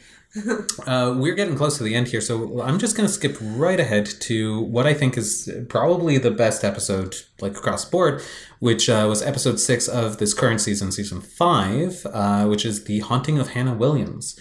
Uh, 0.87 1.13
we're 1.17 1.35
getting 1.35 1.57
close 1.57 1.77
to 1.77 1.83
the 1.83 1.93
end 1.93 2.07
here, 2.07 2.21
so 2.21 2.61
I'm 2.61 2.79
just 2.79 2.95
going 2.95 3.05
to 3.05 3.13
skip 3.13 3.35
right 3.41 3.79
ahead 3.79 4.05
to 4.21 4.61
what 4.61 4.87
I 4.87 4.93
think 4.93 5.17
is 5.17 5.51
probably 5.67 6.17
the 6.17 6.31
best 6.31 6.63
episode, 6.63 7.17
like 7.41 7.57
across 7.57 7.83
the 7.83 7.91
board, 7.91 8.21
which 8.59 8.89
uh, 8.89 9.05
was 9.09 9.21
episode 9.21 9.59
six 9.59 9.89
of 9.89 10.19
this 10.19 10.33
current 10.33 10.61
season, 10.61 10.93
season 10.93 11.19
five, 11.19 12.05
uh, 12.13 12.45
which 12.45 12.65
is 12.65 12.85
the 12.85 12.99
haunting 12.99 13.39
of 13.39 13.49
Hannah 13.49 13.73
Williams. 13.73 14.39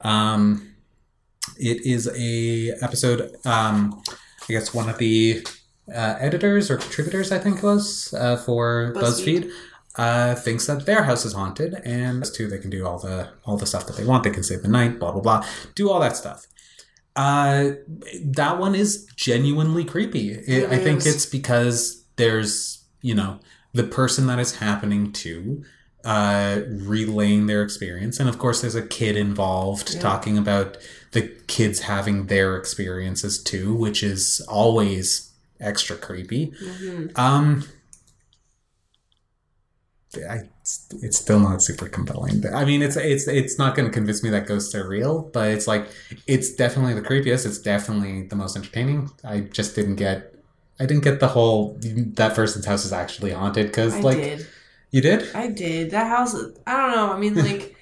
Um, 0.00 0.74
it 1.58 1.84
is 1.84 2.08
a 2.16 2.72
episode. 2.82 3.36
Um, 3.44 4.02
I 4.48 4.52
guess 4.54 4.72
one 4.72 4.88
of 4.88 4.96
the 4.96 5.46
uh, 5.94 6.16
editors 6.18 6.70
or 6.70 6.78
contributors, 6.78 7.30
I 7.30 7.38
think 7.38 7.58
it 7.58 7.62
was 7.62 8.14
uh, 8.14 8.36
for 8.38 8.94
BuzzFeed. 8.96 9.02
BuzzFeed 9.44 9.52
uh, 9.96 10.34
thinks 10.34 10.66
that 10.66 10.86
their 10.86 11.04
house 11.04 11.24
is 11.24 11.32
haunted, 11.32 11.74
and 11.84 12.22
as 12.22 12.30
too, 12.30 12.48
they 12.48 12.58
can 12.58 12.70
do 12.70 12.86
all 12.86 12.98
the 12.98 13.28
all 13.44 13.56
the 13.56 13.66
stuff 13.66 13.86
that 13.86 13.96
they 13.96 14.04
want. 14.04 14.24
They 14.24 14.30
can 14.30 14.42
save 14.42 14.62
the 14.62 14.68
night, 14.68 14.98
blah 14.98 15.12
blah 15.12 15.22
blah, 15.22 15.46
do 15.74 15.90
all 15.90 16.00
that 16.00 16.16
stuff. 16.16 16.46
Uh, 17.14 17.70
that 18.24 18.58
one 18.58 18.74
is 18.74 19.06
genuinely 19.16 19.84
creepy. 19.84 20.32
It, 20.32 20.70
I 20.70 20.76
think 20.78 21.06
it's 21.06 21.24
because 21.26 22.04
there's 22.16 22.84
you 23.00 23.14
know 23.14 23.38
the 23.72 23.84
person 23.84 24.26
that 24.26 24.38
is 24.38 24.56
happening 24.56 25.12
to 25.12 25.64
uh, 26.04 26.60
relaying 26.68 27.46
their 27.46 27.62
experience, 27.62 28.20
and 28.20 28.28
of 28.28 28.38
course, 28.38 28.60
there's 28.60 28.74
a 28.74 28.86
kid 28.86 29.16
involved 29.16 29.94
Yeah. 29.94 30.00
talking 30.00 30.36
about 30.38 30.76
the 31.12 31.22
kids 31.46 31.80
having 31.80 32.26
their 32.26 32.56
experiences 32.56 33.42
too, 33.42 33.74
which 33.74 34.02
is 34.02 34.40
always 34.48 35.30
extra 35.58 35.96
creepy. 35.96 36.52
Mhm. 36.62 37.18
Um, 37.18 37.64
I, 40.24 40.48
it's 40.62 41.18
still 41.18 41.40
not 41.40 41.62
super 41.62 41.88
compelling. 41.88 42.44
I 42.52 42.64
mean, 42.64 42.82
it's 42.82 42.96
it's 42.96 43.28
it's 43.28 43.58
not 43.58 43.74
going 43.74 43.88
to 43.88 43.92
convince 43.92 44.22
me 44.22 44.30
that 44.30 44.46
ghosts 44.46 44.74
are 44.74 44.86
real, 44.86 45.22
but 45.32 45.48
it's 45.50 45.66
like 45.66 45.88
it's 46.26 46.52
definitely 46.54 46.94
the 46.94 47.02
creepiest. 47.02 47.46
It's 47.46 47.58
definitely 47.58 48.22
the 48.22 48.36
most 48.36 48.56
entertaining. 48.56 49.10
I 49.24 49.40
just 49.40 49.74
didn't 49.74 49.96
get. 49.96 50.34
I 50.78 50.84
didn't 50.84 51.04
get 51.04 51.20
the 51.20 51.28
whole 51.28 51.78
that 51.80 52.34
person's 52.34 52.66
house 52.66 52.84
is 52.84 52.92
actually 52.92 53.32
haunted 53.32 53.66
because 53.66 53.98
like 54.00 54.18
did. 54.18 54.46
you 54.90 55.00
did. 55.00 55.34
I 55.34 55.48
did. 55.48 55.90
That 55.90 56.08
house, 56.08 56.34
I 56.66 56.76
don't 56.76 56.90
know. 56.92 57.12
I 57.12 57.18
mean, 57.18 57.34
like, 57.48 57.74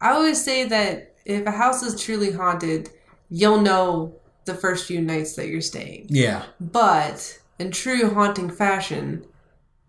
I 0.00 0.10
always 0.12 0.42
say 0.42 0.64
that 0.64 1.16
if 1.24 1.44
a 1.46 1.50
house 1.50 1.82
is 1.82 2.00
truly 2.00 2.30
haunted, 2.30 2.90
you'll 3.30 3.60
know 3.60 4.14
the 4.44 4.54
first 4.54 4.86
few 4.86 5.00
nights 5.00 5.34
that 5.34 5.48
you're 5.48 5.60
staying. 5.60 6.06
Yeah, 6.08 6.44
But 6.60 7.40
in 7.58 7.70
true 7.70 8.14
haunting 8.14 8.50
fashion, 8.50 9.26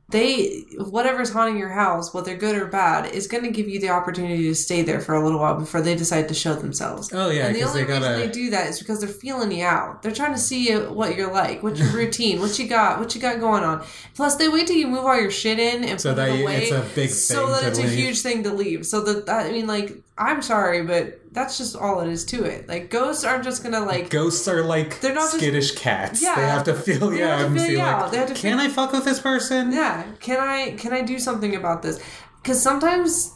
they 0.09 0.65
whatever's 0.77 1.33
haunting 1.33 1.57
your 1.57 1.69
house, 1.69 2.13
whether 2.13 2.35
good 2.35 2.55
or 2.55 2.67
bad, 2.67 3.13
is 3.13 3.27
going 3.27 3.43
to 3.43 3.51
give 3.51 3.67
you 3.67 3.77
the 3.79 3.89
opportunity 3.89 4.43
to 4.43 4.55
stay 4.55 4.81
there 4.81 5.01
for 5.01 5.15
a 5.15 5.23
little 5.23 5.39
while 5.39 5.59
before 5.59 5.81
they 5.81 5.95
decide 5.95 6.29
to 6.29 6.33
show 6.33 6.55
themselves. 6.55 7.09
Oh 7.13 7.29
yeah, 7.29 7.47
and 7.47 7.55
the 7.55 7.63
only 7.63 7.81
they 7.81 7.87
gotta. 7.87 8.05
reason 8.05 8.19
they 8.19 8.31
do 8.31 8.49
that 8.51 8.67
is 8.67 8.79
because 8.79 9.01
they're 9.01 9.09
feeling 9.09 9.51
you 9.51 9.65
out. 9.65 10.01
They're 10.01 10.13
trying 10.13 10.31
to 10.31 10.39
see 10.39 10.73
what 10.73 11.17
you're 11.17 11.31
like, 11.31 11.61
what's 11.61 11.79
your 11.79 11.89
routine, 11.93 12.39
what 12.39 12.57
you 12.57 12.67
got, 12.67 12.99
what 12.99 13.13
you 13.15 13.19
got 13.19 13.41
going 13.41 13.63
on. 13.63 13.85
Plus, 14.15 14.35
they 14.37 14.47
wait 14.47 14.67
till 14.67 14.77
you 14.77 14.87
move 14.87 15.05
all 15.05 15.19
your 15.19 15.31
shit 15.31 15.59
in 15.59 15.83
and 15.83 15.99
So 15.99 16.11
put 16.11 16.15
that 16.15 16.29
it 16.29 16.41
away, 16.41 16.63
it's 16.63 16.71
a 16.71 16.95
big 16.95 17.09
so 17.09 17.47
that 17.47 17.61
to 17.61 17.67
it's 17.67 17.79
a 17.79 17.87
huge 17.87 18.21
thing 18.21 18.43
to 18.43 18.53
leave. 18.53 18.85
So 18.85 19.01
that 19.01 19.29
I 19.29 19.51
mean, 19.51 19.67
like, 19.67 19.97
I'm 20.19 20.41
sorry, 20.41 20.83
but 20.83 21.19
that's 21.31 21.57
just 21.59 21.75
all 21.75 21.99
it 22.01 22.09
is 22.09 22.25
to 22.25 22.43
it. 22.43 22.67
Like, 22.67 22.89
ghosts 22.89 23.23
aren't 23.23 23.43
just 23.43 23.61
gonna 23.63 23.81
like. 23.81 24.09
Ghosts 24.09 24.47
are 24.47 24.63
like 24.63 24.99
They're 25.01 25.13
not 25.13 25.25
just- 25.31 25.37
skittish 25.37 25.75
cats. 25.75 26.21
Yeah. 26.23 26.35
they 26.35 26.41
have 26.41 26.63
to 26.63 26.73
feel 26.73 27.09
They 27.11 27.19
yeah 27.19 27.37
have 27.39 27.53
to 27.53 27.59
feel 27.59 27.71
you 27.71 27.77
like. 27.77 28.11
They 28.11 28.17
have 28.17 28.27
to 28.29 28.33
can 28.33 28.59
I 28.59 28.67
fuck 28.69 28.91
with 28.93 29.05
this 29.05 29.19
person? 29.19 29.71
Yeah, 29.71 30.03
can 30.19 30.39
I 30.39 30.71
can 30.77 30.93
I 30.93 31.01
do 31.03 31.19
something 31.19 31.55
about 31.55 31.81
this? 31.83 31.99
Because 32.41 32.61
sometimes. 32.61 33.33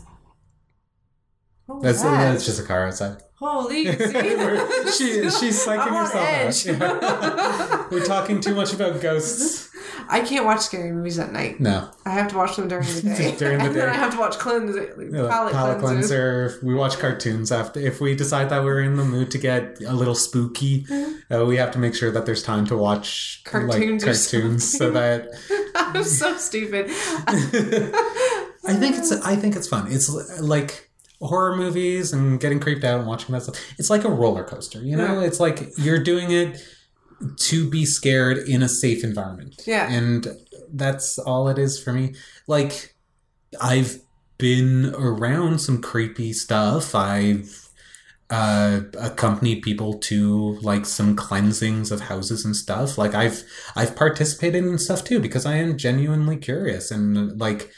That's 1.81 2.01
that? 2.01 2.31
that's 2.33 2.45
just 2.45 2.59
a 2.59 2.63
car 2.63 2.87
outside. 2.87 3.17
Holy, 3.39 3.85
she 3.95 5.29
she's 5.29 5.57
psyching 5.65 5.87
herself 5.87 6.15
edge. 6.15 6.67
out. 6.67 7.01
Yeah. 7.01 7.87
We're 7.89 8.05
talking 8.05 8.41
too 8.41 8.53
much 8.55 8.73
about 8.73 8.99
ghosts. 9.01 9.69
I 10.09 10.21
can't 10.21 10.45
watch 10.45 10.61
scary 10.61 10.91
movies 10.91 11.19
at 11.19 11.31
night. 11.31 11.59
No. 11.59 11.89
I 12.05 12.11
have 12.11 12.29
to 12.31 12.37
watch 12.37 12.55
them 12.55 12.67
during 12.67 12.85
the 12.85 13.01
day. 13.17 13.35
During 13.37 13.59
the 13.59 13.65
and 13.65 13.75
then 13.75 13.87
day. 13.87 13.91
I 13.91 13.95
have 13.95 14.13
to 14.13 14.19
watch 14.19 14.37
cleanser, 14.37 14.95
Yeah, 15.11 15.27
palette, 15.29 15.53
palate 15.53 15.77
cleansers. 15.77 15.81
cleanser. 15.81 16.59
We 16.63 16.73
watch 16.73 16.97
cartoons 16.99 17.51
after. 17.51 17.79
If 17.79 18.01
we 18.01 18.15
decide 18.15 18.49
that 18.49 18.63
we're 18.63 18.81
in 18.81 18.95
the 18.95 19.05
mood 19.05 19.31
to 19.31 19.37
get 19.37 19.79
a 19.81 19.93
little 19.93 20.15
spooky, 20.15 20.85
uh, 21.31 21.45
we 21.45 21.57
have 21.57 21.71
to 21.71 21.79
make 21.79 21.95
sure 21.95 22.11
that 22.11 22.25
there's 22.25 22.43
time 22.43 22.65
to 22.67 22.77
watch 22.77 23.41
Cartoons 23.45 24.03
or 24.03 24.07
cartoons 24.07 24.77
so 24.77 24.91
that 24.91 25.29
I'm 25.75 26.03
so 26.03 26.35
stupid. 26.37 26.87
I 26.87 28.73
think 28.73 28.97
it's 28.97 29.11
I 29.11 29.35
think 29.35 29.55
it's 29.55 29.67
fun. 29.67 29.91
It's 29.91 30.09
like 30.39 30.89
horror 31.19 31.55
movies 31.55 32.13
and 32.13 32.39
getting 32.39 32.59
creeped 32.59 32.83
out 32.83 32.99
and 32.99 33.07
watching 33.07 33.33
that 33.33 33.43
stuff. 33.43 33.55
It's 33.77 33.89
like 33.89 34.03
a 34.05 34.09
roller 34.09 34.43
coaster, 34.43 34.79
you 34.81 34.95
know? 34.97 35.19
Yeah. 35.21 35.27
It's 35.27 35.39
like 35.39 35.71
you're 35.77 35.99
doing 36.03 36.31
it 36.31 36.63
to 37.37 37.69
be 37.69 37.85
scared 37.85 38.37
in 38.37 38.61
a 38.61 38.69
safe 38.69 39.03
environment. 39.03 39.61
Yeah. 39.65 39.91
And 39.91 40.27
that's 40.73 41.17
all 41.19 41.47
it 41.49 41.57
is 41.57 41.81
for 41.81 41.93
me. 41.93 42.15
Like 42.47 42.95
I've 43.61 43.99
been 44.37 44.93
around 44.95 45.59
some 45.59 45.81
creepy 45.81 46.33
stuff. 46.33 46.95
I've 46.95 47.69
uh, 48.29 48.81
accompanied 48.97 49.61
people 49.61 49.95
to 49.99 50.53
like 50.61 50.85
some 50.85 51.15
cleansings 51.15 51.91
of 51.91 52.01
houses 52.01 52.45
and 52.45 52.55
stuff. 52.55 52.97
Like 52.97 53.13
I've 53.13 53.43
I've 53.75 53.95
participated 53.95 54.63
in 54.63 54.77
stuff 54.77 55.03
too 55.03 55.19
because 55.19 55.45
I 55.45 55.55
am 55.55 55.77
genuinely 55.77 56.37
curious 56.37 56.91
and 56.91 57.39
like 57.39 57.71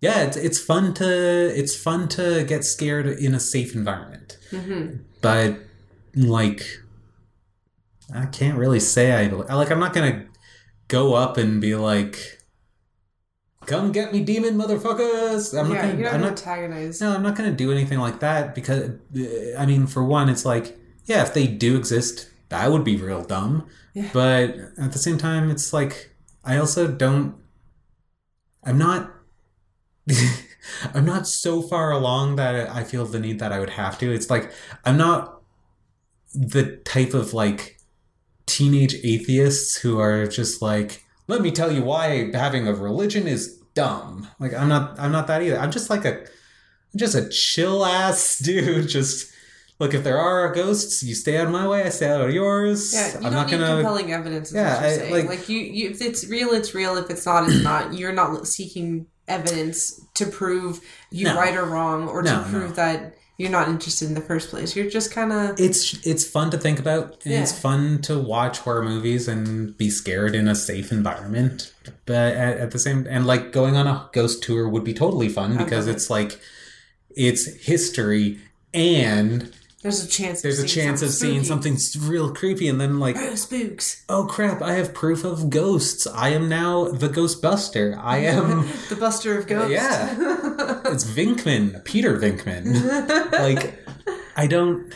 yeah, 0.00 0.22
it's 0.22 0.36
it's 0.36 0.60
fun 0.60 0.94
to 0.94 1.52
it's 1.58 1.76
fun 1.76 2.08
to 2.08 2.44
get 2.44 2.64
scared 2.64 3.06
in 3.06 3.34
a 3.34 3.40
safe 3.40 3.74
environment. 3.74 4.38
hmm 4.50 4.96
But 5.20 5.58
like 6.14 6.64
I 8.12 8.26
can't 8.26 8.58
really 8.58 8.80
say 8.80 9.12
I 9.12 9.28
like 9.28 9.70
I'm 9.70 9.80
not 9.80 9.92
gonna 9.94 10.26
go 10.88 11.14
up 11.14 11.36
and 11.36 11.60
be 11.60 11.74
like 11.74 12.44
Come 13.66 13.92
get 13.92 14.12
me, 14.12 14.22
demon 14.22 14.56
motherfuckers! 14.56 15.58
I'm 15.58 15.68
not 15.68 15.74
yeah, 15.74 15.86
gonna. 15.86 15.98
you're 15.98 16.08
I'm 16.10 16.20
not 16.20 16.30
not 16.30 16.38
antagonize. 16.38 17.00
no, 17.00 17.14
I'm 17.14 17.22
not 17.22 17.36
to 17.36 17.50
do 17.50 17.72
anything 17.72 17.98
like 17.98 18.20
that 18.20 18.54
because, 18.54 18.90
uh, 19.16 19.58
I 19.58 19.66
mean, 19.66 19.86
for 19.86 20.04
one, 20.04 20.28
it's 20.28 20.44
like, 20.44 20.76
yeah, 21.06 21.22
if 21.22 21.32
they 21.32 21.46
do 21.46 21.76
exist, 21.76 22.28
that 22.50 22.70
would 22.70 22.84
be 22.84 22.96
real 22.96 23.24
dumb. 23.24 23.66
Yeah. 23.94 24.10
But 24.12 24.56
at 24.78 24.92
the 24.92 24.98
same 24.98 25.18
time, 25.18 25.50
it's 25.50 25.72
like, 25.72 26.14
I 26.44 26.58
also 26.58 26.88
don't, 26.88 27.36
I'm 28.62 28.76
not, 28.76 29.12
I'm 30.94 31.04
not 31.04 31.26
so 31.26 31.62
far 31.62 31.90
along 31.90 32.36
that 32.36 32.68
I 32.68 32.84
feel 32.84 33.06
the 33.06 33.20
need 33.20 33.38
that 33.38 33.52
I 33.52 33.60
would 33.60 33.70
have 33.70 33.98
to. 33.98 34.12
It's 34.12 34.28
like, 34.28 34.52
I'm 34.84 34.96
not 34.98 35.40
the 36.34 36.76
type 36.84 37.14
of 37.14 37.32
like 37.32 37.73
teenage 38.46 38.94
atheists 39.04 39.76
who 39.78 39.98
are 39.98 40.26
just 40.26 40.60
like, 40.62 41.04
let 41.28 41.40
me 41.40 41.50
tell 41.50 41.72
you 41.72 41.82
why 41.82 42.30
having 42.32 42.68
a 42.68 42.74
religion 42.74 43.26
is 43.26 43.58
dumb. 43.74 44.28
Like 44.38 44.54
I'm 44.54 44.68
not 44.68 44.98
I'm 45.00 45.12
not 45.12 45.26
that 45.28 45.42
either. 45.42 45.58
I'm 45.58 45.70
just 45.70 45.90
like 45.90 46.04
a 46.04 46.20
I'm 46.20 46.98
just 46.98 47.14
a 47.14 47.28
chill 47.28 47.84
ass 47.84 48.38
dude. 48.44 48.88
Just 48.88 49.32
look 49.80 49.94
if 49.94 50.04
there 50.04 50.18
are 50.18 50.52
ghosts, 50.52 51.02
you 51.02 51.14
stay 51.14 51.36
out 51.38 51.46
of 51.46 51.52
my 51.52 51.66
way, 51.66 51.82
I 51.82 51.88
stay 51.88 52.08
out 52.08 52.20
of 52.20 52.30
yours. 52.32 52.92
Yeah, 52.94 53.08
you 53.08 53.16
I'm 53.16 53.22
don't 53.24 53.32
not 53.32 53.46
need 53.46 53.58
gonna 53.58 53.74
compelling 53.82 54.12
evidence. 54.12 54.48
Is 54.50 54.54
Yeah, 54.54 54.74
what 54.74 54.80
you're 54.82 54.90
I- 54.90 54.96
saying. 54.96 55.12
like- 55.12 55.28
like, 55.28 55.48
you, 55.48 55.58
you, 55.58 55.90
if 55.90 56.00
it's 56.00 56.26
real, 56.28 56.50
it's 56.50 56.74
real. 56.74 56.96
If 56.96 57.10
it's 57.10 57.26
not, 57.26 57.48
it's 57.48 57.62
not. 57.64 57.94
You're 57.94 58.12
not 58.12 58.46
seeking 58.46 59.06
evidence 59.26 60.00
to 60.14 60.26
prove 60.26 60.80
you 61.10 61.24
No. 61.24 61.34
right 61.36 61.56
or 61.56 61.64
wrong, 61.64 62.06
or 62.08 62.22
No, 62.22 62.42
to 62.44 62.48
prove 62.50 62.70
no. 62.70 62.76
that 62.76 63.14
you're 63.36 63.50
not 63.50 63.68
interested 63.68 64.06
in 64.08 64.14
the 64.14 64.20
first 64.20 64.50
place. 64.50 64.76
You're 64.76 64.88
just 64.88 65.10
kind 65.12 65.32
of 65.32 65.58
it's 65.58 66.06
it's 66.06 66.24
fun 66.26 66.50
to 66.50 66.58
think 66.58 66.78
about 66.78 67.20
and 67.24 67.34
it's 67.34 67.52
fun 67.58 68.00
to 68.02 68.18
watch 68.18 68.58
horror 68.60 68.82
movies 68.84 69.26
and 69.28 69.76
be 69.76 69.90
scared 69.90 70.34
in 70.34 70.46
a 70.48 70.54
safe 70.54 70.92
environment 70.92 71.72
but 72.06 72.34
at, 72.34 72.58
at 72.58 72.70
the 72.70 72.78
same 72.78 73.06
and 73.10 73.26
like 73.26 73.50
going 73.52 73.76
on 73.76 73.86
a 73.86 74.08
ghost 74.12 74.42
tour 74.42 74.68
would 74.68 74.84
be 74.84 74.94
totally 74.94 75.28
fun 75.28 75.56
because 75.56 75.86
it's 75.88 76.08
like 76.08 76.38
it's 77.16 77.46
history 77.66 78.38
and 78.72 79.52
there's 79.82 80.02
a 80.02 80.08
chance. 80.08 80.40
there's 80.40 80.58
a 80.60 80.66
chance 80.66 81.02
of 81.02 81.10
something 81.10 81.42
seeing 81.42 81.44
spooky. 81.44 81.78
something 81.98 82.10
real 82.10 82.32
creepy 82.32 82.68
and 82.68 82.80
then 82.80 82.98
like 82.98 83.16
Oh, 83.18 83.34
spooks. 83.46 84.02
oh 84.08 84.24
crap 84.26 84.62
i 84.62 84.72
have 84.72 84.94
proof 84.94 85.24
of 85.24 85.50
ghosts 85.50 86.06
i 86.06 86.30
am 86.30 86.48
now 86.48 86.88
the 86.88 87.08
ghostbuster 87.08 87.96
i 88.02 88.18
am 88.34 88.66
the 88.88 88.96
Buster 88.96 89.36
of 89.38 89.46
Ghosts. 89.46 89.72
Yeah. 89.72 90.14
it's 90.84 91.04
Venkman 91.04 91.84
peter 91.84 92.18
Venkman 92.18 93.30
like 93.32 93.78
i 94.36 94.46
don't. 94.46 94.92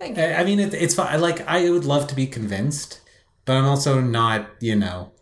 I 0.00 0.34
I 0.34 0.44
mean, 0.44 0.60
it, 0.60 0.74
it's 0.74 0.94
fine. 0.94 1.20
Like, 1.20 1.46
I 1.48 1.70
would 1.70 1.84
love 1.84 2.06
to 2.08 2.14
be 2.14 2.26
convinced, 2.26 3.00
but 3.46 3.54
I'm 3.56 3.64
also 3.64 4.00
not, 4.00 4.50
you 4.60 4.76
know, 4.76 5.12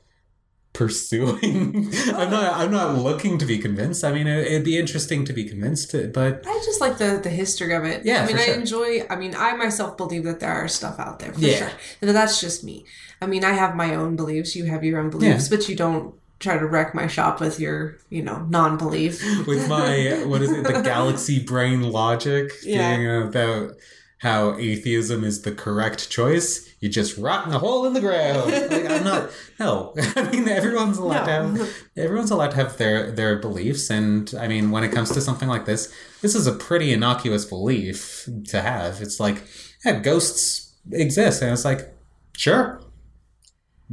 pursuing. 0.73 1.93
I'm 2.15 2.31
not. 2.31 2.55
I'm 2.57 2.71
not 2.73 2.97
looking 2.99 3.39
to 3.39 3.47
be 3.47 3.59
convinced. 3.59 4.03
I 4.03 4.13
mean, 4.13 4.27
it, 4.27 4.47
it'd 4.47 4.65
be 4.65 4.79
interesting 4.79 5.25
to 5.27 5.33
be 5.33 5.45
convinced, 5.45 5.95
but 6.13 6.43
I 6.47 6.63
just 6.65 6.81
like 6.81 6.99
the 6.99 7.21
the 7.23 7.31
history 7.31 7.75
of 7.75 7.85
it. 7.85 8.05
Yeah, 8.05 8.23
I 8.25 8.27
mean, 8.27 8.37
I 8.39 8.47
sure. 8.47 8.55
enjoy. 8.55 9.07
I 9.09 9.17
mean, 9.17 9.35
I 9.37 9.55
myself 9.55 9.97
believe 9.97 10.25
that 10.25 10.41
there 10.41 10.53
are 10.53 10.67
stuff 10.69 10.99
out 10.99 11.19
there 11.21 11.33
for 11.33 11.41
Yeah. 11.41 11.59
sure. 11.59 11.71
But 12.01 12.13
that's 12.13 12.41
just 12.41 12.65
me. 12.65 12.85
I 13.21 13.27
mean, 13.27 13.45
I 13.45 13.53
have 13.53 13.77
my 13.77 13.95
own 13.95 14.17
beliefs. 14.17 14.57
You 14.57 14.65
have 14.65 14.83
your 14.83 14.99
own 14.99 15.11
beliefs, 15.11 15.49
but 15.49 15.69
you 15.69 15.77
don't 15.77 16.15
try 16.43 16.59
to 16.59 16.67
wreck 16.67 16.95
my 16.95 17.07
shop 17.07 17.41
with 17.41 17.59
your, 17.61 17.97
you 18.11 18.23
know, 18.23 18.45
non-belief. 18.51 19.23
with 19.47 19.69
my 19.69 20.23
what 20.27 20.43
is 20.43 20.51
it, 20.51 20.65
the 20.65 20.81
galaxy 20.85 21.43
brain 21.43 21.83
logic 21.91 22.53
Yeah. 22.63 22.97
being 22.97 23.23
about 23.29 23.73
how 24.19 24.57
atheism 24.57 25.25
is 25.25 25.43
the 25.43 25.51
correct 25.51 26.09
choice, 26.09 26.69
you 26.79 26.89
just 26.89 27.19
rot 27.19 27.47
in 27.47 27.53
a 27.53 27.59
hole 27.59 27.87
in 27.87 27.93
the 27.93 28.01
ground. 28.01 28.53
Like, 28.53 28.91
I'm 28.91 29.05
not. 29.05 29.31
No, 29.61 29.95
I 30.17 30.29
mean 30.33 30.49
everyone's 30.49 30.99
allowed 30.99 31.25
to 31.27 31.31
have 31.31 31.71
everyone's 31.97 32.33
allowed 32.33 32.51
to 32.51 32.57
have 32.57 32.79
their 32.79 33.13
their 33.13 33.37
beliefs, 33.37 33.91
and 33.91 34.33
I 34.39 34.49
mean 34.49 34.73
when 34.73 34.83
it 34.83 34.91
comes 34.91 35.11
to 35.13 35.21
something 35.21 35.49
like 35.49 35.67
this, 35.67 35.93
this 36.21 36.35
is 36.35 36.49
a 36.49 36.53
pretty 36.53 36.93
innocuous 36.93 37.45
belief 37.45 38.29
to 38.49 38.61
have. 38.61 39.01
It's 39.01 39.21
like, 39.21 39.45
yeah, 39.85 40.01
ghosts 40.01 40.73
exist, 40.91 41.43
and 41.43 41.53
it's 41.53 41.65
like, 41.65 41.95
sure. 42.37 42.81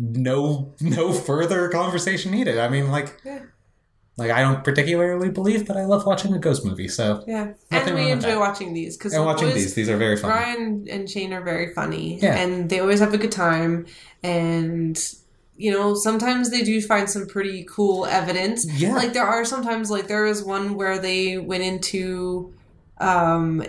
No, 0.01 0.73
no 0.79 1.11
further 1.11 1.67
conversation 1.69 2.31
needed. 2.31 2.57
I 2.57 2.69
mean, 2.69 2.89
like, 2.89 3.19
Yeah. 3.25 3.39
like 4.15 4.31
I 4.31 4.41
don't 4.41 4.63
particularly 4.63 5.29
believe, 5.29 5.67
but 5.67 5.75
I 5.75 5.83
love 5.85 6.05
watching 6.05 6.33
a 6.33 6.39
ghost 6.39 6.63
movie. 6.65 6.87
So 6.87 7.23
Yeah, 7.27 7.49
and 7.69 7.95
we 7.95 8.09
enjoy 8.09 8.29
that. 8.29 8.39
watching 8.39 8.73
these 8.73 8.95
because 8.97 9.13
and 9.13 9.25
watching 9.25 9.49
these, 9.53 9.73
these 9.73 9.89
are 9.89 9.97
very 9.97 10.15
fun. 10.15 10.29
Ryan 10.31 10.87
and 10.89 11.09
Shane 11.09 11.33
are 11.33 11.43
very 11.43 11.73
funny, 11.73 12.17
Yeah. 12.21 12.35
and 12.37 12.69
they 12.69 12.79
always 12.79 12.99
have 13.01 13.13
a 13.13 13.17
good 13.17 13.31
time. 13.31 13.87
And 14.23 14.97
you 15.57 15.71
know, 15.71 15.93
sometimes 15.93 16.51
they 16.51 16.61
do 16.61 16.81
find 16.81 17.09
some 17.09 17.27
pretty 17.27 17.65
cool 17.69 18.05
evidence. 18.05 18.65
Yeah. 18.79 18.93
like 18.95 19.11
there 19.11 19.27
are 19.27 19.43
sometimes 19.43 19.91
like 19.91 20.07
there 20.07 20.23
was 20.23 20.41
one 20.41 20.75
where 20.75 20.97
they 20.99 21.37
went 21.37 21.63
into, 21.63 22.53
um, 23.01 23.63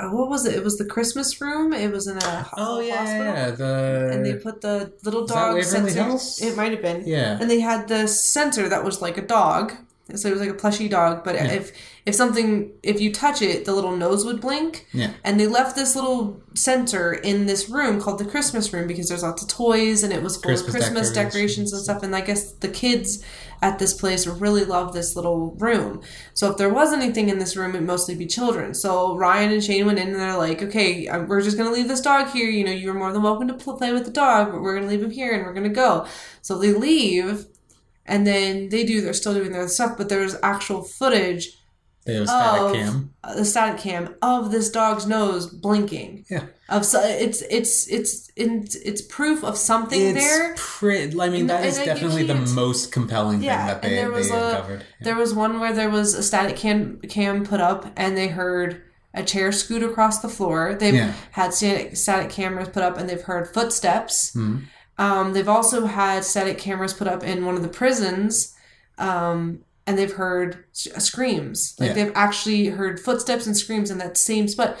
Uh, 0.00 0.10
what 0.10 0.28
was 0.28 0.46
it? 0.46 0.54
It 0.54 0.64
was 0.64 0.76
the 0.78 0.84
Christmas 0.84 1.40
room. 1.40 1.72
It 1.72 1.90
was 1.92 2.06
in 2.06 2.16
a 2.16 2.46
Oh 2.56 2.80
yeah, 2.80 2.96
hospital, 2.96 3.24
yeah, 3.26 3.50
the 3.50 4.10
and 4.12 4.24
they 4.26 4.34
put 4.34 4.60
the 4.60 4.92
little 5.04 5.26
dog 5.26 5.62
sensor. 5.62 6.46
It 6.46 6.56
might 6.56 6.72
have 6.72 6.82
been. 6.82 7.02
yeah. 7.06 7.38
and 7.40 7.50
they 7.50 7.60
had 7.60 7.88
the 7.88 8.06
sensor 8.08 8.68
that 8.68 8.84
was 8.84 9.02
like 9.02 9.16
a 9.18 9.22
dog 9.22 9.72
so 10.18 10.28
it 10.28 10.32
was 10.32 10.40
like 10.40 10.50
a 10.50 10.54
plushy 10.54 10.88
dog 10.88 11.22
but 11.24 11.34
Yeah. 11.34 11.46
if 11.52 11.72
if 12.06 12.14
something 12.14 12.70
if 12.82 13.00
you 13.00 13.12
touch 13.12 13.42
it 13.42 13.64
the 13.66 13.72
little 13.74 13.96
nose 13.96 14.24
would 14.24 14.40
blink 14.40 14.86
Yeah. 14.92 15.10
and 15.24 15.38
they 15.38 15.46
left 15.46 15.76
this 15.76 15.94
little 15.94 16.40
center 16.54 17.12
in 17.12 17.46
this 17.46 17.68
room 17.68 18.00
called 18.00 18.18
the 18.18 18.24
christmas 18.24 18.72
room 18.72 18.86
because 18.86 19.08
there's 19.08 19.22
lots 19.22 19.42
of 19.42 19.48
toys 19.48 20.02
and 20.02 20.12
it 20.12 20.22
was 20.22 20.36
full 20.36 20.50
Christmas 20.50 20.68
of 20.68 20.74
christmas 20.74 21.08
decorations. 21.12 21.14
decorations 21.34 21.72
and 21.72 21.82
stuff 21.82 22.02
and 22.02 22.16
i 22.16 22.20
guess 22.20 22.52
the 22.52 22.68
kids 22.68 23.22
at 23.62 23.78
this 23.78 23.92
place 23.92 24.26
really 24.26 24.64
love 24.64 24.94
this 24.94 25.14
little 25.14 25.54
room 25.58 26.00
so 26.34 26.50
if 26.50 26.56
there 26.56 26.70
was 26.72 26.92
anything 26.94 27.28
in 27.28 27.38
this 27.38 27.56
room 27.56 27.70
it'd 27.74 27.86
mostly 27.86 28.14
be 28.14 28.26
children 28.26 28.72
so 28.74 29.14
ryan 29.16 29.52
and 29.52 29.62
shane 29.62 29.84
went 29.86 29.98
in 29.98 30.08
and 30.08 30.16
they're 30.16 30.36
like 30.38 30.62
okay 30.62 31.06
we're 31.28 31.42
just 31.42 31.58
gonna 31.58 31.70
leave 31.70 31.86
this 31.88 32.00
dog 32.00 32.28
here 32.30 32.48
you 32.48 32.64
know 32.64 32.72
you're 32.72 32.94
more 32.94 33.12
than 33.12 33.22
welcome 33.22 33.46
to 33.46 33.54
play 33.54 33.92
with 33.92 34.04
the 34.06 34.10
dog 34.10 34.50
but 34.50 34.62
we're 34.62 34.74
gonna 34.74 34.86
leave 34.88 35.02
him 35.02 35.10
here 35.10 35.32
and 35.34 35.44
we're 35.44 35.52
gonna 35.52 35.68
go 35.68 36.06
so 36.42 36.58
they 36.58 36.72
leave 36.72 37.46
and 38.10 38.26
then 38.26 38.68
they 38.68 38.84
do 38.84 39.00
they're 39.00 39.14
still 39.22 39.34
doing 39.34 39.52
their 39.52 39.68
stuff 39.68 39.92
but 39.98 40.08
there's 40.10 40.34
actual 40.42 40.82
footage 40.82 41.44
They 42.06 42.14
have 42.16 42.28
static 42.28 42.62
of 42.62 42.72
cam. 42.74 43.14
the 43.36 43.44
static 43.44 43.80
cam 43.80 44.14
of 44.22 44.50
this 44.54 44.68
dog's 44.70 45.06
nose 45.06 45.46
blinking 45.46 46.24
Yeah. 46.34 46.44
of 46.68 46.84
so 46.84 46.98
it's 47.26 47.40
it's 47.58 47.74
it's 47.88 48.12
it's, 48.36 48.74
it's 48.76 49.02
proof 49.02 49.44
of 49.44 49.54
something 49.56 50.00
It's 50.00 50.18
there 50.24 50.54
pretty. 50.56 51.20
I 51.20 51.28
mean, 51.28 51.42
And- 51.42 51.50
that 51.50 51.64
is 51.66 51.76
and 51.78 51.86
definitely 51.86 52.24
the 52.26 52.36
most 52.62 52.90
compelling 52.92 53.42
Yeah, 53.42 53.58
thing 53.58 53.66
that 53.68 53.82
they, 53.82 53.94
there 53.96 54.10
was 54.10 54.28
they 54.30 54.36
a- 54.36 54.48
uncovered. 54.48 54.80
Yeah. 54.80 55.04
there 55.06 55.16
was 55.22 55.30
one 55.34 55.60
where 55.60 55.74
there 55.80 55.90
was 55.90 56.14
a 56.14 56.22
static 56.22 56.56
cam 56.56 57.00
cam 57.14 57.44
put 57.44 57.60
up 57.60 57.80
and 57.96 58.16
they 58.16 58.28
heard 58.28 58.82
a 59.12 59.22
chair 59.24 59.50
scoot 59.52 59.82
across 59.82 60.16
the 60.24 60.28
floor 60.36 60.74
they've 60.80 60.94
Yeah. 61.00 61.12
had 61.32 61.52
static, 61.52 61.96
static 61.96 62.30
cameras 62.30 62.68
put 62.68 62.82
up 62.88 62.96
and 62.98 63.08
they've 63.08 63.26
heard 63.30 63.52
footsteps 63.52 64.32
Mhm. 64.34 64.62
Um, 65.00 65.32
they've 65.32 65.48
also 65.48 65.86
had 65.86 66.24
static 66.24 66.58
cameras 66.58 66.92
put 66.94 67.08
up 67.08 67.22
in 67.24 67.44
one 67.46 67.56
of 67.56 67.62
the 67.62 67.68
prisons 67.80 68.54
um, 68.98 69.60
and 69.86 69.96
they've 69.98 70.12
heard 70.12 70.64
uh, 70.94 70.98
screams. 71.00 71.74
Like 71.80 71.88
Yeah. 71.88 71.94
they've 71.94 72.12
actually 72.14 72.66
heard 72.66 73.00
footsteps 73.00 73.46
and 73.46 73.56
screams 73.56 73.90
in 73.90 73.98
that 73.98 74.16
same 74.18 74.46
spot. 74.46 74.76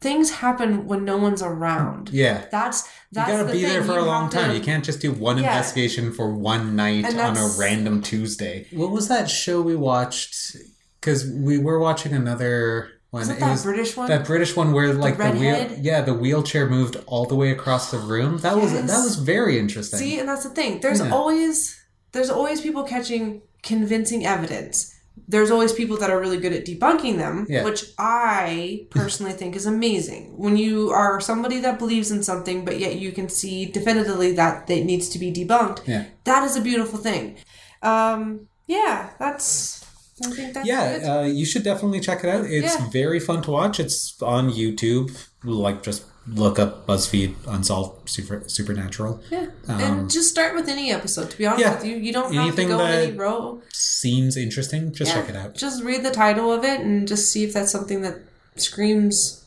Things 0.00 0.30
happen 0.30 0.86
when 0.86 1.04
no 1.04 1.16
one's 1.16 1.42
around. 1.42 2.10
Yeah. 2.10 2.44
That's 2.52 2.84
You 3.10 3.16
gotta 3.26 3.44
the 3.44 3.52
be 3.52 3.62
thing. 3.62 3.70
there 3.72 3.82
for 3.82 3.94
You 3.94 4.00
a 4.00 4.12
long 4.12 4.22
have 4.24 4.30
to- 4.32 4.36
time. 4.38 4.54
You 4.54 4.60
can't 4.62 4.84
just 4.84 5.00
do 5.00 5.10
one 5.10 5.38
Yeah. 5.38 5.48
investigation 5.48 6.12
for 6.12 6.32
one 6.32 6.76
night 6.76 7.04
on 7.18 7.36
a 7.36 7.48
random 7.58 8.02
Tuesday. 8.02 8.66
What 8.72 8.90
was 8.92 9.08
that 9.08 9.28
show 9.28 9.60
we 9.62 9.74
watched? 9.74 10.56
Because 11.00 11.26
we 11.28 11.58
were 11.58 11.78
watching 11.78 12.12
another 12.12 12.88
one. 13.10 13.22
Is 13.22 13.28
it 13.28 13.34
it 13.34 13.40
that 13.40 13.50
was 13.50 13.62
British 13.62 13.96
one? 13.96 14.08
that 14.08 14.26
British 14.26 14.56
one 14.56 14.72
where 14.72 14.92
like 14.92 15.16
the, 15.16 15.30
wheel, 15.32 15.78
yeah, 15.80 16.00
the 16.02 16.14
wheelchair 16.14 16.68
moved 16.68 16.96
all 17.06 17.24
the 17.26 17.34
way 17.36 17.50
across 17.50 17.90
the 17.90 17.98
room. 17.98 18.38
That 18.38 18.56
was 18.56 18.72
that 18.72 18.82
was 18.86 19.16
very 19.16 19.58
interesting. 19.58 19.98
See, 19.98 20.18
and 20.18 20.28
that's 20.28 20.44
the 20.44 20.50
thing. 20.50 20.80
There's 20.80 21.00
Yeah. 21.00 21.10
always 21.10 21.78
there's 22.12 22.30
always 22.30 22.60
people 22.60 22.82
catching 22.84 23.42
convincing 23.62 24.26
evidence. 24.26 24.92
There's 25.28 25.50
always 25.50 25.72
people 25.72 25.96
that 25.96 26.10
are 26.10 26.20
really 26.20 26.36
good 26.36 26.52
at 26.52 26.66
debunking 26.66 27.16
them, 27.16 27.46
Yeah. 27.48 27.64
which 27.64 27.84
I 27.98 28.86
personally 28.90 29.32
think 29.32 29.56
is 29.56 29.66
amazing. 29.66 30.34
When 30.36 30.56
you 30.56 30.90
are 30.90 31.20
somebody 31.20 31.58
that 31.60 31.78
believes 31.78 32.10
in 32.10 32.22
something, 32.22 32.64
but 32.66 32.78
yet 32.78 32.96
you 32.96 33.12
can 33.12 33.28
see 33.28 33.64
definitively 33.64 34.32
that 34.32 34.68
it 34.70 34.84
needs 34.84 35.08
to 35.10 35.18
be 35.18 35.32
debunked, 35.32 35.80
Yeah. 35.86 36.04
that 36.24 36.44
is 36.44 36.54
a 36.54 36.60
beautiful 36.60 36.98
thing. 36.98 37.36
Um, 37.82 38.48
yeah, 38.66 39.10
that's. 39.18 39.84
I 40.24 40.30
think 40.30 40.54
that's 40.54 40.66
yeah, 40.66 40.98
good. 40.98 41.06
uh, 41.08 41.22
you 41.24 41.44
should 41.44 41.62
definitely 41.62 42.00
check 42.00 42.24
it 42.24 42.30
out. 42.30 42.46
It's 42.46 42.74
Yeah. 42.78 42.88
very 42.90 43.20
fun 43.20 43.42
to 43.42 43.50
watch. 43.50 43.78
It's 43.78 44.20
on 44.22 44.50
YouTube. 44.50 45.10
Like 45.44 45.82
just 45.82 46.04
look 46.26 46.58
up 46.58 46.86
BuzzFeed 46.86 47.34
Unsolved 47.46 48.08
Super, 48.08 48.42
Supernatural. 48.48 49.20
yeah, 49.30 49.46
um, 49.68 49.80
and 49.80 50.10
just 50.10 50.28
start 50.30 50.54
with 50.54 50.68
any 50.68 50.90
episode. 50.90 51.30
To 51.30 51.38
be 51.38 51.46
honest 51.46 51.60
yeah. 51.60 51.74
with 51.76 51.84
you, 51.84 51.96
you 51.96 52.12
don't 52.12 52.32
have 52.34 52.42
Anything 52.46 52.68
to 52.68 52.74
go 52.74 52.78
that- 52.78 53.04
any 53.08 53.12
row. 53.12 53.60
Seems 53.72 54.36
interesting. 54.36 54.92
Just 54.92 55.10
Yeah, 55.14 55.20
check 55.20 55.28
it 55.30 55.36
out. 55.36 55.54
Just 55.54 55.82
read 55.84 56.02
the 56.02 56.10
title 56.10 56.50
of 56.52 56.64
it 56.64 56.80
and 56.80 57.06
just 57.06 57.30
see 57.30 57.44
if 57.44 57.52
that's 57.52 57.70
something 57.70 58.00
that 58.02 58.16
screams, 58.56 59.44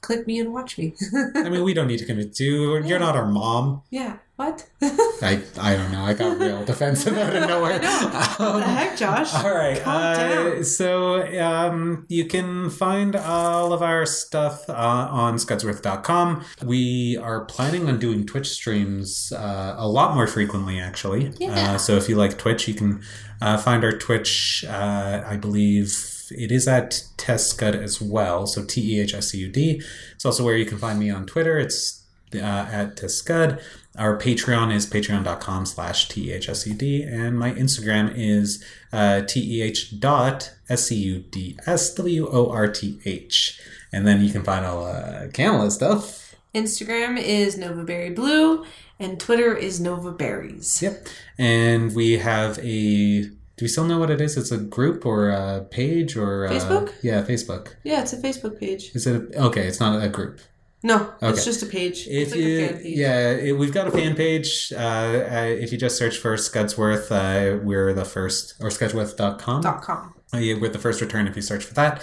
click 0.00 0.26
me 0.26 0.38
and 0.40 0.52
watch 0.52 0.76
me. 0.76 0.94
I 1.36 1.48
mean, 1.48 1.62
we 1.64 1.72
don't 1.72 1.86
need 1.86 2.00
to 2.00 2.04
convince 2.04 2.38
you. 2.40 2.82
You're 2.84 2.98
not 2.98 3.16
our 3.16 3.26
mom. 3.26 3.82
yeah. 3.90 4.16
What? 4.36 4.66
I 4.82 5.40
I 5.60 5.76
don't 5.76 5.92
know. 5.92 6.02
I 6.04 6.12
got 6.12 6.38
real 6.40 6.64
defensive 6.64 7.16
out 7.16 7.36
of 7.36 7.48
nowhere. 7.48 7.78
what 7.78 8.40
Um, 8.40 8.60
the 8.60 8.66
heck, 8.66 8.96
Josh? 8.96 9.32
All 9.32 9.54
right. 9.54 9.78
Uh, 9.86 10.64
so 10.64 11.22
um, 11.40 12.04
you 12.08 12.24
can 12.24 12.68
find 12.68 13.14
all 13.14 13.72
of 13.72 13.80
our 13.80 14.04
stuff 14.06 14.68
uh, 14.68 14.72
on 14.72 15.36
scudsworth.com. 15.36 16.44
We 16.64 17.16
are 17.16 17.44
planning 17.44 17.88
on 17.88 18.00
doing 18.00 18.26
Twitch 18.26 18.48
streams 18.48 19.32
uh, 19.32 19.76
a 19.78 19.86
lot 19.86 20.16
more 20.16 20.26
frequently, 20.26 20.80
actually. 20.80 21.32
Yeah. 21.38 21.74
Uh, 21.74 21.78
so 21.78 21.94
if 21.96 22.08
you 22.08 22.16
like 22.16 22.36
Twitch, 22.36 22.66
you 22.66 22.74
can 22.74 23.02
uh, 23.40 23.56
find 23.58 23.84
our 23.84 23.92
Twitch, 23.92 24.64
uh, 24.68 25.22
I 25.24 25.36
believe. 25.36 26.10
It 26.30 26.50
is 26.50 26.66
at 26.66 27.02
Tehscud 27.18 27.74
as 27.80 28.00
well, 28.00 28.46
so 28.48 28.64
T 28.64 28.96
E 28.96 29.00
H 29.00 29.14
S 29.14 29.28
C 29.28 29.38
U 29.38 29.48
D. 29.48 29.80
It's 30.16 30.24
also 30.24 30.42
where 30.42 30.56
you 30.56 30.64
can 30.64 30.78
find 30.78 30.98
me 30.98 31.08
on 31.10 31.26
Twitter. 31.26 31.58
It's 31.58 32.02
uh, 32.34 32.38
at 32.38 32.96
Tehscud. 32.96 33.60
Our 33.96 34.18
Patreon 34.18 34.74
is 34.74 34.86
patreon.com 34.86 35.66
slash 35.66 36.08
T-E-H-S-U-D, 36.08 37.04
and 37.04 37.38
my 37.38 37.52
Instagram 37.52 38.12
is 38.16 38.64
uh, 38.92 39.20
T-E-H 39.20 40.00
dot 40.00 40.52
S-C-U-D-S-W-O-R-T-H. 40.68 43.60
And 43.92 44.04
then 44.04 44.24
you 44.24 44.32
can 44.32 44.42
find 44.42 44.66
all 44.66 44.84
uh, 44.84 45.28
Canada 45.32 45.70
stuff. 45.70 46.34
Instagram 46.52 47.22
is 47.22 47.56
Novaberry 47.56 48.12
Blue 48.14 48.64
and 48.98 49.20
Twitter 49.20 49.56
is 49.56 49.80
Nova 49.80 50.10
Berries. 50.10 50.82
Yep. 50.82 51.06
And 51.38 51.94
we 51.94 52.18
have 52.18 52.58
a... 52.58 53.30
Do 53.56 53.62
we 53.62 53.68
still 53.68 53.84
know 53.84 54.00
what 54.00 54.10
it 54.10 54.20
is? 54.20 54.36
It's 54.36 54.50
a 54.50 54.58
group 54.58 55.06
or 55.06 55.30
a 55.30 55.64
page 55.70 56.16
or... 56.16 56.46
Uh, 56.46 56.50
Facebook? 56.50 56.92
Yeah, 57.02 57.22
Facebook. 57.22 57.76
Yeah, 57.84 58.02
it's 58.02 58.12
a 58.12 58.16
Facebook 58.16 58.58
page. 58.58 58.90
Is 58.94 59.06
it... 59.06 59.32
A, 59.36 59.44
okay, 59.44 59.68
it's 59.68 59.78
not 59.78 60.02
a 60.02 60.08
group. 60.08 60.40
No, 60.84 61.14
Okay. 61.22 61.30
it's 61.30 61.44
just 61.46 61.62
a 61.62 61.66
page. 61.66 62.06
If 62.06 62.28
it's 62.28 62.30
like 62.32 62.40
you, 62.40 62.58
a 62.64 62.68
fan 62.68 62.76
page. 62.82 62.98
yeah, 62.98 63.30
it, 63.30 63.52
we've 63.58 63.72
got 63.72 63.86
a 63.88 63.90
fan 63.90 64.14
page. 64.14 64.70
Uh, 64.76 64.78
uh, 64.78 65.56
if 65.58 65.72
you 65.72 65.78
just 65.78 65.96
search 65.96 66.18
for 66.18 66.34
Scudsworth, 66.36 67.10
uh, 67.10 67.58
we're 67.64 67.92
the 67.94 68.04
first, 68.04 68.54
or 68.60 68.68
scudsworth.com. 68.68 69.62
Dot 69.62 69.80
com. 69.82 70.14
Uh, 70.32 70.36
yeah, 70.38 70.54
we're 70.60 70.68
the 70.68 70.78
first 70.78 71.00
return 71.00 71.26
if 71.26 71.36
you 71.36 71.42
search 71.42 71.64
for 71.64 71.72
that. 71.74 72.02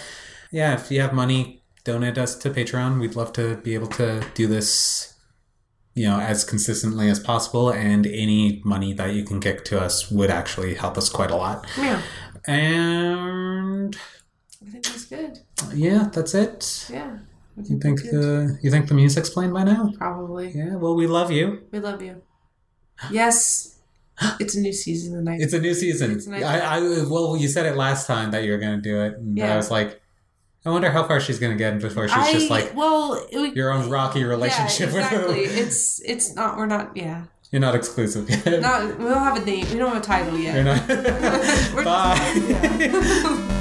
Yeah, 0.52 0.74
if 0.74 0.90
you 0.92 1.00
have 1.00 1.14
money, 1.14 1.62
donate 1.84 2.18
us 2.18 2.36
to 2.38 2.50
Patreon. 2.50 3.00
We'd 3.00 3.16
love 3.16 3.32
to 3.34 3.58
be 3.58 3.76
able 3.76 3.88
to 3.90 4.26
do 4.34 4.48
this, 4.48 5.14
you 5.94 6.06
know, 6.08 6.20
as 6.20 6.44
consistently 6.44 7.08
as 7.08 7.20
possible. 7.20 7.70
And 7.72 8.08
any 8.08 8.62
money 8.66 8.94
that 8.94 9.14
you 9.14 9.24
can 9.24 9.40
kick 9.40 9.64
to 9.66 9.80
us 9.80 10.10
would 10.10 10.32
actually 10.32 10.74
help 10.74 10.98
us 10.98 11.08
quite 11.08 11.30
a 11.30 11.36
lot. 11.36 11.68
Yeah, 11.78 12.02
And 12.48 13.96
I 14.66 14.70
think 14.72 14.86
that's 14.86 15.06
good. 15.06 15.40
yeah, 15.76 16.10
that's 16.12 16.34
it. 16.34 16.88
Yeah. 16.90 17.18
I 17.70 17.74
You 17.74 17.80
think 17.80 18.02
the 18.02 18.58
you 18.62 18.72
think 18.72 18.88
the 18.88 18.94
music's 18.94 19.30
playing 19.30 19.54
by 19.54 19.64
now? 19.64 19.92
Probably. 19.98 20.50
Yeah. 20.52 20.76
Well, 20.76 20.96
we 20.96 21.08
love 21.08 21.32
you. 21.32 21.64
We 21.72 21.80
love 21.80 22.02
you. 22.02 22.22
Yes. 23.12 23.80
It's 24.40 24.56
a 24.56 24.60
new 24.62 24.74
season 24.74 25.16
tonight. 25.16 25.42
It's 25.42 25.54
a 25.54 25.60
new 25.60 25.74
season. 25.74 26.12
It's. 26.12 26.28
I, 26.28 26.42
I 26.60 26.80
well, 27.10 27.36
you 27.36 27.48
said 27.48 27.66
it 27.66 27.76
last 27.76 28.06
time 28.06 28.32
that 28.32 28.44
you 28.44 28.52
were 28.52 28.60
going 28.60 28.76
to 28.76 28.82
do 28.82 29.02
it, 29.02 29.18
and 29.18 29.40
I 29.42 29.48
Yeah. 29.48 29.56
was 29.56 29.72
like, 29.72 30.00
I 30.64 30.70
wonder 30.70 30.92
how 30.92 31.08
far 31.08 31.20
she's 31.20 31.40
going 31.40 31.52
to 31.54 31.58
get 31.58 31.80
before 31.80 32.08
she's 32.08 32.16
I, 32.18 32.32
just 32.32 32.52
like 32.52 32.76
well, 32.76 33.26
we, 33.34 33.52
your 33.54 33.72
own 33.72 33.90
rocky 33.90 34.24
relationship 34.24 34.92
yeah, 34.92 34.98
exactly. 35.06 35.42
with 35.42 35.56
her. 35.56 35.64
it's 35.64 36.02
it's 36.02 36.36
not. 36.36 36.58
We're 36.58 36.68
not. 36.68 36.96
Yeah. 36.96 37.24
You're 37.52 37.62
not 37.62 37.74
exclusive 37.76 38.30
yet. 38.30 38.62
Not. 38.62 38.98
We 39.00 39.06
don't 39.06 39.18
have 39.18 39.38
a 39.42 39.46
name. 39.46 39.66
We 39.72 39.78
don't 39.78 39.92
have 39.94 40.02
a 40.04 40.06
title 40.06 40.38
yet. 40.38 40.56
You're 40.56 40.64
not. 40.64 40.88
We're 41.74 41.84
just- 41.84 41.84
Bye. 41.84 42.78
yeah. 42.80 43.58